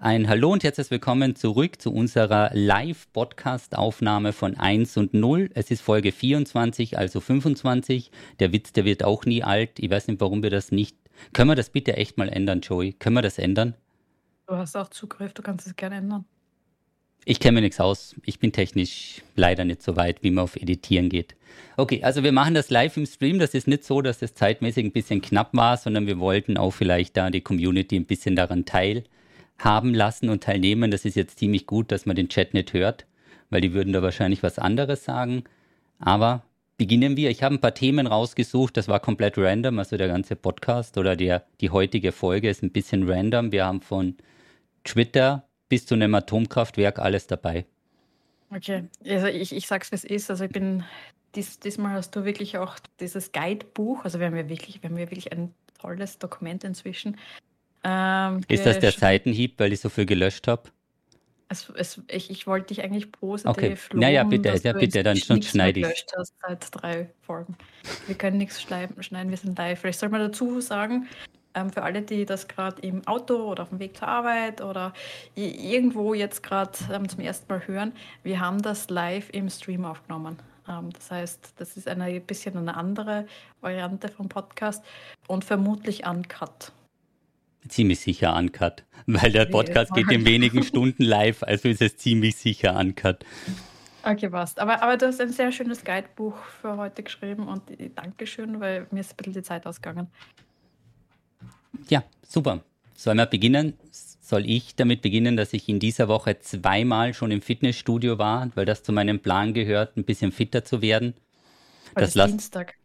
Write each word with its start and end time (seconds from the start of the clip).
Ein 0.00 0.28
Hallo 0.28 0.52
und 0.52 0.62
herzlich 0.62 0.92
willkommen 0.92 1.34
zurück 1.34 1.82
zu 1.82 1.92
unserer 1.92 2.52
Live-Podcast-Aufnahme 2.54 4.32
von 4.32 4.56
1 4.56 4.96
und 4.96 5.12
0. 5.12 5.50
Es 5.54 5.72
ist 5.72 5.80
Folge 5.80 6.12
24, 6.12 6.96
also 6.96 7.18
25. 7.18 8.12
Der 8.38 8.52
Witz, 8.52 8.72
der 8.72 8.84
wird 8.84 9.02
auch 9.02 9.24
nie 9.24 9.42
alt. 9.42 9.80
Ich 9.80 9.90
weiß 9.90 10.06
nicht, 10.06 10.20
warum 10.20 10.44
wir 10.44 10.50
das 10.50 10.70
nicht. 10.70 10.96
Können 11.32 11.50
wir 11.50 11.56
das 11.56 11.70
bitte 11.70 11.96
echt 11.96 12.16
mal 12.16 12.28
ändern, 12.28 12.60
Joey? 12.60 12.92
Können 12.92 13.16
wir 13.16 13.22
das 13.22 13.38
ändern? 13.38 13.74
Du 14.46 14.54
hast 14.54 14.76
auch 14.76 14.88
Zugriff, 14.88 15.32
du 15.32 15.42
kannst 15.42 15.66
es 15.66 15.74
gerne 15.74 15.96
ändern. 15.96 16.24
Ich 17.24 17.40
kenne 17.40 17.56
mir 17.56 17.62
nichts 17.62 17.80
aus. 17.80 18.14
Ich 18.24 18.38
bin 18.38 18.52
technisch 18.52 19.22
leider 19.34 19.64
nicht 19.64 19.82
so 19.82 19.96
weit, 19.96 20.22
wie 20.22 20.30
man 20.30 20.44
auf 20.44 20.54
Editieren 20.54 21.08
geht. 21.08 21.34
Okay, 21.76 22.04
also 22.04 22.22
wir 22.22 22.30
machen 22.30 22.54
das 22.54 22.70
live 22.70 22.96
im 22.96 23.04
Stream. 23.04 23.40
Das 23.40 23.52
ist 23.52 23.66
nicht 23.66 23.82
so, 23.82 24.00
dass 24.00 24.22
es 24.22 24.32
zeitmäßig 24.34 24.84
ein 24.84 24.92
bisschen 24.92 25.22
knapp 25.22 25.52
war, 25.54 25.76
sondern 25.76 26.06
wir 26.06 26.20
wollten 26.20 26.56
auch 26.56 26.70
vielleicht 26.70 27.16
da 27.16 27.30
die 27.30 27.40
Community 27.40 27.96
ein 27.96 28.06
bisschen 28.06 28.36
daran 28.36 28.64
teilhaben 28.64 29.08
haben 29.58 29.94
lassen 29.94 30.28
und 30.28 30.44
teilnehmen. 30.44 30.90
Das 30.90 31.04
ist 31.04 31.16
jetzt 31.16 31.38
ziemlich 31.38 31.66
gut, 31.66 31.90
dass 31.92 32.06
man 32.06 32.16
den 32.16 32.28
Chat 32.28 32.54
nicht 32.54 32.72
hört, 32.72 33.06
weil 33.50 33.60
die 33.60 33.72
würden 33.72 33.92
da 33.92 34.02
wahrscheinlich 34.02 34.42
was 34.42 34.58
anderes 34.58 35.04
sagen. 35.04 35.44
Aber 35.98 36.44
beginnen 36.76 37.16
wir. 37.16 37.30
Ich 37.30 37.42
habe 37.42 37.56
ein 37.56 37.60
paar 37.60 37.74
Themen 37.74 38.06
rausgesucht. 38.06 38.76
Das 38.76 38.88
war 38.88 39.00
komplett 39.00 39.36
random. 39.36 39.78
Also 39.78 39.96
der 39.96 40.08
ganze 40.08 40.36
Podcast 40.36 40.96
oder 40.96 41.16
der, 41.16 41.44
die 41.60 41.70
heutige 41.70 42.12
Folge 42.12 42.48
ist 42.48 42.62
ein 42.62 42.70
bisschen 42.70 43.08
random. 43.08 43.52
Wir 43.52 43.66
haben 43.66 43.82
von 43.82 44.16
Twitter 44.84 45.44
bis 45.68 45.86
zu 45.86 45.94
einem 45.94 46.14
Atomkraftwerk 46.14 46.98
alles 46.98 47.26
dabei. 47.26 47.66
Okay, 48.50 48.84
also 49.04 49.26
ich, 49.26 49.54
ich 49.54 49.66
sag's, 49.66 49.92
wie 49.92 49.96
es 49.96 50.04
ist. 50.04 50.30
Also 50.30 50.44
ich 50.44 50.50
bin, 50.52 50.84
dies, 51.34 51.58
diesmal 51.58 51.94
hast 51.94 52.16
du 52.16 52.24
wirklich 52.24 52.56
auch 52.56 52.78
dieses 53.00 53.32
Guidebuch, 53.32 54.04
also 54.04 54.18
wir 54.18 54.26
haben 54.26 54.36
ja 54.36 54.48
wirklich, 54.48 54.82
wir 54.82 54.88
haben 54.88 54.96
ja 54.96 55.04
wirklich 55.10 55.32
ein 55.32 55.54
tolles 55.78 56.18
Dokument 56.18 56.64
inzwischen, 56.64 57.18
ähm, 57.84 58.40
ist 58.48 58.66
das 58.66 58.78
der 58.78 58.92
Seitenhieb, 58.92 59.58
weil 59.58 59.72
ich 59.72 59.80
so 59.80 59.88
viel 59.88 60.06
gelöscht 60.06 60.48
habe? 60.48 60.70
Es, 61.50 61.70
es, 61.76 62.02
ich, 62.08 62.30
ich 62.30 62.46
wollte 62.46 62.74
dich 62.74 62.84
eigentlich 62.84 63.10
positiv 63.10 63.50
okay. 63.50 63.76
loben, 63.90 64.00
naja, 64.00 64.24
bitte, 64.24 64.54
ja, 64.62 64.72
bitte, 64.74 65.02
dann 65.02 65.16
schon 65.16 65.42
schneide 65.42 65.80
ich. 65.80 66.06
hast 66.14 66.34
seit 66.46 66.68
drei 66.72 67.08
Folgen. 67.22 67.56
Wir 68.06 68.16
können 68.16 68.36
nichts 68.36 68.60
schneiden, 68.60 68.96
wir 68.96 69.36
sind 69.36 69.56
live. 69.56 69.80
Vielleicht 69.80 69.98
soll 69.98 70.10
man 70.10 70.20
dazu 70.20 70.60
sagen, 70.60 71.08
ähm, 71.54 71.70
für 71.70 71.82
alle, 71.82 72.02
die 72.02 72.26
das 72.26 72.48
gerade 72.48 72.82
im 72.82 73.06
Auto 73.06 73.34
oder 73.36 73.62
auf 73.62 73.70
dem 73.70 73.78
Weg 73.78 73.96
zur 73.96 74.08
Arbeit 74.08 74.60
oder 74.60 74.92
irgendwo 75.34 76.12
jetzt 76.12 76.42
gerade 76.42 76.72
ähm, 76.92 77.08
zum 77.08 77.20
ersten 77.20 77.50
Mal 77.50 77.66
hören, 77.66 77.92
wir 78.22 78.40
haben 78.40 78.60
das 78.60 78.90
live 78.90 79.30
im 79.32 79.48
Stream 79.48 79.86
aufgenommen. 79.86 80.38
Ähm, 80.68 80.90
das 80.92 81.10
heißt, 81.10 81.54
das 81.56 81.76
ist 81.78 81.88
eine 81.88 82.04
ein 82.04 82.22
bisschen 82.22 82.56
eine 82.56 82.76
andere 82.76 83.26
Variante 83.62 84.08
vom 84.08 84.28
Podcast 84.28 84.84
und 85.26 85.44
vermutlich 85.44 86.06
uncut 86.06 86.72
ziemlich 87.70 88.00
sicher 88.00 88.36
uncut, 88.36 88.84
weil 89.06 89.32
der 89.32 89.46
Podcast 89.46 89.92
geht 89.94 90.10
in 90.10 90.24
wenigen 90.24 90.62
Stunden 90.62 91.02
live, 91.02 91.42
also 91.42 91.68
ist 91.68 91.82
es 91.82 91.96
ziemlich 91.96 92.36
sicher 92.36 92.76
uncut. 92.76 93.24
Okay, 94.02 94.28
passt. 94.30 94.58
Aber, 94.60 94.82
aber 94.82 94.96
du 94.96 95.06
hast 95.06 95.20
ein 95.20 95.32
sehr 95.32 95.52
schönes 95.52 95.84
Guidebuch 95.84 96.36
für 96.60 96.76
heute 96.76 97.02
geschrieben 97.02 97.48
und 97.48 97.62
Dankeschön, 97.94 98.60
weil 98.60 98.86
mir 98.90 99.00
ist 99.00 99.12
ein 99.12 99.16
bisschen 99.16 99.32
die 99.34 99.42
Zeit 99.42 99.66
ausgegangen. 99.66 100.08
Ja, 101.88 102.04
super. 102.26 102.62
Sollen 102.94 103.18
wir 103.18 103.26
beginnen? 103.26 103.74
Soll 103.90 104.48
ich 104.48 104.74
damit 104.76 105.02
beginnen, 105.02 105.36
dass 105.36 105.52
ich 105.52 105.68
in 105.68 105.78
dieser 105.78 106.08
Woche 106.08 106.38
zweimal 106.40 107.14
schon 107.14 107.30
im 107.30 107.42
Fitnessstudio 107.42 108.18
war, 108.18 108.50
weil 108.54 108.66
das 108.66 108.82
zu 108.82 108.92
meinem 108.92 109.20
Plan 109.20 109.54
gehört, 109.54 109.96
ein 109.96 110.04
bisschen 110.04 110.32
fitter 110.32 110.64
zu 110.64 110.82
werden? 110.82 111.14
Heute 111.90 112.00
das 112.00 112.16
ist 112.16 112.26
Dienstag. 112.26 112.77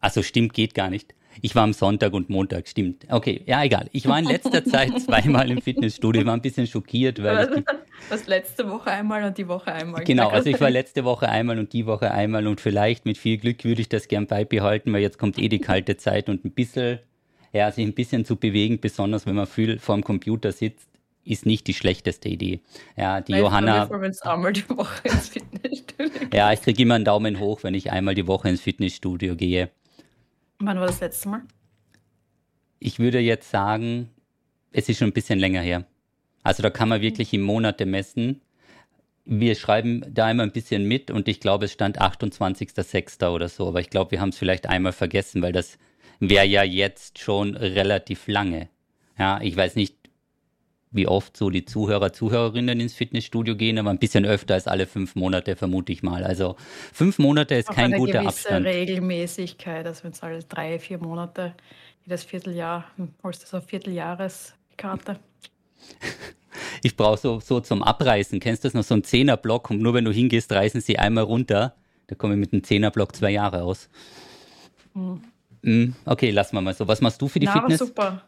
Also 0.00 0.22
stimmt, 0.22 0.52
geht 0.52 0.74
gar 0.74 0.90
nicht. 0.90 1.14
Ich 1.42 1.54
war 1.54 1.64
am 1.64 1.74
Sonntag 1.74 2.14
und 2.14 2.30
Montag, 2.30 2.66
stimmt. 2.66 3.06
Okay, 3.10 3.42
ja, 3.46 3.62
egal. 3.62 3.88
Ich 3.92 4.06
war 4.08 4.18
in 4.18 4.24
letzter 4.24 4.64
Zeit 4.64 4.98
zweimal 5.00 5.50
im 5.50 5.60
Fitnessstudio, 5.60 6.22
ich 6.22 6.26
war 6.26 6.34
ein 6.34 6.40
bisschen 6.40 6.66
schockiert, 6.66 7.22
weil. 7.22 7.64
Was 8.08 8.26
letzte 8.26 8.70
Woche 8.70 8.90
einmal 8.90 9.24
und 9.24 9.36
die 9.36 9.46
Woche 9.48 9.72
einmal. 9.72 10.04
Genau, 10.04 10.28
also 10.28 10.48
ich 10.48 10.60
war 10.60 10.70
letzte 10.70 11.04
Woche 11.04 11.28
einmal 11.28 11.58
und 11.58 11.72
die 11.72 11.86
Woche 11.86 12.10
einmal 12.10 12.46
und 12.46 12.60
vielleicht 12.60 13.04
mit 13.04 13.18
viel 13.18 13.36
Glück 13.36 13.64
würde 13.64 13.82
ich 13.82 13.88
das 13.88 14.08
gern 14.08 14.26
beibehalten, 14.26 14.92
weil 14.92 15.02
jetzt 15.02 15.18
kommt 15.18 15.38
eh 15.38 15.48
die 15.48 15.58
kalte 15.58 15.96
Zeit 15.96 16.28
und 16.28 16.44
ein 16.44 16.52
bisschen, 16.52 17.00
ja, 17.52 17.70
sich 17.70 17.86
ein 17.86 17.94
bisschen 17.94 18.24
zu 18.24 18.36
bewegen, 18.36 18.80
besonders 18.80 19.26
wenn 19.26 19.34
man 19.34 19.46
viel 19.46 19.78
vor 19.78 19.96
dem 19.96 20.04
Computer 20.04 20.52
sitzt, 20.52 20.88
ist 21.24 21.44
nicht 21.44 21.66
die 21.66 21.74
schlechteste 21.74 22.28
Idee. 22.28 22.60
Ja, 22.96 23.20
die 23.20 23.32
Nein, 23.32 23.42
Johanna. 23.42 23.90
einmal 24.22 24.52
die 24.52 24.68
Woche 24.70 25.08
ins 25.08 25.28
Fitnessstudio 25.28 25.56
ja, 26.32 26.52
ich 26.52 26.62
kriege 26.62 26.82
immer 26.82 26.94
einen 26.94 27.04
Daumen 27.04 27.40
hoch, 27.40 27.62
wenn 27.62 27.74
ich 27.74 27.90
einmal 27.90 28.14
die 28.14 28.26
Woche 28.26 28.48
ins 28.48 28.60
Fitnessstudio 28.60 29.36
gehe. 29.36 29.70
Wann 30.58 30.78
war 30.78 30.86
das 30.86 31.00
letzte 31.00 31.28
Mal? 31.28 31.42
Ich 32.78 32.98
würde 32.98 33.18
jetzt 33.20 33.50
sagen, 33.50 34.10
es 34.72 34.88
ist 34.88 34.98
schon 34.98 35.08
ein 35.08 35.14
bisschen 35.14 35.38
länger 35.38 35.60
her. 35.60 35.84
Also 36.42 36.62
da 36.62 36.70
kann 36.70 36.88
man 36.88 37.00
wirklich 37.00 37.32
im 37.32 37.42
Monate 37.42 37.86
messen. 37.86 38.40
Wir 39.24 39.54
schreiben 39.56 40.04
da 40.08 40.30
immer 40.30 40.44
ein 40.44 40.52
bisschen 40.52 40.86
mit 40.86 41.10
und 41.10 41.26
ich 41.26 41.40
glaube, 41.40 41.64
es 41.64 41.72
stand 41.72 42.00
28.06. 42.00 43.28
oder 43.28 43.48
so, 43.48 43.68
aber 43.68 43.80
ich 43.80 43.90
glaube, 43.90 44.12
wir 44.12 44.20
haben 44.20 44.28
es 44.28 44.38
vielleicht 44.38 44.68
einmal 44.68 44.92
vergessen, 44.92 45.42
weil 45.42 45.52
das 45.52 45.78
wäre 46.20 46.46
ja 46.46 46.62
jetzt 46.62 47.18
schon 47.18 47.56
relativ 47.56 48.28
lange. 48.28 48.68
Ja, 49.18 49.40
ich 49.40 49.56
weiß 49.56 49.74
nicht, 49.74 49.96
wie 50.96 51.06
oft 51.06 51.36
so 51.36 51.50
die 51.50 51.64
Zuhörer, 51.64 52.12
Zuhörerinnen 52.12 52.80
ins 52.80 52.94
Fitnessstudio 52.94 53.54
gehen, 53.56 53.78
aber 53.78 53.90
ein 53.90 53.98
bisschen 53.98 54.24
öfter 54.24 54.54
als 54.54 54.66
alle 54.66 54.86
fünf 54.86 55.14
Monate, 55.14 55.56
vermute 55.56 55.92
ich 55.92 56.02
mal. 56.02 56.24
Also 56.24 56.56
fünf 56.92 57.18
Monate 57.18 57.54
ist 57.54 57.68
Auch 57.68 57.74
kein 57.74 57.92
eine 57.92 57.98
guter 57.98 58.26
Abstand. 58.26 58.66
Regelmäßigkeit, 58.66 59.86
also 59.86 60.04
wenn 60.04 60.12
es 60.12 60.22
alle 60.22 60.42
drei, 60.42 60.78
vier 60.78 60.98
Monate, 60.98 61.54
jedes 62.04 62.24
Vierteljahr, 62.24 62.84
hm, 62.96 63.10
holst 63.22 63.42
du 63.42 63.46
so 63.46 63.60
Vierteljahreskarte. 63.60 65.18
Ich 66.82 66.96
brauche 66.96 67.18
so, 67.18 67.40
so 67.40 67.60
zum 67.60 67.82
Abreißen, 67.82 68.40
kennst 68.40 68.64
du 68.64 68.68
das 68.68 68.74
noch, 68.74 68.82
so 68.84 68.94
ein 68.94 69.04
Zehnerblock 69.04 69.70
und 69.70 69.80
nur 69.80 69.94
wenn 69.94 70.04
du 70.04 70.12
hingehst, 70.12 70.50
reißen 70.52 70.80
sie 70.80 70.98
einmal 70.98 71.24
runter. 71.24 71.74
Da 72.06 72.14
komme 72.14 72.34
ich 72.34 72.40
mit 72.40 72.52
einem 72.52 72.62
Zehnerblock 72.64 73.14
zwei 73.14 73.30
Jahre 73.30 73.62
aus. 73.62 73.88
Hm. 75.62 75.94
Okay, 76.04 76.30
lassen 76.30 76.54
wir 76.56 76.60
mal 76.60 76.74
so. 76.74 76.86
Was 76.86 77.00
machst 77.00 77.20
du 77.20 77.28
für 77.28 77.40
die 77.40 77.46
Na, 77.46 77.52
Fitness? 77.52 77.80
super. 77.80 78.22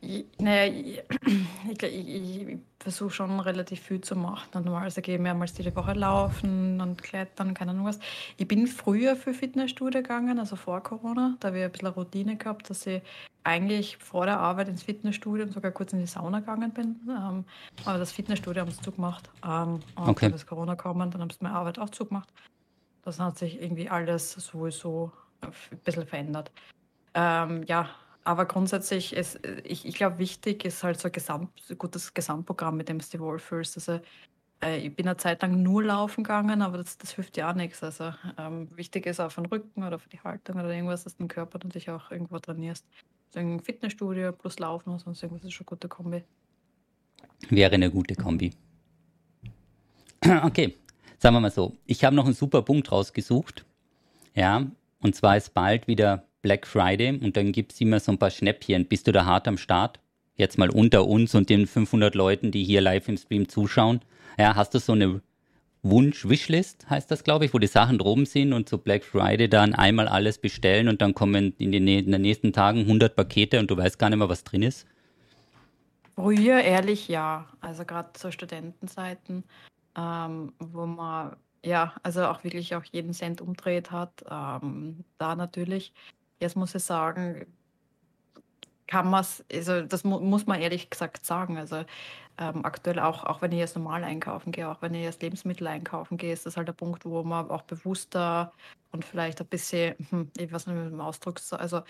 Naja, 0.00 0.72
ich, 1.70 1.82
ich, 1.82 2.48
ich 2.48 2.58
versuche 2.78 3.10
schon 3.10 3.40
relativ 3.40 3.80
viel 3.80 4.00
zu 4.00 4.14
machen. 4.14 4.48
Normalerweise 4.54 5.02
gehe 5.02 5.16
ich 5.16 5.20
mehrmals 5.20 5.54
die 5.54 5.74
Woche 5.74 5.94
laufen 5.94 6.80
und 6.80 7.02
klettern, 7.02 7.52
keine 7.52 7.72
Ahnung 7.72 7.86
was. 7.86 7.98
Ich 8.36 8.46
bin 8.46 8.68
früher 8.68 9.16
für 9.16 9.34
Fitnessstudio 9.34 10.02
gegangen, 10.02 10.38
also 10.38 10.54
vor 10.54 10.82
Corona. 10.82 11.36
Da 11.40 11.48
habe 11.48 11.58
ich 11.58 11.64
ein 11.64 11.72
bisschen 11.72 11.88
Routine 11.88 12.36
gehabt, 12.36 12.70
dass 12.70 12.86
ich 12.86 13.02
eigentlich 13.42 13.96
vor 13.96 14.26
der 14.26 14.38
Arbeit 14.38 14.68
ins 14.68 14.84
Fitnessstudio 14.84 15.44
und 15.44 15.52
sogar 15.52 15.72
kurz 15.72 15.92
in 15.92 15.98
die 15.98 16.06
Sauna 16.06 16.40
gegangen 16.40 16.70
bin. 16.70 16.96
Ähm, 17.08 17.44
aber 17.84 17.98
das 17.98 18.12
Fitnessstudio 18.12 18.62
haben 18.62 18.70
sie 18.70 18.80
zugemacht. 18.80 19.28
Ähm, 19.44 19.80
und 19.96 20.08
okay. 20.08 20.26
dann 20.26 20.34
ist 20.34 20.46
Corona 20.46 20.74
gekommen, 20.74 21.10
dann 21.10 21.20
haben 21.20 21.30
sie 21.30 21.38
meine 21.40 21.56
Arbeit 21.56 21.78
auch 21.78 21.90
zugemacht. 21.90 22.32
Das 23.02 23.18
hat 23.18 23.38
sich 23.38 23.60
irgendwie 23.60 23.88
alles 23.88 24.32
sowieso 24.32 25.10
ein 25.40 25.52
bisschen 25.82 26.06
verändert. 26.06 26.52
Ähm, 27.14 27.64
ja, 27.66 27.88
aber 28.28 28.44
grundsätzlich 28.44 29.14
ist, 29.14 29.40
ich, 29.64 29.86
ich 29.86 29.94
glaube, 29.94 30.18
wichtig 30.18 30.66
ist 30.66 30.84
halt 30.84 31.00
so 31.00 31.08
ein 31.08 31.12
Gesamt, 31.12 31.48
gutes 31.78 32.12
Gesamtprogramm, 32.12 32.76
mit 32.76 32.90
dem 32.90 32.98
du 32.98 33.06
dich 33.06 33.18
wohlfühlst. 33.18 33.78
Also, 33.78 34.02
äh, 34.62 34.86
ich 34.86 34.94
bin 34.94 35.08
eine 35.08 35.16
Zeit 35.16 35.40
lang 35.40 35.62
nur 35.62 35.82
laufen 35.82 36.24
gegangen, 36.24 36.60
aber 36.60 36.76
das, 36.76 36.98
das 36.98 37.12
hilft 37.12 37.38
ja 37.38 37.50
auch 37.50 37.54
nichts. 37.54 37.82
Also, 37.82 38.12
ähm, 38.36 38.68
wichtig 38.76 39.06
ist 39.06 39.18
auch 39.18 39.32
für 39.32 39.40
den 39.40 39.46
Rücken 39.46 39.82
oder 39.82 39.98
für 39.98 40.10
die 40.10 40.20
Haltung 40.20 40.56
oder 40.56 40.70
irgendwas, 40.70 41.04
dass 41.04 41.16
du 41.16 41.22
den 41.22 41.28
Körper 41.28 41.58
natürlich 41.62 41.88
auch 41.88 42.10
irgendwo 42.10 42.38
trainierst. 42.38 42.84
So 43.30 43.40
ein 43.40 43.60
Fitnessstudio 43.60 44.32
plus 44.32 44.58
Laufen 44.58 44.90
oder 44.90 44.98
sonst 44.98 45.22
irgendwas 45.22 45.46
ist 45.46 45.54
schon 45.54 45.66
eine 45.66 45.70
gute 45.70 45.88
Kombi. 45.88 46.22
Wäre 47.48 47.76
eine 47.76 47.90
gute 47.90 48.14
Kombi. 48.14 48.52
Okay, 50.42 50.76
sagen 51.16 51.34
wir 51.34 51.40
mal 51.40 51.50
so. 51.50 51.78
Ich 51.86 52.04
habe 52.04 52.14
noch 52.14 52.26
einen 52.26 52.34
super 52.34 52.60
Punkt 52.60 52.92
rausgesucht. 52.92 53.64
Ja, 54.34 54.66
und 55.00 55.14
zwar 55.16 55.38
ist 55.38 55.54
bald 55.54 55.88
wieder 55.88 56.27
Black 56.48 56.66
Friday 56.66 57.10
und 57.10 57.36
dann 57.36 57.52
gibt 57.52 57.74
es 57.74 57.80
immer 57.82 58.00
so 58.00 58.10
ein 58.10 58.16
paar 58.16 58.30
Schnäppchen. 58.30 58.86
Bist 58.86 59.06
du 59.06 59.12
da 59.12 59.26
hart 59.26 59.46
am 59.46 59.58
Start? 59.58 60.00
Jetzt 60.34 60.56
mal 60.56 60.70
unter 60.70 61.06
uns 61.06 61.34
und 61.34 61.50
den 61.50 61.66
500 61.66 62.14
Leuten, 62.14 62.52
die 62.52 62.64
hier 62.64 62.80
live 62.80 63.06
im 63.08 63.18
Stream 63.18 63.50
zuschauen. 63.50 64.00
Ja, 64.38 64.56
hast 64.56 64.72
du 64.72 64.78
so 64.78 64.92
eine 64.92 65.20
Wunsch-Wishlist, 65.82 66.88
heißt 66.88 67.10
das, 67.10 67.22
glaube 67.22 67.44
ich, 67.44 67.52
wo 67.52 67.58
die 67.58 67.66
Sachen 67.66 67.98
droben 67.98 68.24
sind 68.24 68.54
und 68.54 68.66
zu 68.66 68.78
Black 68.78 69.04
Friday 69.04 69.50
dann 69.50 69.74
einmal 69.74 70.08
alles 70.08 70.38
bestellen 70.38 70.88
und 70.88 71.02
dann 71.02 71.12
kommen 71.12 71.52
in 71.58 71.70
den, 71.70 71.86
in 71.86 72.10
den 72.10 72.22
nächsten 72.22 72.54
Tagen 72.54 72.80
100 72.80 73.14
Pakete 73.14 73.58
und 73.58 73.70
du 73.70 73.76
weißt 73.76 73.98
gar 73.98 74.08
nicht 74.08 74.18
mehr, 74.18 74.30
was 74.30 74.42
drin 74.42 74.62
ist? 74.62 74.86
Früher 76.14 76.62
ehrlich 76.62 77.08
ja. 77.08 77.46
Also 77.60 77.84
gerade 77.84 78.14
zu 78.14 78.32
Studentenzeiten, 78.32 79.44
ähm, 79.98 80.54
wo 80.58 80.86
man 80.86 81.36
ja, 81.62 81.92
also 82.02 82.24
auch 82.24 82.42
wirklich 82.44 82.74
auch 82.74 82.84
jeden 82.84 83.12
Cent 83.12 83.42
umdreht 83.42 83.90
hat, 83.90 84.24
ähm, 84.30 85.04
da 85.18 85.36
natürlich. 85.36 85.92
Jetzt 86.40 86.56
muss 86.56 86.74
ich 86.74 86.84
sagen, 86.84 87.46
kann 88.86 89.08
man 89.10 89.20
es, 89.20 89.44
also 89.52 89.82
das 89.82 90.04
mu 90.04 90.18
muss 90.20 90.46
man 90.46 90.60
ehrlich 90.60 90.90
gesagt 90.90 91.24
sagen. 91.26 91.58
Also 91.58 91.84
ähm, 92.38 92.64
aktuell 92.64 93.00
auch, 93.00 93.24
auch 93.24 93.42
wenn 93.42 93.52
ich 93.52 93.58
jetzt 93.58 93.76
normal 93.76 94.04
einkaufen 94.04 94.52
gehe, 94.52 94.68
auch 94.68 94.80
wenn 94.82 94.94
ich 94.94 95.02
jetzt 95.02 95.22
Lebensmittel 95.22 95.66
einkaufen 95.66 96.16
gehe, 96.18 96.32
ist 96.32 96.46
das 96.46 96.56
halt 96.56 96.68
der 96.68 96.72
Punkt, 96.72 97.04
wo 97.04 97.22
man 97.22 97.50
auch 97.50 97.62
bewusster 97.62 98.52
und 98.92 99.04
vielleicht 99.04 99.40
ein 99.40 99.46
bisschen, 99.48 99.94
hm, 100.10 100.30
ich 100.36 100.52
weiß 100.52 100.66
nicht, 100.66 100.76
mit 100.76 100.92
dem 100.92 101.00
Ausdruck, 101.00 101.40
also 101.52 101.82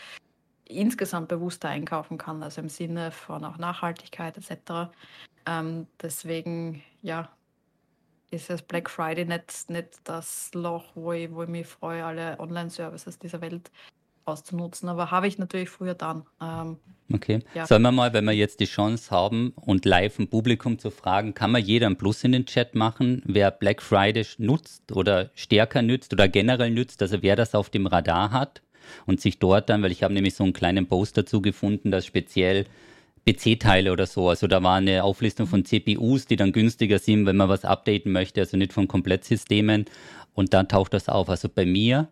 insgesamt 0.65 1.29
bewusster 1.29 1.69
einkaufen 1.69 2.19
kann, 2.19 2.43
also 2.43 2.61
im 2.61 2.69
Sinne 2.69 3.11
von 3.13 3.45
auch 3.45 3.59
Nachhaltigkeit 3.59 4.37
etc. 4.37 4.91
Ähm, 5.47 5.87
deswegen, 6.03 6.83
ja, 7.03 7.31
ist 8.31 8.51
das 8.51 8.63
Black 8.63 8.91
Friday 8.91 9.25
nicht, 9.25 9.71
nicht 9.71 10.01
das 10.05 10.51
Loch, 10.55 10.85
wo 10.95 11.13
ich, 11.13 11.33
wo 11.33 11.45
ich 11.45 11.49
mich 11.49 11.67
freue, 11.67 12.05
alle 12.05 12.39
Online-Services 12.39 13.19
dieser 13.19 13.41
Welt 13.41 13.71
auszunutzen. 14.29 14.89
Aber 14.89 15.11
habe 15.11 15.27
ich 15.27 15.39
natürlich 15.39 15.71
früher 15.71 15.95
dann. 15.95 16.25
Ähm, 16.41 16.77
okay. 17.13 17.41
Ja. 17.55 17.67
Sollen 17.67 17.83
wir 17.83 17.93
mal, 17.93 18.13
wenn 18.13 18.25
wir 18.25 18.33
jetzt 18.33 18.61
die 18.61 18.67
Chance 18.67 19.11
haben 19.11 19.53
und 19.57 19.85
live 19.85 20.19
ein 20.19 20.29
Publikum 20.29 20.79
zu 20.79 20.91
fragen, 20.91 21.35
kann 21.35 21.51
man 21.51 21.63
jeder 21.63 21.87
ein 21.87 21.97
Plus 21.97 22.23
in 22.25 22.33
den 22.33 22.47
Chat 22.47 22.75
machen, 22.75 23.23
wer 23.25 23.51
Black 23.51 23.83
Friday 23.83 24.27
nutzt 24.39 24.93
oder 24.93 25.31
stärker 25.35 25.83
nützt 25.83 26.13
oder 26.13 26.29
generell 26.29 26.71
nützt, 26.71 27.03
also 27.03 27.23
wer 27.23 27.37
das 27.37 27.55
auf 27.55 27.71
dem 27.71 27.87
Radar 27.87 28.31
hat 28.31 28.63
und 29.07 29.21
sich 29.21 29.39
dort 29.39 29.69
dann, 29.69 29.83
weil 29.83 29.93
ich 29.93 30.03
habe 30.03 30.15
nämlich 30.15 30.35
so 30.35 30.45
einen 30.45 30.53
kleinen 30.53 30.87
Post 30.87 31.17
dazu 31.17 31.43
gefunden, 31.43 31.91
dass 31.91 32.07
speziell 32.07 32.67
PC-Teile 33.29 33.93
oder 33.93 34.07
so. 34.07 34.29
Also 34.29 34.47
da 34.47 34.63
war 34.63 34.77
eine 34.77 35.05
Auflistung 35.05 35.47
von 35.47 35.65
CPUs, 35.65 36.27
die 36.27 36.37
dann 36.37 36.53
günstiger 36.53 36.99
sind, 36.99 37.27
wenn 37.27 37.37
man 37.37 37.49
was 37.49 37.65
updaten 37.65 38.13
möchte, 38.13 38.41
also 38.41 38.57
nicht 38.57 38.73
von 38.73 38.89
Komplettsystemen. 38.89 39.85
Und 40.35 40.55
dann 40.55 40.69
taucht 40.69 40.95
das 40.95 41.09
auf. 41.09 41.29
Also 41.29 41.49
bei 41.49 41.67
mir 41.67 42.09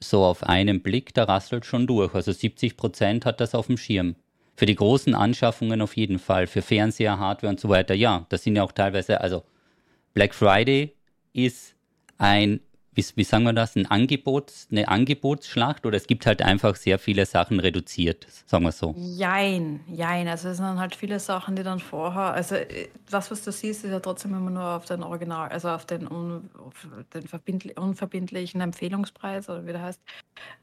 so 0.00 0.24
auf 0.24 0.42
einen 0.42 0.82
Blick, 0.82 1.14
da 1.14 1.24
rasselt 1.24 1.66
schon 1.66 1.86
durch. 1.86 2.14
Also 2.14 2.32
70 2.32 2.76
Prozent 2.76 3.24
hat 3.24 3.40
das 3.40 3.54
auf 3.54 3.66
dem 3.66 3.76
Schirm. 3.76 4.16
Für 4.56 4.66
die 4.66 4.74
großen 4.74 5.14
Anschaffungen 5.14 5.80
auf 5.80 5.96
jeden 5.96 6.18
Fall. 6.18 6.46
Für 6.46 6.62
Fernseher, 6.62 7.18
Hardware 7.18 7.50
und 7.50 7.60
so 7.60 7.68
weiter. 7.68 7.94
Ja, 7.94 8.26
das 8.28 8.42
sind 8.42 8.56
ja 8.56 8.62
auch 8.62 8.72
teilweise, 8.72 9.20
also 9.20 9.44
Black 10.14 10.34
Friday 10.34 10.94
ist 11.32 11.74
ein 12.18 12.60
wie, 12.98 13.06
wie 13.14 13.24
sagen 13.24 13.44
wir 13.44 13.52
das, 13.52 13.76
ein 13.76 13.86
Angebots, 13.86 14.66
eine 14.72 14.88
Angebotsschlacht 14.88 15.86
oder 15.86 15.96
es 15.96 16.08
gibt 16.08 16.26
halt 16.26 16.42
einfach 16.42 16.74
sehr 16.74 16.98
viele 16.98 17.26
Sachen 17.26 17.60
reduziert, 17.60 18.26
sagen 18.44 18.64
wir 18.64 18.72
so? 18.72 18.94
Jein, 18.96 19.80
jein. 19.86 20.26
Also 20.26 20.48
es 20.48 20.56
sind 20.56 20.66
halt 20.66 20.96
viele 20.96 21.20
Sachen, 21.20 21.54
die 21.54 21.62
dann 21.62 21.78
vorher, 21.78 22.34
also 22.34 22.56
äh, 22.56 22.88
das, 23.08 23.30
was 23.30 23.44
du 23.44 23.52
siehst, 23.52 23.84
ist 23.84 23.92
ja 23.92 24.00
trotzdem 24.00 24.34
immer 24.34 24.50
nur 24.50 24.64
auf 24.64 24.84
den 24.86 25.04
Original, 25.04 25.48
also 25.48 25.68
auf 25.68 25.86
den, 25.86 26.08
un, 26.08 26.50
auf 26.58 26.88
den 27.14 27.70
unverbindlichen 27.76 28.60
Empfehlungspreis 28.60 29.48
oder 29.48 29.64
wie 29.64 29.72
der 29.72 29.82
heißt. 29.82 30.00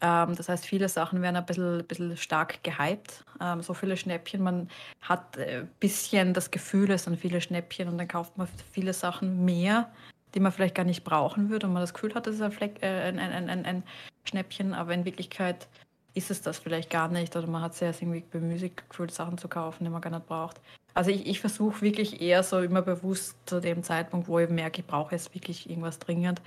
Ähm, 0.02 0.36
das 0.36 0.50
heißt, 0.50 0.66
viele 0.66 0.90
Sachen 0.90 1.22
werden 1.22 1.38
ein 1.38 1.46
bisschen, 1.46 1.86
bisschen 1.86 2.18
stark 2.18 2.62
gehypt. 2.64 3.24
Ähm, 3.40 3.62
so 3.62 3.74
viele 3.74 3.96
Schnäppchen, 3.96 4.44
man 4.44 4.70
hat 5.00 5.38
ein 5.38 5.44
äh, 5.44 5.66
bisschen 5.80 6.34
das 6.34 6.52
Gefühl, 6.52 6.92
es 6.92 7.06
sind 7.06 7.18
viele 7.18 7.40
Schnäppchen 7.40 7.88
und 7.88 7.98
dann 7.98 8.10
kauft 8.10 8.38
man 8.38 8.50
viele 8.74 8.92
Sachen 8.92 9.46
mehr 9.46 9.90
die 10.36 10.40
man 10.40 10.52
vielleicht 10.52 10.76
gar 10.76 10.84
nicht 10.84 11.04
brauchen 11.04 11.50
würde 11.50 11.68
und 11.68 11.74
man 11.74 11.82
das 11.82 11.94
Gefühl 11.94 12.14
hat, 12.14 12.28
das 12.28 12.36
ist 12.36 12.42
ein, 12.42 12.52
Fleck, 12.52 12.84
äh, 12.84 13.08
ein, 13.08 13.20
ein, 13.20 13.50
ein, 13.50 13.66
ein, 13.66 13.84
Schnäppchen, 14.26 14.74
aber 14.74 14.94
in 14.94 15.06
Wirklichkeit 15.06 15.68
ist 16.16 16.32
es 16.32 16.42
das 16.42 16.58
vielleicht 16.58 16.90
gar 16.90 17.10
nicht 17.10 17.36
oder 17.36 17.48
man 17.48 17.62
hat 17.62 17.80
erst 17.82 18.02
irgendwie 18.02 18.24
bemüßigt 18.32 18.90
gefühlt, 18.90 19.12
Sachen 19.12 19.38
zu 19.38 19.48
kaufen, 19.48 19.84
die 19.84 19.90
man 19.90 20.02
gar 20.02 20.10
nicht 20.10 20.26
braucht. 20.26 20.60
Also 20.94 21.12
ich, 21.12 21.28
ich 21.28 21.40
versuche 21.40 21.82
wirklich 21.82 22.22
eher 22.22 22.42
so 22.42 22.60
immer 22.60 22.82
bewusst 22.82 23.38
zu 23.46 23.60
dem 23.60 23.84
Zeitpunkt, 23.84 24.28
wo 24.28 24.40
ich 24.40 24.50
merke, 24.50 24.82
ich 24.82 24.88
brauche 24.88 25.14
jetzt 25.14 25.34
wirklich 25.36 25.70
irgendwas 25.70 26.00
dringend, 26.00 26.42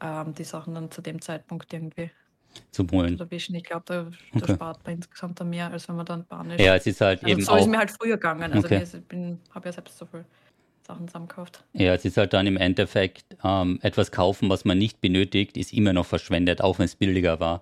ähm, 0.00 0.32
die 0.34 0.44
Sachen 0.44 0.74
dann 0.74 0.90
zu 0.90 1.02
dem 1.02 1.20
Zeitpunkt 1.20 1.72
irgendwie 1.72 2.10
zu 2.70 2.86
holen. 2.92 3.18
Erwischen. 3.18 3.54
Ich 3.56 3.64
glaube, 3.64 3.84
da, 3.86 4.04
da 4.04 4.42
okay. 4.42 4.54
spart 4.54 4.84
man 4.84 4.94
insgesamt 4.94 5.44
mehr, 5.44 5.70
als 5.70 5.88
wenn 5.88 5.96
man 5.96 6.06
dann 6.06 6.24
panisch. 6.24 6.60
Ja, 6.60 6.76
es 6.76 6.86
ist 6.86 7.00
halt 7.00 7.22
also 7.22 7.32
eben 7.32 7.42
so 7.42 7.52
auch. 7.52 7.58
So 7.58 7.64
ist 7.64 7.70
mir 7.70 7.78
halt 7.78 7.90
früher 7.90 8.16
gegangen. 8.16 8.52
Also 8.52 8.66
okay. 8.66 8.82
ich 8.84 9.54
habe 9.54 9.66
ja 9.66 9.72
selbst 9.72 9.98
so 9.98 10.06
viel 10.06 10.24
Sachen 10.86 11.08
zusammenkauft. 11.08 11.64
Ja, 11.72 11.94
es 11.94 12.04
ist 12.04 12.16
halt 12.16 12.32
dann 12.32 12.46
im 12.46 12.56
Endeffekt 12.56 13.36
ähm, 13.42 13.78
etwas 13.82 14.12
kaufen, 14.12 14.50
was 14.50 14.64
man 14.64 14.78
nicht 14.78 15.00
benötigt, 15.00 15.56
ist 15.56 15.72
immer 15.72 15.92
noch 15.92 16.06
verschwendet, 16.06 16.60
auch 16.60 16.78
wenn 16.78 16.84
es 16.84 16.96
billiger 16.96 17.40
war. 17.40 17.60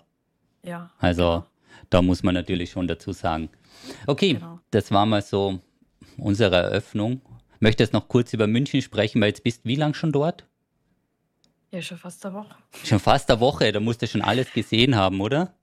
Ja. 0.64 0.90
Also 0.98 1.22
genau. 1.22 1.46
da 1.90 2.02
muss 2.02 2.22
man 2.22 2.34
natürlich 2.34 2.70
schon 2.70 2.88
dazu 2.88 3.12
sagen. 3.12 3.48
Okay, 4.06 4.34
genau. 4.34 4.60
das 4.70 4.90
war 4.90 5.06
mal 5.06 5.22
so 5.22 5.60
unsere 6.18 6.56
Eröffnung. 6.56 7.20
Möchtest 7.60 7.92
noch 7.92 8.08
kurz 8.08 8.32
über 8.32 8.46
München 8.46 8.82
sprechen, 8.82 9.20
weil 9.20 9.28
jetzt 9.28 9.44
bist 9.44 9.64
du 9.64 9.68
wie 9.68 9.76
lange 9.76 9.94
schon 9.94 10.10
dort? 10.12 10.44
Ja, 11.70 11.80
schon 11.80 11.96
fast 11.96 12.26
eine 12.26 12.34
Woche. 12.34 12.54
Schon 12.84 12.98
fast 12.98 13.30
eine 13.30 13.40
Woche, 13.40 13.72
da 13.72 13.80
musst 13.80 14.02
du 14.02 14.06
schon 14.06 14.20
alles 14.20 14.52
gesehen 14.52 14.96
haben, 14.96 15.20
oder? 15.20 15.54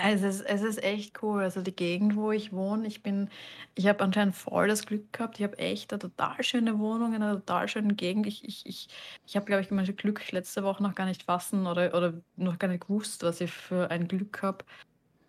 Es 0.00 0.22
ist, 0.22 0.42
es 0.42 0.62
ist 0.62 0.82
echt 0.82 1.22
cool. 1.22 1.42
Also 1.42 1.60
die 1.60 1.74
Gegend, 1.74 2.14
wo 2.14 2.30
ich 2.30 2.52
wohne, 2.52 2.86
ich 2.86 3.02
bin, 3.02 3.28
ich 3.74 3.88
habe 3.88 4.04
anscheinend 4.04 4.36
voll 4.36 4.68
das 4.68 4.86
Glück 4.86 5.12
gehabt. 5.12 5.38
Ich 5.38 5.44
habe 5.44 5.58
echt 5.58 5.92
eine 5.92 5.98
total 5.98 6.42
schöne 6.44 6.78
Wohnung 6.78 7.14
in 7.14 7.22
einer 7.22 7.34
total 7.34 7.66
schönen 7.68 7.96
Gegend. 7.96 8.26
Ich, 8.26 8.44
ich, 8.44 8.64
ich, 8.64 8.88
ich 9.26 9.36
habe, 9.36 9.46
glaube 9.46 9.62
ich, 9.62 9.70
mein 9.72 9.84
Glück 9.96 10.30
letzte 10.30 10.62
Woche 10.62 10.82
noch 10.82 10.94
gar 10.94 11.06
nicht 11.06 11.24
fassen 11.24 11.66
oder, 11.66 11.94
oder 11.94 12.14
noch 12.36 12.58
gar 12.58 12.68
nicht 12.68 12.86
gewusst, 12.86 13.22
was 13.24 13.40
ich 13.40 13.50
für 13.50 13.90
ein 13.90 14.06
Glück 14.06 14.40
habe. 14.42 14.64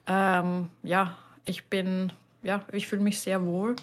Ähm, 0.07 0.69
ja, 0.83 1.17
ich 1.45 1.65
bin, 1.65 2.13
ja, 2.43 2.65
ich 2.71 2.87
fühle 2.87 3.01
mich 3.01 3.19
sehr 3.19 3.43
wohl. 3.45 3.75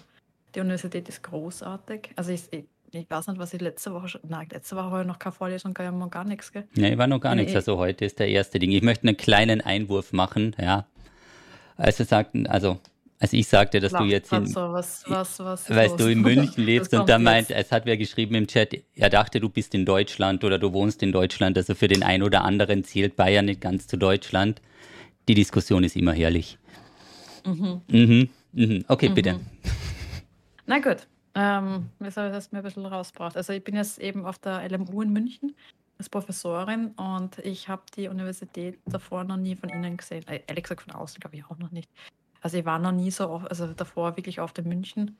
Die 0.55 0.61
Universität 0.61 1.09
ist 1.09 1.23
großartig. 1.23 2.11
Also 2.15 2.31
ich, 2.31 2.49
ich 2.91 3.09
weiß 3.09 3.27
nicht, 3.27 3.39
was 3.39 3.53
ich 3.53 3.61
letzte 3.61 3.93
Woche 3.93 4.07
schon. 4.07 4.21
Nein, 4.27 4.47
letzte 4.51 4.75
Woche 4.75 4.85
habe 4.85 5.01
ich 5.01 5.07
noch 5.07 5.19
keine 5.19 5.33
Vorlesung, 5.33 5.73
gar, 5.73 5.91
noch 5.91 6.09
gar 6.09 6.23
nichts, 6.23 6.51
gell? 6.51 6.67
Ja, 6.75 6.87
ich 6.87 6.97
war 6.97 7.07
noch 7.07 7.19
gar 7.19 7.35
nichts. 7.35 7.55
Also 7.55 7.77
heute 7.77 8.05
ist 8.05 8.19
der 8.19 8.29
erste 8.29 8.59
Ding. 8.59 8.71
Ich 8.71 8.81
möchte 8.81 9.07
einen 9.07 9.17
kleinen 9.17 9.61
Einwurf 9.61 10.13
machen, 10.13 10.55
ja. 10.59 10.87
Also 11.75 12.03
sagten, 12.03 12.47
also 12.47 12.79
als 13.19 13.33
ich 13.33 13.47
sagte, 13.47 13.79
dass 13.79 13.91
Lach, 13.91 14.01
du 14.01 14.05
jetzt 14.05 14.31
in, 14.31 14.45
so, 14.45 14.71
was, 14.71 15.03
was, 15.07 15.39
was 15.39 15.69
weil 15.69 15.89
du 15.89 16.11
in 16.11 16.21
München 16.21 16.63
lebst 16.65 16.93
und 16.93 17.09
da 17.09 17.17
meint, 17.17 17.49
es 17.49 17.71
hat 17.71 17.85
wer 17.85 17.97
geschrieben 17.97 18.35
im 18.35 18.47
Chat, 18.47 18.79
er 18.95 19.09
dachte, 19.09 19.39
du 19.39 19.49
bist 19.49 19.73
in 19.73 19.85
Deutschland 19.85 20.43
oder 20.43 20.59
du 20.59 20.71
wohnst 20.71 21.01
in 21.01 21.11
Deutschland. 21.11 21.57
Also 21.57 21.73
für 21.75 21.87
den 21.87 22.03
einen 22.03 22.23
oder 22.23 22.43
anderen 22.43 22.83
zählt 22.83 23.15
Bayern 23.15 23.45
nicht 23.45 23.61
ganz 23.61 23.87
zu 23.87 23.97
Deutschland. 23.97 24.61
Die 25.27 25.33
Diskussion 25.33 25.83
ist 25.83 25.95
immer 25.95 26.13
herrlich. 26.13 26.57
Mhm. 27.45 27.81
Mhm. 27.87 28.29
Mhm. 28.53 28.85
Okay, 28.87 29.09
mhm. 29.09 29.13
bitte. 29.13 29.39
Na 30.65 30.79
gut. 30.79 31.07
Ähm, 31.39 31.91
das 31.99 32.17
hast 32.17 32.51
mir 32.51 32.59
ein 32.59 32.63
bisschen 32.63 32.85
rausgebracht. 32.87 33.37
Also 33.37 33.53
ich 33.53 33.63
bin 33.63 33.75
jetzt 33.75 33.99
eben 33.99 34.25
auf 34.25 34.39
der 34.39 34.67
LMU 34.67 35.03
in 35.03 35.13
München 35.13 35.55
als 35.99 36.09
Professorin 36.09 36.93
und 36.93 37.37
ich 37.39 37.69
habe 37.69 37.83
die 37.95 38.07
Universität 38.07 38.79
davor 38.87 39.23
noch 39.23 39.37
nie 39.37 39.55
von 39.55 39.69
innen 39.69 39.97
gesehen. 39.97 40.27
Äh, 40.27 40.41
ehrlich 40.47 40.63
gesagt 40.63 40.81
von 40.81 40.95
außen 40.95 41.19
glaube 41.19 41.35
ich 41.35 41.45
auch 41.45 41.59
noch 41.59 41.69
nicht. 41.69 41.91
Also 42.41 42.57
ich 42.57 42.65
war 42.65 42.79
noch 42.79 42.91
nie 42.91 43.11
so, 43.11 43.29
oft, 43.29 43.51
also 43.51 43.67
davor 43.67 44.17
wirklich 44.17 44.41
oft 44.41 44.57
in 44.57 44.67
München. 44.67 45.15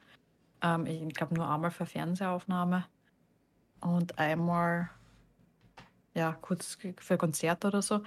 Ähm, 0.63 0.87
ich 0.87 1.13
glaube 1.13 1.35
nur 1.35 1.47
einmal 1.47 1.69
für 1.69 1.85
Fernsehaufnahme 1.85 2.85
und 3.81 4.17
einmal 4.17 4.89
ja 6.15 6.33
kurz 6.41 6.79
für 6.97 7.17
Konzerte 7.17 7.67
oder 7.67 7.83
so. 7.83 8.01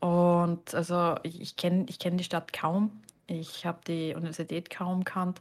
Und 0.00 0.74
also 0.74 1.14
ich, 1.22 1.40
ich 1.40 1.56
kenne 1.56 1.86
ich 1.88 1.98
kenn 1.98 2.18
die 2.18 2.24
Stadt 2.24 2.52
kaum. 2.52 3.00
Ich 3.26 3.64
habe 3.64 3.80
die 3.86 4.14
Universität 4.14 4.68
kaum 4.68 5.04
kannt. 5.04 5.40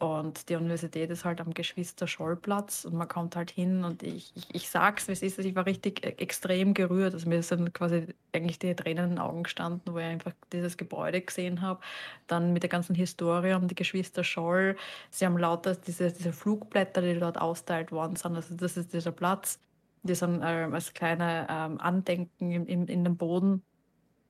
Und 0.00 0.48
die 0.48 0.54
Universität 0.54 1.10
ist 1.10 1.24
halt 1.24 1.40
am 1.40 1.52
Geschwister-Scholl-Platz 1.52 2.84
und 2.84 2.94
man 2.94 3.08
kommt 3.08 3.34
halt 3.34 3.50
hin 3.50 3.82
und 3.82 4.04
ich, 4.04 4.30
ich, 4.36 4.54
ich 4.54 4.70
sag's, 4.70 5.08
wie 5.08 5.12
es 5.12 5.22
ist, 5.22 5.40
ich 5.40 5.56
war 5.56 5.66
richtig 5.66 6.06
e, 6.06 6.10
extrem 6.10 6.72
gerührt. 6.72 7.14
Also 7.14 7.28
mir 7.28 7.42
sind 7.42 7.74
quasi 7.74 8.14
eigentlich 8.32 8.60
die 8.60 8.76
Tränen 8.76 9.04
in 9.04 9.10
den 9.10 9.18
Augen 9.18 9.42
gestanden, 9.42 9.92
wo 9.92 9.98
ich 9.98 10.04
einfach 10.04 10.32
dieses 10.52 10.76
Gebäude 10.76 11.20
gesehen 11.20 11.62
habe. 11.62 11.80
Dann 12.28 12.52
mit 12.52 12.62
der 12.62 12.70
ganzen 12.70 12.94
Historie 12.94 13.54
um 13.54 13.66
die 13.66 13.74
Geschwister 13.74 14.22
Scholl. 14.22 14.76
Sie 15.10 15.26
haben 15.26 15.36
lauter 15.36 15.74
diese, 15.74 16.12
diese 16.12 16.32
Flugblätter, 16.32 17.02
die 17.02 17.18
dort 17.18 17.40
austeilt 17.40 17.90
worden 17.90 18.14
sind. 18.14 18.36
Also 18.36 18.54
das 18.54 18.76
ist 18.76 18.92
dieser 18.92 19.10
Platz. 19.10 19.58
Die 20.04 20.14
sind 20.14 20.42
ähm, 20.44 20.74
als 20.74 20.94
kleine 20.94 21.48
ähm, 21.50 21.80
Andenken 21.80 22.52
im, 22.52 22.66
im, 22.66 22.86
in 22.86 23.02
den 23.02 23.16
Boden 23.16 23.64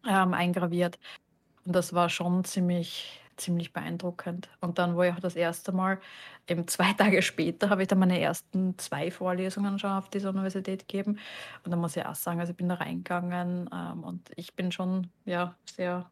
ähm, 0.09 0.33
eingraviert. 0.33 0.99
Und 1.67 1.77
das 1.77 1.93
war 1.93 2.09
schon 2.09 2.45
ziemlich 2.45 3.21
ziemlich 3.39 3.73
beeindruckend. 3.73 4.49
Und 4.61 4.79
dann 4.79 4.97
war 4.97 5.07
ich 5.07 5.15
auch 5.15 5.21
das 5.21 5.37
erste 5.37 5.73
Mal, 5.73 5.99
eben 6.47 6.67
zwei 6.69 6.93
Tage 6.99 7.23
später, 7.23 7.71
habe 7.71 7.83
ich 7.83 7.89
dann 7.89 7.99
meine 7.99 8.21
ersten 8.21 8.77
zwei 8.79 9.11
Vorlesungen 9.11 9.79
schon 9.79 9.91
auf 9.91 10.11
dieser 10.11 10.31
Universität 10.31 10.89
gegeben. 10.89 11.19
Und 11.65 11.71
dann 11.71 11.81
muss 11.81 11.97
ich 11.97 12.05
auch 12.05 12.15
sagen, 12.15 12.41
also 12.41 12.51
ich 12.51 12.57
bin 12.57 12.69
da 12.69 12.77
reingegangen 12.77 13.71
ähm, 13.73 14.05
und 14.05 14.31
ich 14.37 14.55
bin 14.55 14.73
schon 14.73 15.09
ja, 15.25 15.57
sehr, 15.65 16.11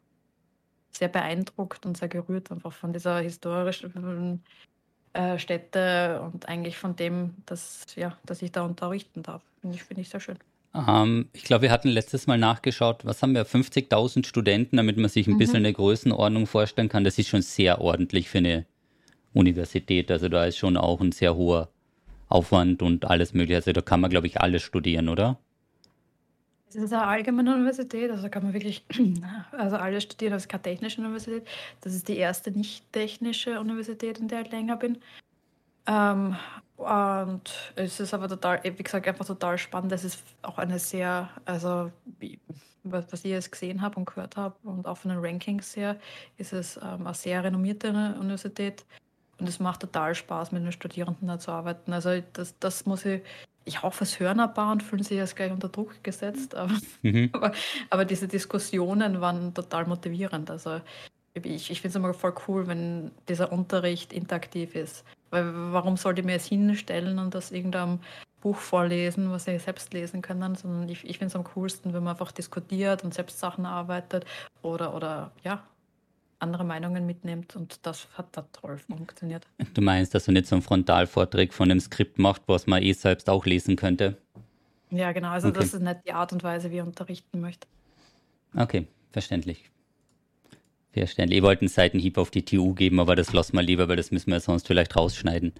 sehr 0.90 1.08
beeindruckt 1.08 1.84
und 1.86 1.96
sehr 1.96 2.08
gerührt 2.08 2.50
einfach 2.50 2.72
von 2.72 2.92
dieser 2.92 3.18
historischen 3.20 4.42
äh, 5.12 5.38
Stätte 5.38 6.20
und 6.22 6.48
eigentlich 6.48 6.78
von 6.78 6.96
dem, 6.96 7.34
dass, 7.46 7.86
ja, 7.96 8.18
dass 8.24 8.42
ich 8.42 8.52
da 8.52 8.62
unterrichten 8.62 9.22
darf. 9.22 9.42
Finde 9.60 9.76
ich, 9.76 9.84
find 9.84 10.00
ich 10.00 10.08
sehr 10.08 10.20
schön. 10.20 10.38
Ähm, 10.88 11.28
ich 11.32 11.44
glaube, 11.44 11.62
wir 11.62 11.70
hatten 11.70 11.88
letztes 11.88 12.26
Mal 12.26 12.38
nachgeschaut, 12.38 13.04
was 13.04 13.22
haben 13.22 13.34
wir, 13.34 13.46
50.000 13.46 14.26
Studenten, 14.26 14.76
damit 14.76 14.96
man 14.96 15.08
sich 15.08 15.26
ein 15.26 15.34
mhm. 15.34 15.38
bisschen 15.38 15.56
eine 15.56 15.72
Größenordnung 15.72 16.46
vorstellen 16.46 16.88
kann. 16.88 17.04
Das 17.04 17.18
ist 17.18 17.28
schon 17.28 17.42
sehr 17.42 17.80
ordentlich 17.80 18.28
für 18.28 18.38
eine 18.38 18.66
Universität. 19.32 20.10
Also 20.10 20.28
da 20.28 20.44
ist 20.44 20.56
schon 20.56 20.76
auch 20.76 21.00
ein 21.00 21.12
sehr 21.12 21.36
hoher 21.36 21.68
Aufwand 22.28 22.82
und 22.82 23.04
alles 23.04 23.34
mögliche. 23.34 23.56
Also 23.56 23.72
da 23.72 23.80
kann 23.80 24.00
man, 24.00 24.10
glaube 24.10 24.26
ich, 24.26 24.40
alles 24.40 24.62
studieren, 24.62 25.08
oder? 25.08 25.38
Es 26.68 26.74
ist 26.74 26.92
eine 26.92 27.06
allgemeine 27.06 27.54
Universität, 27.54 28.10
also 28.10 28.28
kann 28.28 28.42
man 28.42 28.52
wirklich, 28.52 28.84
also 29.52 29.76
alles 29.76 30.02
studieren, 30.02 30.32
das 30.32 30.42
ist 30.42 30.48
keine 30.48 30.62
technische 30.62 31.00
Universität. 31.00 31.46
Das 31.80 31.94
ist 31.94 32.08
die 32.08 32.16
erste 32.16 32.50
nicht 32.50 32.92
technische 32.92 33.60
Universität, 33.60 34.18
in 34.18 34.28
der 34.28 34.42
ich 34.42 34.50
länger 34.50 34.76
bin. 34.76 34.98
Ähm, 35.86 36.36
und 36.76 37.72
es 37.74 38.00
ist 38.00 38.12
aber 38.12 38.28
total, 38.28 38.60
wie 38.62 38.82
gesagt, 38.82 39.08
einfach 39.08 39.26
total 39.26 39.56
spannend. 39.58 39.92
Es 39.92 40.04
ist 40.04 40.22
auch 40.42 40.58
eine 40.58 40.78
sehr, 40.78 41.30
also 41.44 41.90
was, 42.84 43.24
ich 43.24 43.30
jetzt 43.30 43.50
gesehen 43.50 43.82
habe 43.82 43.96
und 43.96 44.06
gehört 44.06 44.36
habe 44.36 44.56
und 44.62 44.86
auch 44.86 44.98
von 44.98 45.10
den 45.10 45.20
Rankings 45.20 45.74
her, 45.76 45.96
ist 46.36 46.52
es 46.52 46.76
ähm, 46.76 47.06
eine 47.06 47.14
sehr 47.14 47.42
renommierte 47.42 47.88
Universität 48.20 48.84
und 49.38 49.48
es 49.48 49.58
macht 49.58 49.80
total 49.80 50.14
Spaß, 50.14 50.52
mit 50.52 50.62
den 50.62 50.72
Studierenden 50.72 51.28
da 51.28 51.38
zu 51.38 51.50
arbeiten. 51.50 51.92
Also 51.92 52.22
das, 52.32 52.58
das 52.58 52.86
muss 52.86 53.04
ich, 53.04 53.22
ich 53.64 53.82
hoffe, 53.82 54.04
es 54.04 54.20
hören 54.20 54.40
ein 54.40 54.54
paar 54.54 54.72
und 54.72 54.82
fühlen 54.82 55.02
sich 55.02 55.16
jetzt 55.16 55.36
gleich 55.36 55.52
unter 55.52 55.68
Druck 55.68 56.02
gesetzt, 56.02 56.54
aber, 56.54 56.74
mhm. 57.02 57.30
aber, 57.32 57.52
aber, 57.90 58.04
diese 58.04 58.28
Diskussionen 58.28 59.20
waren 59.20 59.52
total 59.52 59.86
motivierend. 59.86 60.50
Also 60.50 60.80
ich, 61.34 61.70
ich 61.70 61.80
finde 61.80 61.88
es 61.88 61.96
immer 61.96 62.14
voll 62.14 62.34
cool, 62.48 62.66
wenn 62.66 63.10
dieser 63.28 63.52
Unterricht 63.52 64.12
interaktiv 64.12 64.74
ist. 64.74 65.04
Weil 65.30 65.72
warum 65.72 65.96
sollte 65.96 66.20
ich 66.20 66.26
mir 66.26 66.32
jetzt 66.32 66.46
hinstellen 66.46 67.18
und 67.18 67.34
das 67.34 67.50
irgendeinem 67.50 68.00
Buch 68.40 68.56
vorlesen, 68.56 69.30
was 69.30 69.44
sie 69.44 69.58
selbst 69.58 69.92
lesen 69.92 70.22
können, 70.22 70.54
sondern 70.54 70.88
ich, 70.88 71.04
ich 71.04 71.18
finde 71.18 71.30
es 71.30 71.36
am 71.36 71.44
coolsten, 71.44 71.92
wenn 71.92 72.04
man 72.04 72.12
einfach 72.12 72.32
diskutiert 72.32 73.02
und 73.02 73.12
selbst 73.12 73.38
Sachen 73.38 73.64
erarbeitet 73.64 74.24
oder, 74.62 74.94
oder 74.94 75.32
ja, 75.42 75.64
andere 76.38 76.64
Meinungen 76.64 77.06
mitnimmt 77.06 77.56
und 77.56 77.84
das 77.84 78.08
hat 78.14 78.26
da 78.32 78.42
toll 78.52 78.78
funktioniert. 78.78 79.46
Du 79.74 79.80
meinst, 79.80 80.14
dass 80.14 80.26
du 80.26 80.32
nicht 80.32 80.46
so 80.46 80.54
einen 80.54 80.62
Frontalvortrag 80.62 81.52
von 81.52 81.70
einem 81.70 81.80
Skript 81.80 82.18
macht, 82.18 82.42
was 82.46 82.66
man 82.66 82.82
eh 82.82 82.92
selbst 82.92 83.28
auch 83.30 83.46
lesen 83.46 83.76
könnte? 83.76 84.16
Ja, 84.90 85.12
genau. 85.12 85.30
Also 85.30 85.48
okay. 85.48 85.58
das 85.58 85.74
ist 85.74 85.82
nicht 85.82 86.00
die 86.06 86.12
Art 86.12 86.32
und 86.32 86.44
Weise, 86.44 86.70
wie 86.70 86.76
ich 86.76 86.82
unterrichten 86.82 87.40
möchte. 87.40 87.66
Okay, 88.54 88.86
verständlich. 89.12 89.70
Verständlich. 91.00 91.38
Ich 91.38 91.42
wollte 91.42 91.62
einen 91.62 91.68
Seitenhieb 91.68 92.16
auf 92.16 92.30
die 92.30 92.44
TU 92.44 92.72
geben, 92.72 93.00
aber 93.00 93.16
das 93.16 93.32
lassen 93.34 93.54
wir 93.54 93.62
lieber, 93.62 93.86
weil 93.88 93.96
das 93.96 94.10
müssen 94.10 94.30
wir 94.30 94.40
sonst 94.40 94.66
vielleicht 94.66 94.96
rausschneiden. 94.96 95.52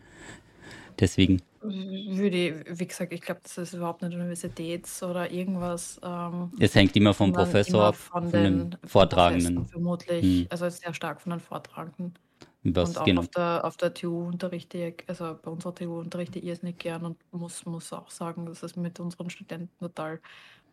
Deswegen. 0.98 1.42
Würde, 1.60 2.64
wie 2.70 2.86
gesagt, 2.86 3.12
ich 3.12 3.20
glaube, 3.20 3.40
das 3.42 3.58
ist 3.58 3.74
überhaupt 3.74 4.00
nicht 4.00 4.14
Universitäts- 4.14 5.02
oder 5.02 5.30
irgendwas. 5.30 6.00
Ähm, 6.02 6.52
es 6.58 6.74
hängt 6.74 6.96
immer 6.96 7.12
vom 7.12 7.32
Professor, 7.32 7.92
von, 7.92 8.22
von 8.22 8.32
den 8.32 8.76
Vortragenden. 8.84 9.66
Vermutlich, 9.66 10.22
hm. 10.22 10.46
also 10.48 10.68
sehr 10.70 10.94
stark 10.94 11.20
von 11.20 11.30
den 11.30 11.40
Vortragenden. 11.40 12.14
Was, 12.62 12.90
und 12.90 12.98
auch 12.98 13.04
genau. 13.04 13.20
auf, 13.20 13.28
der, 13.28 13.64
auf 13.64 13.76
der 13.76 13.94
TU 13.94 14.26
unterrichte 14.26 14.78
ich, 14.78 15.04
also 15.06 15.38
bei 15.40 15.50
unserer 15.50 15.74
TU 15.74 15.98
unterrichte 15.98 16.38
ich 16.38 16.48
es 16.48 16.62
nicht 16.62 16.78
gern 16.78 17.04
und 17.04 17.16
muss, 17.30 17.64
muss 17.66 17.92
auch 17.92 18.10
sagen, 18.10 18.46
dass 18.46 18.62
es 18.62 18.76
mit 18.76 18.98
unseren 18.98 19.30
Studenten 19.30 19.78
total 19.78 20.20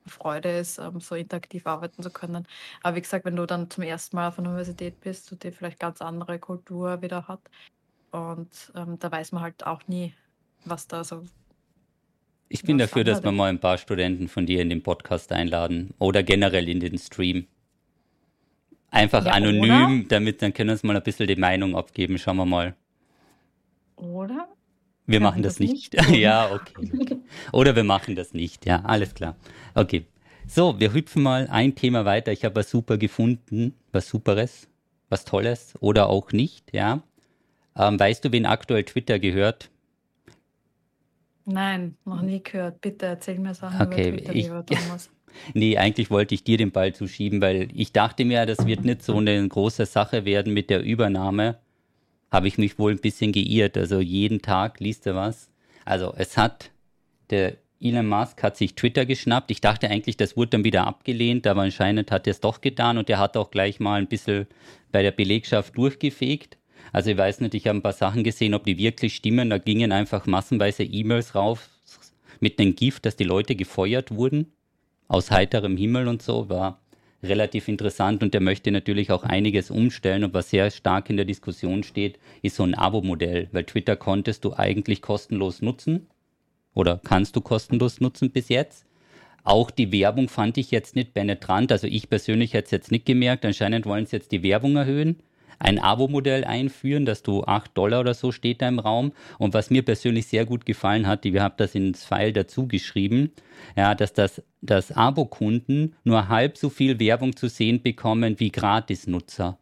Freude 0.06 0.58
ist, 0.58 0.78
ähm, 0.78 1.00
so 1.00 1.16
interaktiv 1.16 1.66
arbeiten 1.68 2.04
zu 2.04 2.10
können. 2.10 2.48
Aber 2.82 2.96
wie 2.96 3.02
gesagt, 3.02 3.26
wenn 3.26 3.36
du 3.36 3.46
dann 3.46 3.70
zum 3.70 3.84
ersten 3.84 4.16
Mal 4.16 4.28
auf 4.28 4.40
einer 4.40 4.50
Universität 4.50 5.00
bist, 5.02 5.32
und 5.32 5.44
die 5.44 5.52
vielleicht 5.52 5.80
ganz 5.80 6.02
andere 6.02 6.40
Kultur 6.40 7.02
wieder 7.02 7.28
hat, 7.28 7.42
und 8.12 8.72
ähm, 8.76 9.00
da 9.00 9.12
weiß 9.12 9.32
man 9.32 9.42
halt 9.42 9.66
auch 9.66 9.88
nie, 9.88 10.14
was 10.66 10.88
da 10.88 11.04
so. 11.04 11.24
Ich 12.48 12.62
bin 12.62 12.78
dafür, 12.78 13.04
dass 13.04 13.24
wir 13.24 13.32
mal 13.32 13.50
ein 13.50 13.60
paar 13.60 13.80
Studenten 13.80 14.28
von 14.28 14.46
dir 14.46 14.62
in 14.62 14.70
den 14.70 14.84
Podcast 14.84 15.32
einladen 15.32 15.96
oder 15.98 16.22
generell 16.22 16.70
in 16.70 16.80
den 16.80 17.00
Stream. 17.00 17.48
Einfach 18.92 19.26
ja, 19.26 19.32
anonym, 19.32 20.02
oder? 20.02 20.08
damit 20.10 20.44
dann 20.44 20.54
können 20.54 20.70
wir 20.70 20.74
uns 20.74 20.84
mal 20.84 20.96
ein 20.96 21.02
bisschen 21.02 21.28
die 21.28 21.36
Meinung 21.36 21.76
abgeben. 21.76 22.20
Schauen 22.20 22.38
wir 22.38 22.46
mal. 22.46 22.76
Oder? 23.96 24.48
Wir 25.06 25.20
machen 25.20 25.44
das, 25.44 25.56
das 25.56 25.60
nicht. 25.60 25.94
nicht? 25.94 26.10
ja, 26.18 26.52
okay, 26.52 26.92
okay. 27.00 27.18
Oder 27.52 27.76
wir 27.76 27.84
machen 27.84 28.16
das 28.16 28.34
nicht. 28.34 28.66
Ja, 28.66 28.82
alles 28.84 29.14
klar. 29.14 29.36
Okay. 29.76 30.06
So, 30.48 30.80
wir 30.80 30.94
hüpfen 30.94 31.24
mal 31.24 31.48
ein 31.50 31.76
Thema 31.76 32.06
weiter. 32.06 32.32
Ich 32.32 32.44
habe 32.44 32.56
was 32.58 32.70
super 32.70 32.98
gefunden, 32.98 33.74
was 33.92 34.10
Superes, 34.10 34.68
was 35.10 35.24
Tolles 35.26 35.76
oder 35.80 36.10
auch 36.10 36.32
nicht, 36.32 36.74
ja. 36.74 37.02
Ähm, 37.78 38.00
weißt 38.00 38.26
du, 38.26 38.32
wen 38.32 38.46
aktuell 38.46 38.84
Twitter 38.84 39.20
gehört? 39.20 39.70
Nein, 41.46 41.96
noch 42.06 42.22
nie 42.22 42.42
gehört. 42.44 42.82
Bitte 42.82 43.06
erzähl 43.08 43.40
mir 43.40 43.54
Sachen 43.54 43.82
okay, 43.82 44.10
über 44.10 44.18
Twitter, 44.18 44.36
ich, 44.36 44.44
lieber 44.46 44.66
Thomas. 44.66 45.10
Nee, 45.54 45.78
eigentlich 45.78 46.12
wollte 46.12 46.36
ich 46.36 46.44
dir 46.44 46.58
den 46.58 46.72
Ball 46.72 46.94
zuschieben, 46.94 47.42
weil 47.42 47.70
ich 47.74 47.92
dachte 47.92 48.24
mir, 48.24 48.46
das 48.46 48.66
wird 48.66 48.86
nicht 48.86 49.02
so 49.02 49.18
eine 49.18 49.48
große 49.48 49.86
Sache 49.86 50.26
werden 50.26 50.54
mit 50.54 50.70
der 50.70 50.84
Übernahme. 50.84 51.58
Habe 52.34 52.48
ich 52.48 52.58
mich 52.58 52.80
wohl 52.80 52.92
ein 52.92 53.00
bisschen 53.00 53.32
geirrt. 53.32 53.78
Also 53.78 54.00
jeden 54.00 54.42
Tag 54.42 54.80
liest 54.80 55.06
er 55.06 55.14
was. 55.14 55.52
Also 55.86 56.16
es 56.18 56.36
hat, 56.36 56.72
der 57.30 57.58
Elon 57.80 58.08
Musk 58.08 58.42
hat 58.42 58.58
sich 58.58 58.74
Twitter 58.74 59.06
geschnappt. 59.06 59.52
Ich 59.52 59.62
dachte 59.62 59.88
eigentlich, 59.88 60.18
das 60.18 60.36
wurde 60.36 60.50
dann 60.50 60.64
wieder 60.64 60.88
abgelehnt, 60.88 61.46
aber 61.46 61.62
anscheinend 61.62 62.10
hat 62.12 62.26
er 62.26 62.32
es 62.32 62.40
doch 62.40 62.60
getan 62.60 62.98
und 62.98 63.08
er 63.10 63.20
hat 63.20 63.38
auch 63.38 63.52
gleich 63.52 63.80
mal 63.80 64.02
ein 64.02 64.08
bisschen 64.08 64.48
bei 64.92 65.04
der 65.04 65.12
Belegschaft 65.12 65.78
durchgefegt. 65.78 66.58
Also 66.92 67.12
ich 67.12 67.18
weiß 67.18 67.42
nicht, 67.42 67.54
ich 67.54 67.68
habe 67.68 67.78
ein 67.78 67.84
paar 67.84 67.94
Sachen 67.94 68.24
gesehen, 68.24 68.56
ob 68.56 68.66
die 68.66 68.80
wirklich 68.80 69.16
stimmen. 69.16 69.52
Da 69.52 69.60
gingen 69.60 69.92
einfach 69.92 70.26
massenweise 70.26 70.84
E-Mails 70.84 71.36
rauf 71.36 71.70
mit 72.40 72.60
einem 72.60 72.76
Gift, 72.76 73.06
dass 73.06 73.16
die 73.16 73.26
Leute 73.26 73.56
gefeuert 73.56 74.10
wurden. 74.10 74.54
Aus 75.08 75.30
heiterem 75.30 75.78
Himmel 75.78 76.08
und 76.08 76.24
so. 76.24 76.50
War 76.50 76.83
relativ 77.24 77.68
interessant 77.68 78.22
und 78.22 78.34
der 78.34 78.42
möchte 78.42 78.72
natürlich 78.72 79.12
auch 79.12 79.24
einiges 79.24 79.72
umstellen. 79.72 80.24
Und 80.24 80.34
was 80.34 80.50
sehr 80.50 80.70
stark 80.72 81.10
in 81.10 81.18
der 81.18 81.26
Diskussion 81.26 81.84
steht, 81.84 82.20
ist 82.42 82.56
so 82.56 82.64
ein 82.64 82.76
Abo-Modell, 82.76 83.48
weil 83.52 83.64
Twitter 83.64 83.96
konntest 83.96 84.46
du 84.46 84.54
eigentlich 84.54 85.02
kostenlos 85.02 85.62
nutzen 85.62 86.08
oder 86.74 87.00
kannst 87.04 87.36
du 87.36 87.42
kostenlos 87.42 88.02
nutzen 88.02 88.32
bis 88.32 88.50
jetzt. 88.50 88.86
Auch 89.44 89.72
die 89.72 89.92
Werbung 89.92 90.30
fand 90.30 90.58
ich 90.58 90.72
jetzt 90.72 90.96
nicht 90.96 91.14
penetrant. 91.14 91.72
Also 91.72 91.88
ich 91.88 92.10
persönlich 92.10 92.54
hätte 92.54 92.66
es 92.66 92.72
jetzt 92.72 92.92
nicht 92.92 93.06
gemerkt. 93.06 93.44
Anscheinend 93.46 93.86
wollen 93.86 94.06
sie 94.06 94.16
jetzt 94.16 94.32
die 94.32 94.44
Werbung 94.44 94.76
erhöhen 94.76 95.18
ein 95.64 95.80
Abo-Modell 95.80 96.44
einführen, 96.44 97.06
dass 97.06 97.24
du 97.24 97.44
8 97.44 97.76
Dollar 97.76 98.02
oder 98.02 98.14
so 98.14 98.32
steht 98.32 98.62
da 98.62 98.68
im 98.68 98.80
Raum. 98.80 99.14
Und 99.40 99.54
was 99.54 99.70
mir 99.70 99.82
persönlich 99.82 100.28
sehr 100.28 100.46
gut 100.46 100.66
gefallen 100.66 101.08
hat, 101.08 101.24
wir 101.24 101.42
haben 101.42 101.56
das 101.58 101.74
ins 101.74 102.04
File 102.04 102.34
dazu 102.34 102.68
geschrieben, 102.68 103.32
ja, 103.76 103.96
dass 103.96 104.14
das, 104.14 104.44
dass 104.62 104.92
Abo-Kunden 104.92 105.96
nur 106.04 106.28
halb 106.28 106.58
so 106.58 106.70
viel 106.70 107.00
Werbung 107.00 107.36
zu 107.36 107.48
sehen 107.48 107.82
bekommen 107.82 108.40
wie 108.40 108.52
Gratis-Nutzer. 108.52 109.58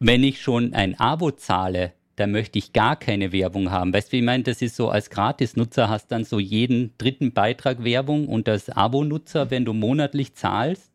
Wenn 0.00 0.24
ich 0.24 0.42
schon 0.42 0.74
ein 0.74 0.98
Abo 0.98 1.30
zahle, 1.30 1.92
dann 2.16 2.32
möchte 2.32 2.58
ich 2.58 2.72
gar 2.72 2.96
keine 2.96 3.32
Werbung 3.32 3.70
haben. 3.70 3.94
Weißt 3.94 4.08
du, 4.08 4.12
wie 4.12 4.18
ich 4.18 4.24
meine, 4.24 4.42
das 4.42 4.62
ist 4.62 4.74
so, 4.74 4.90
als 4.90 5.10
Gratis-Nutzer 5.10 5.88
hast 5.88 6.08
dann 6.08 6.24
so 6.24 6.40
jeden 6.40 6.92
dritten 6.98 7.32
Beitrag 7.32 7.84
Werbung 7.84 8.26
und 8.26 8.48
als 8.48 8.68
Abo-Nutzer, 8.68 9.50
wenn 9.50 9.64
du 9.64 9.72
monatlich 9.72 10.34
zahlst, 10.34 10.90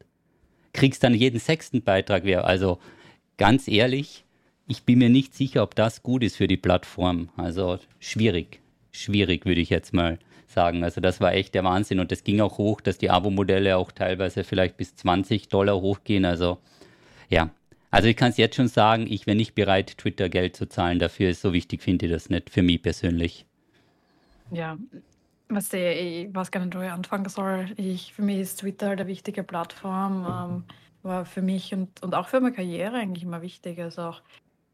kriegst 0.73 1.03
dann 1.03 1.13
jeden 1.13 1.39
sechsten 1.39 1.81
Beitrag 1.81 2.25
Werbung. 2.25 2.47
Also 2.47 2.79
ganz 3.37 3.67
ehrlich, 3.67 4.25
ich 4.67 4.83
bin 4.83 4.99
mir 4.99 5.09
nicht 5.09 5.33
sicher, 5.33 5.63
ob 5.63 5.75
das 5.75 6.03
gut 6.03 6.23
ist 6.23 6.35
für 6.35 6.47
die 6.47 6.57
Plattform. 6.57 7.29
Also 7.37 7.79
schwierig, 7.99 8.59
schwierig 8.91 9.45
würde 9.45 9.61
ich 9.61 9.69
jetzt 9.69 9.93
mal 9.93 10.19
sagen. 10.47 10.83
Also 10.83 11.01
das 11.01 11.21
war 11.21 11.33
echt 11.33 11.55
der 11.55 11.63
Wahnsinn 11.63 11.99
und 11.99 12.11
das 12.11 12.23
ging 12.23 12.41
auch 12.41 12.57
hoch, 12.57 12.81
dass 12.81 12.97
die 12.97 13.09
Abo-Modelle 13.09 13.77
auch 13.77 13.91
teilweise 13.91 14.43
vielleicht 14.43 14.77
bis 14.77 14.95
20 14.95 15.47
Dollar 15.49 15.79
hochgehen. 15.79 16.25
Also 16.25 16.57
ja, 17.29 17.49
also 17.91 18.09
ich 18.09 18.17
kann 18.17 18.31
es 18.31 18.37
jetzt 18.37 18.55
schon 18.55 18.67
sagen, 18.67 19.07
ich 19.09 19.27
wäre 19.27 19.37
nicht 19.37 19.55
bereit, 19.55 19.97
Twitter 19.97 20.29
Geld 20.29 20.55
zu 20.55 20.67
zahlen 20.67 20.99
dafür. 20.99 21.33
So 21.33 21.53
wichtig 21.53 21.81
finde 21.81 22.07
ich 22.07 22.11
das 22.11 22.29
nicht, 22.29 22.49
für 22.49 22.61
mich 22.61 22.81
persönlich. 22.81 23.45
Ja, 24.51 24.77
was 25.49 25.71
ich, 25.73 25.81
ich 26.27 26.35
weiß 26.35 26.51
gar 26.51 26.63
nicht, 26.63 26.75
wo 26.75 26.81
ich 26.81 26.91
anfangen 26.91 27.29
soll. 27.29 27.67
Ich, 27.77 28.13
für 28.13 28.21
mich 28.21 28.39
ist 28.39 28.59
Twitter 28.59 28.87
halt 28.87 28.99
eine 28.99 29.07
wichtige 29.09 29.43
Plattform. 29.43 30.25
Ähm, 30.25 30.63
war 31.07 31.25
für 31.25 31.41
mich 31.41 31.73
und, 31.73 32.03
und 32.03 32.13
auch 32.13 32.27
für 32.27 32.39
meine 32.39 32.55
Karriere 32.55 32.97
eigentlich 32.97 33.23
immer 33.23 33.41
wichtig. 33.41 33.79
Also 33.79 34.03
auch 34.03 34.21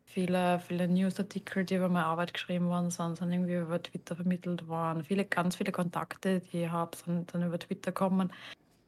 viele, 0.05 0.59
viele 0.59 0.87
Newsartikel, 0.87 1.65
die 1.65 1.75
über 1.75 1.89
meine 1.89 2.05
Arbeit 2.05 2.33
geschrieben 2.33 2.67
worden 2.67 2.91
sind, 2.91 3.17
sind 3.17 3.31
irgendwie 3.31 3.55
über 3.55 3.81
Twitter 3.81 4.15
vermittelt 4.15 4.67
worden. 4.67 5.03
Viele, 5.03 5.25
ganz 5.25 5.55
viele 5.55 5.71
Kontakte, 5.71 6.39
die 6.39 6.63
ich 6.63 6.69
habe, 6.69 6.95
sind 6.95 7.33
dann 7.33 7.43
über 7.43 7.57
Twitter 7.57 7.91
kommen. 7.91 8.31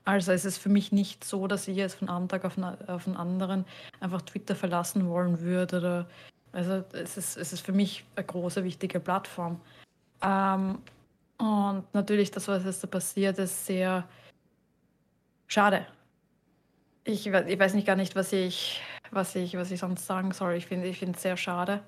Also 0.06 0.32
es 0.32 0.46
ist 0.46 0.60
für 0.60 0.70
mich 0.70 0.92
nicht 0.92 1.24
so, 1.24 1.48
dass 1.48 1.68
ich 1.68 1.78
jetzt 1.78 1.96
von 1.96 2.10
einem 2.10 2.28
Tag 2.28 2.46
auf, 2.46 2.58
einen, 2.58 2.78
auf 2.88 3.08
einen 3.08 3.18
anderen 3.18 3.66
einfach 4.00 4.22
Twitter 4.22 4.56
verlassen 4.56 5.08
wollen 5.10 5.42
würde. 5.42 5.78
Oder, 5.78 6.08
also 6.52 6.84
es 6.94 7.18
ist, 7.18 7.38
es 7.38 7.54
ist 7.54 7.66
für 7.66 7.74
mich 7.74 8.06
eine 8.16 8.26
große, 8.26 8.64
wichtige 8.64 9.00
Plattform. 9.00 9.60
Ähm, 10.22 10.78
und 11.38 11.84
natürlich 11.94 12.30
das, 12.30 12.48
was 12.48 12.64
jetzt 12.64 12.84
da 12.84 12.88
passiert, 12.88 13.40
ist 13.40 13.66
sehr 13.66 14.08
schade. 15.48 15.88
Ich, 17.08 17.28
ich 17.28 17.60
weiß 17.60 17.76
nicht 17.76 17.86
gar 17.86 17.96
nicht, 17.96 18.16
was 18.16 18.34
ich, 18.34 18.82
was 19.12 19.36
ich, 19.36 19.56
was 19.56 19.70
ich 19.70 19.80
sonst 19.80 20.08
sagen 20.08 20.32
soll. 20.32 20.56
Ich 20.56 20.66
finde 20.66 20.88
ich 20.88 21.02
es 21.02 21.22
sehr 21.22 21.38
schade. 21.38 21.82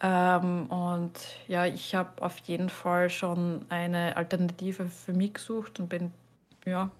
Ähm, 0.00 0.66
und 0.66 1.12
ja, 1.46 1.66
ich 1.66 1.94
habe 1.94 2.22
auf 2.22 2.38
jeden 2.38 2.70
Fall 2.70 3.10
schon 3.10 3.66
eine 3.68 4.16
Alternative 4.16 4.86
für 4.86 5.12
mich 5.12 5.34
gesucht 5.34 5.78
und 5.78 5.88
bin, 5.88 6.10
ja. 6.64 6.90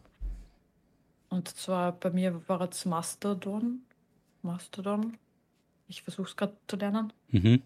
Und 1.30 1.48
zwar 1.48 1.92
bei 1.92 2.10
mir 2.10 2.46
war 2.46 2.60
es 2.60 2.84
Mastodon. 2.84 3.80
Mastodon. 4.42 5.16
Ich 5.88 6.02
versuche 6.02 6.28
es 6.28 6.36
gerade 6.36 6.56
zu 6.68 6.76
lernen. 6.76 7.12
Mhm. 7.28 7.62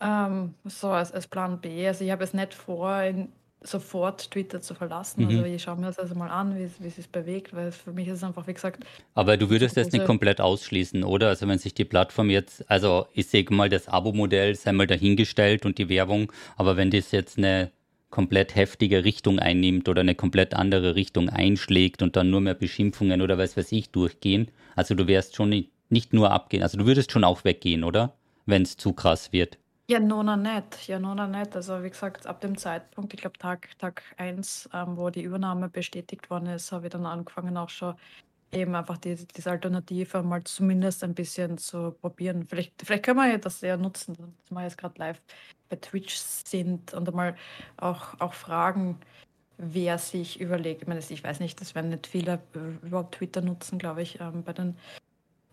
Ähm, 0.00 0.54
so 0.64 0.90
als, 0.90 1.12
als 1.12 1.26
Plan 1.26 1.60
B. 1.60 1.86
Also 1.86 2.04
ich 2.04 2.10
habe 2.10 2.24
es 2.24 2.34
nicht 2.34 2.54
vor, 2.54 3.02
in, 3.02 3.32
sofort 3.62 4.30
Twitter 4.30 4.60
zu 4.60 4.74
verlassen. 4.74 5.24
Also 5.24 5.32
mhm. 5.32 5.42
Also 5.42 5.54
ich 5.54 5.62
schaue 5.62 5.76
mir 5.76 5.86
das 5.86 5.98
also 5.98 6.14
mal 6.14 6.28
an, 6.28 6.56
wie, 6.56 6.70
wie 6.78 6.88
es 6.88 6.96
sich 6.96 7.08
bewegt, 7.08 7.54
weil 7.54 7.72
für 7.72 7.92
mich 7.92 8.08
ist 8.08 8.18
es 8.18 8.24
einfach, 8.24 8.46
wie 8.46 8.54
gesagt. 8.54 8.84
Aber 9.14 9.36
du 9.36 9.50
würdest 9.50 9.76
das 9.76 9.92
nicht 9.92 10.04
komplett 10.04 10.40
ausschließen, 10.40 11.04
oder? 11.04 11.28
Also 11.28 11.46
wenn 11.46 11.58
sich 11.58 11.74
die 11.74 11.84
Plattform 11.84 12.30
jetzt, 12.30 12.68
also 12.70 13.06
ich 13.12 13.26
sehe 13.26 13.44
mal 13.50 13.68
das 13.68 13.88
Abo-Modell, 13.88 14.54
sei 14.54 14.72
mal 14.72 14.86
dahingestellt 14.86 15.66
und 15.66 15.78
die 15.78 15.88
Werbung, 15.88 16.32
aber 16.56 16.76
wenn 16.76 16.90
das 16.90 17.10
jetzt 17.10 17.38
eine 17.38 17.70
komplett 18.10 18.56
heftige 18.56 19.04
Richtung 19.04 19.38
einnimmt 19.38 19.88
oder 19.88 20.00
eine 20.00 20.14
komplett 20.14 20.54
andere 20.54 20.94
Richtung 20.96 21.28
einschlägt 21.28 22.02
und 22.02 22.16
dann 22.16 22.30
nur 22.30 22.40
mehr 22.40 22.54
Beschimpfungen 22.54 23.22
oder 23.22 23.38
was 23.38 23.56
weiß 23.56 23.70
ich 23.72 23.90
durchgehen. 23.90 24.50
Also 24.74 24.94
du 24.94 25.06
wärst 25.06 25.36
schon 25.36 25.50
nicht, 25.50 25.70
nicht 25.90 26.12
nur 26.12 26.30
abgehen, 26.30 26.62
also 26.62 26.76
du 26.76 26.86
würdest 26.86 27.12
schon 27.12 27.24
auch 27.24 27.44
weggehen, 27.44 27.84
oder? 27.84 28.14
Wenn 28.46 28.62
es 28.62 28.76
zu 28.76 28.92
krass 28.92 29.32
wird. 29.32 29.58
Ja, 29.90 29.98
noch 29.98 30.22
nicht. 30.36 30.86
Ja, 30.86 31.00
noch 31.00 31.16
nicht. 31.26 31.56
Also 31.56 31.82
wie 31.82 31.90
gesagt, 31.90 32.24
ab 32.24 32.40
dem 32.40 32.56
Zeitpunkt, 32.56 33.12
ich 33.12 33.20
glaube 33.20 33.36
Tag, 33.38 33.76
Tag 33.80 34.04
1, 34.18 34.68
ähm, 34.72 34.96
wo 34.96 35.10
die 35.10 35.22
Übernahme 35.22 35.68
bestätigt 35.68 36.30
worden 36.30 36.46
ist, 36.46 36.70
habe 36.70 36.86
ich 36.86 36.92
dann 36.92 37.06
angefangen 37.06 37.56
auch 37.56 37.70
schon 37.70 37.96
eben 38.52 38.76
einfach 38.76 38.98
die, 38.98 39.16
diese 39.16 39.50
Alternative 39.50 40.22
mal 40.22 40.44
zumindest 40.44 41.02
ein 41.02 41.14
bisschen 41.14 41.58
zu 41.58 41.90
probieren. 42.00 42.46
Vielleicht, 42.46 42.72
vielleicht 42.84 43.04
können 43.04 43.18
wir 43.18 43.30
ja 43.32 43.38
das 43.38 43.62
ja 43.62 43.76
nutzen, 43.76 44.16
dass 44.16 44.50
wir 44.52 44.62
jetzt 44.62 44.78
gerade 44.78 44.96
live 44.96 45.20
bei 45.68 45.76
Twitch 45.76 46.14
sind 46.16 46.94
und 46.94 47.08
einmal 47.08 47.36
auch, 47.76 48.20
auch 48.20 48.34
fragen, 48.34 49.00
wer 49.58 49.98
sich 49.98 50.40
überlegt. 50.40 50.82
Ich 50.82 50.88
meine, 50.88 51.00
ich 51.00 51.24
weiß 51.24 51.40
nicht, 51.40 51.60
das 51.60 51.74
werden 51.74 51.90
nicht 51.90 52.06
viele 52.06 52.40
überhaupt 52.82 53.16
Twitter 53.16 53.40
nutzen, 53.40 53.78
glaube 53.80 54.02
ich, 54.02 54.20
ähm, 54.20 54.44
bei 54.44 54.52
den 54.52 54.76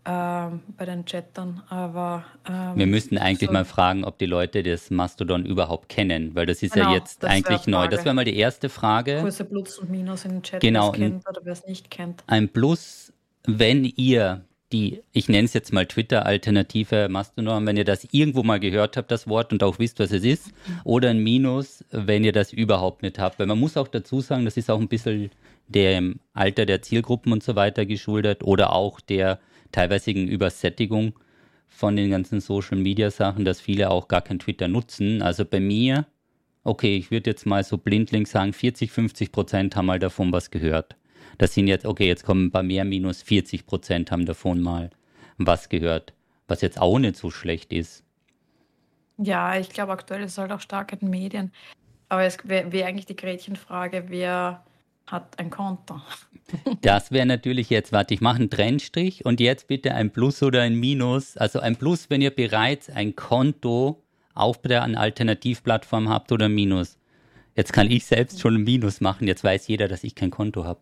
ähm, 0.08 0.60
bei 0.78 0.86
den 0.86 1.04
Chattern, 1.04 1.62
aber 1.68 2.24
ähm, 2.48 2.76
wir 2.76 2.86
müssten 2.86 3.18
eigentlich 3.18 3.48
so 3.48 3.52
mal 3.52 3.66
fragen, 3.66 4.04
ob 4.04 4.16
die 4.16 4.24
Leute 4.24 4.62
das 4.62 4.90
Mastodon 4.90 5.44
überhaupt 5.44 5.90
kennen, 5.90 6.34
weil 6.34 6.46
das 6.46 6.62
ist 6.62 6.72
genau, 6.72 6.92
ja 6.92 6.96
jetzt 6.96 7.26
eigentlich 7.26 7.66
neu. 7.66 7.88
Das 7.88 8.06
wäre 8.06 8.14
mal 8.14 8.24
die 8.24 8.36
erste 8.36 8.70
Frage. 8.70 9.20
Größe 9.20 9.44
Plus 9.44 9.78
und 9.78 9.90
Minus 9.90 10.24
in 10.24 10.30
den 10.32 10.42
Chat, 10.42 10.60
genau, 10.60 10.92
wer 10.92 10.92
es 10.92 10.98
kennt 10.98 11.28
oder 11.28 11.40
wer 11.44 11.52
es 11.52 11.66
nicht 11.66 11.90
kennt. 11.90 12.24
Ein 12.26 12.48
Plus, 12.48 13.12
wenn 13.46 13.84
ihr 13.84 14.44
die, 14.72 15.02
ich 15.12 15.28
nenne 15.28 15.44
es 15.44 15.52
jetzt 15.52 15.74
mal 15.74 15.84
Twitter-Alternative 15.86 17.08
Mastodon, 17.10 17.66
wenn 17.66 17.76
ihr 17.76 17.84
das 17.84 18.08
irgendwo 18.10 18.42
mal 18.42 18.60
gehört 18.60 18.96
habt, 18.96 19.10
das 19.10 19.28
Wort 19.28 19.52
und 19.52 19.62
auch 19.62 19.78
wisst, 19.78 19.98
was 19.98 20.10
es 20.10 20.24
ist, 20.24 20.52
oder 20.84 21.10
ein 21.10 21.22
Minus, 21.22 21.84
wenn 21.90 22.24
ihr 22.24 22.32
das 22.32 22.52
überhaupt 22.54 23.02
nicht 23.02 23.18
habt. 23.18 23.38
Weil 23.38 23.46
man 23.46 23.60
muss 23.60 23.76
auch 23.76 23.88
dazu 23.88 24.20
sagen, 24.20 24.46
das 24.46 24.56
ist 24.56 24.70
auch 24.70 24.80
ein 24.80 24.88
bisschen 24.88 25.30
dem 25.68 26.20
Alter 26.32 26.64
der 26.64 26.80
Zielgruppen 26.80 27.32
und 27.32 27.42
so 27.42 27.56
weiter 27.56 27.84
geschuldet 27.84 28.42
oder 28.42 28.72
auch 28.72 29.00
der 29.00 29.38
teilweise 29.72 30.10
Übersättigung 30.10 31.14
von 31.66 31.96
den 31.96 32.10
ganzen 32.10 32.40
Social-Media-Sachen, 32.40 33.44
dass 33.44 33.60
viele 33.60 33.90
auch 33.90 34.08
gar 34.08 34.22
kein 34.22 34.38
Twitter 34.38 34.68
nutzen. 34.68 35.22
Also 35.22 35.44
bei 35.44 35.60
mir, 35.60 36.06
okay, 36.64 36.96
ich 36.96 37.10
würde 37.10 37.30
jetzt 37.30 37.46
mal 37.46 37.62
so 37.62 37.78
blindlings 37.78 38.30
sagen, 38.30 38.52
40, 38.52 38.90
50 38.90 39.32
Prozent 39.32 39.76
haben 39.76 39.86
mal 39.86 39.98
davon 39.98 40.32
was 40.32 40.50
gehört. 40.50 40.96
Das 41.36 41.54
sind 41.54 41.68
jetzt, 41.68 41.86
okay, 41.86 42.06
jetzt 42.06 42.24
kommen 42.24 42.46
ein 42.46 42.50
paar 42.50 42.62
mehr, 42.62 42.84
minus 42.84 43.22
40 43.22 43.66
Prozent 43.66 44.10
haben 44.10 44.26
davon 44.26 44.60
mal 44.60 44.90
was 45.36 45.68
gehört, 45.68 46.14
was 46.48 46.62
jetzt 46.62 46.80
auch 46.80 46.98
nicht 46.98 47.16
so 47.16 47.30
schlecht 47.30 47.72
ist. 47.72 48.02
Ja, 49.18 49.58
ich 49.58 49.70
glaube, 49.70 49.92
aktuell 49.92 50.22
ist 50.22 50.32
es 50.32 50.38
halt 50.38 50.52
auch 50.52 50.60
stark 50.60 50.92
in 50.92 51.00
den 51.00 51.10
Medien. 51.10 51.52
Aber 52.08 52.22
es 52.22 52.38
wäre 52.44 52.72
wär 52.72 52.86
eigentlich 52.86 53.06
die 53.06 53.16
Gretchenfrage, 53.16 54.04
wer 54.08 54.64
hat 55.10 55.38
ein 55.38 55.50
Konto. 55.50 56.00
Das 56.80 57.10
wäre 57.10 57.26
natürlich 57.26 57.68
jetzt, 57.68 57.92
warte, 57.92 58.14
ich 58.14 58.22
mache 58.22 58.36
einen 58.36 58.48
Trennstrich 58.48 59.26
und 59.26 59.38
jetzt 59.38 59.68
bitte 59.68 59.94
ein 59.94 60.10
Plus 60.10 60.42
oder 60.42 60.62
ein 60.62 60.76
Minus. 60.76 61.36
Also 61.36 61.60
ein 61.60 61.76
Plus, 61.76 62.08
wenn 62.08 62.22
ihr 62.22 62.30
bereits 62.30 62.88
ein 62.88 63.14
Konto 63.14 64.02
auf 64.32 64.62
der 64.62 64.82
Alternativplattform 64.82 66.08
habt 66.08 66.32
oder 66.32 66.46
ein 66.46 66.54
Minus. 66.54 66.96
Jetzt 67.54 67.74
kann 67.74 67.90
ich 67.90 68.06
selbst 68.06 68.40
schon 68.40 68.54
ein 68.54 68.64
Minus 68.64 69.02
machen, 69.02 69.26
jetzt 69.26 69.44
weiß 69.44 69.68
jeder, 69.68 69.88
dass 69.88 70.04
ich 70.04 70.14
kein 70.14 70.30
Konto 70.30 70.64
habe. 70.64 70.80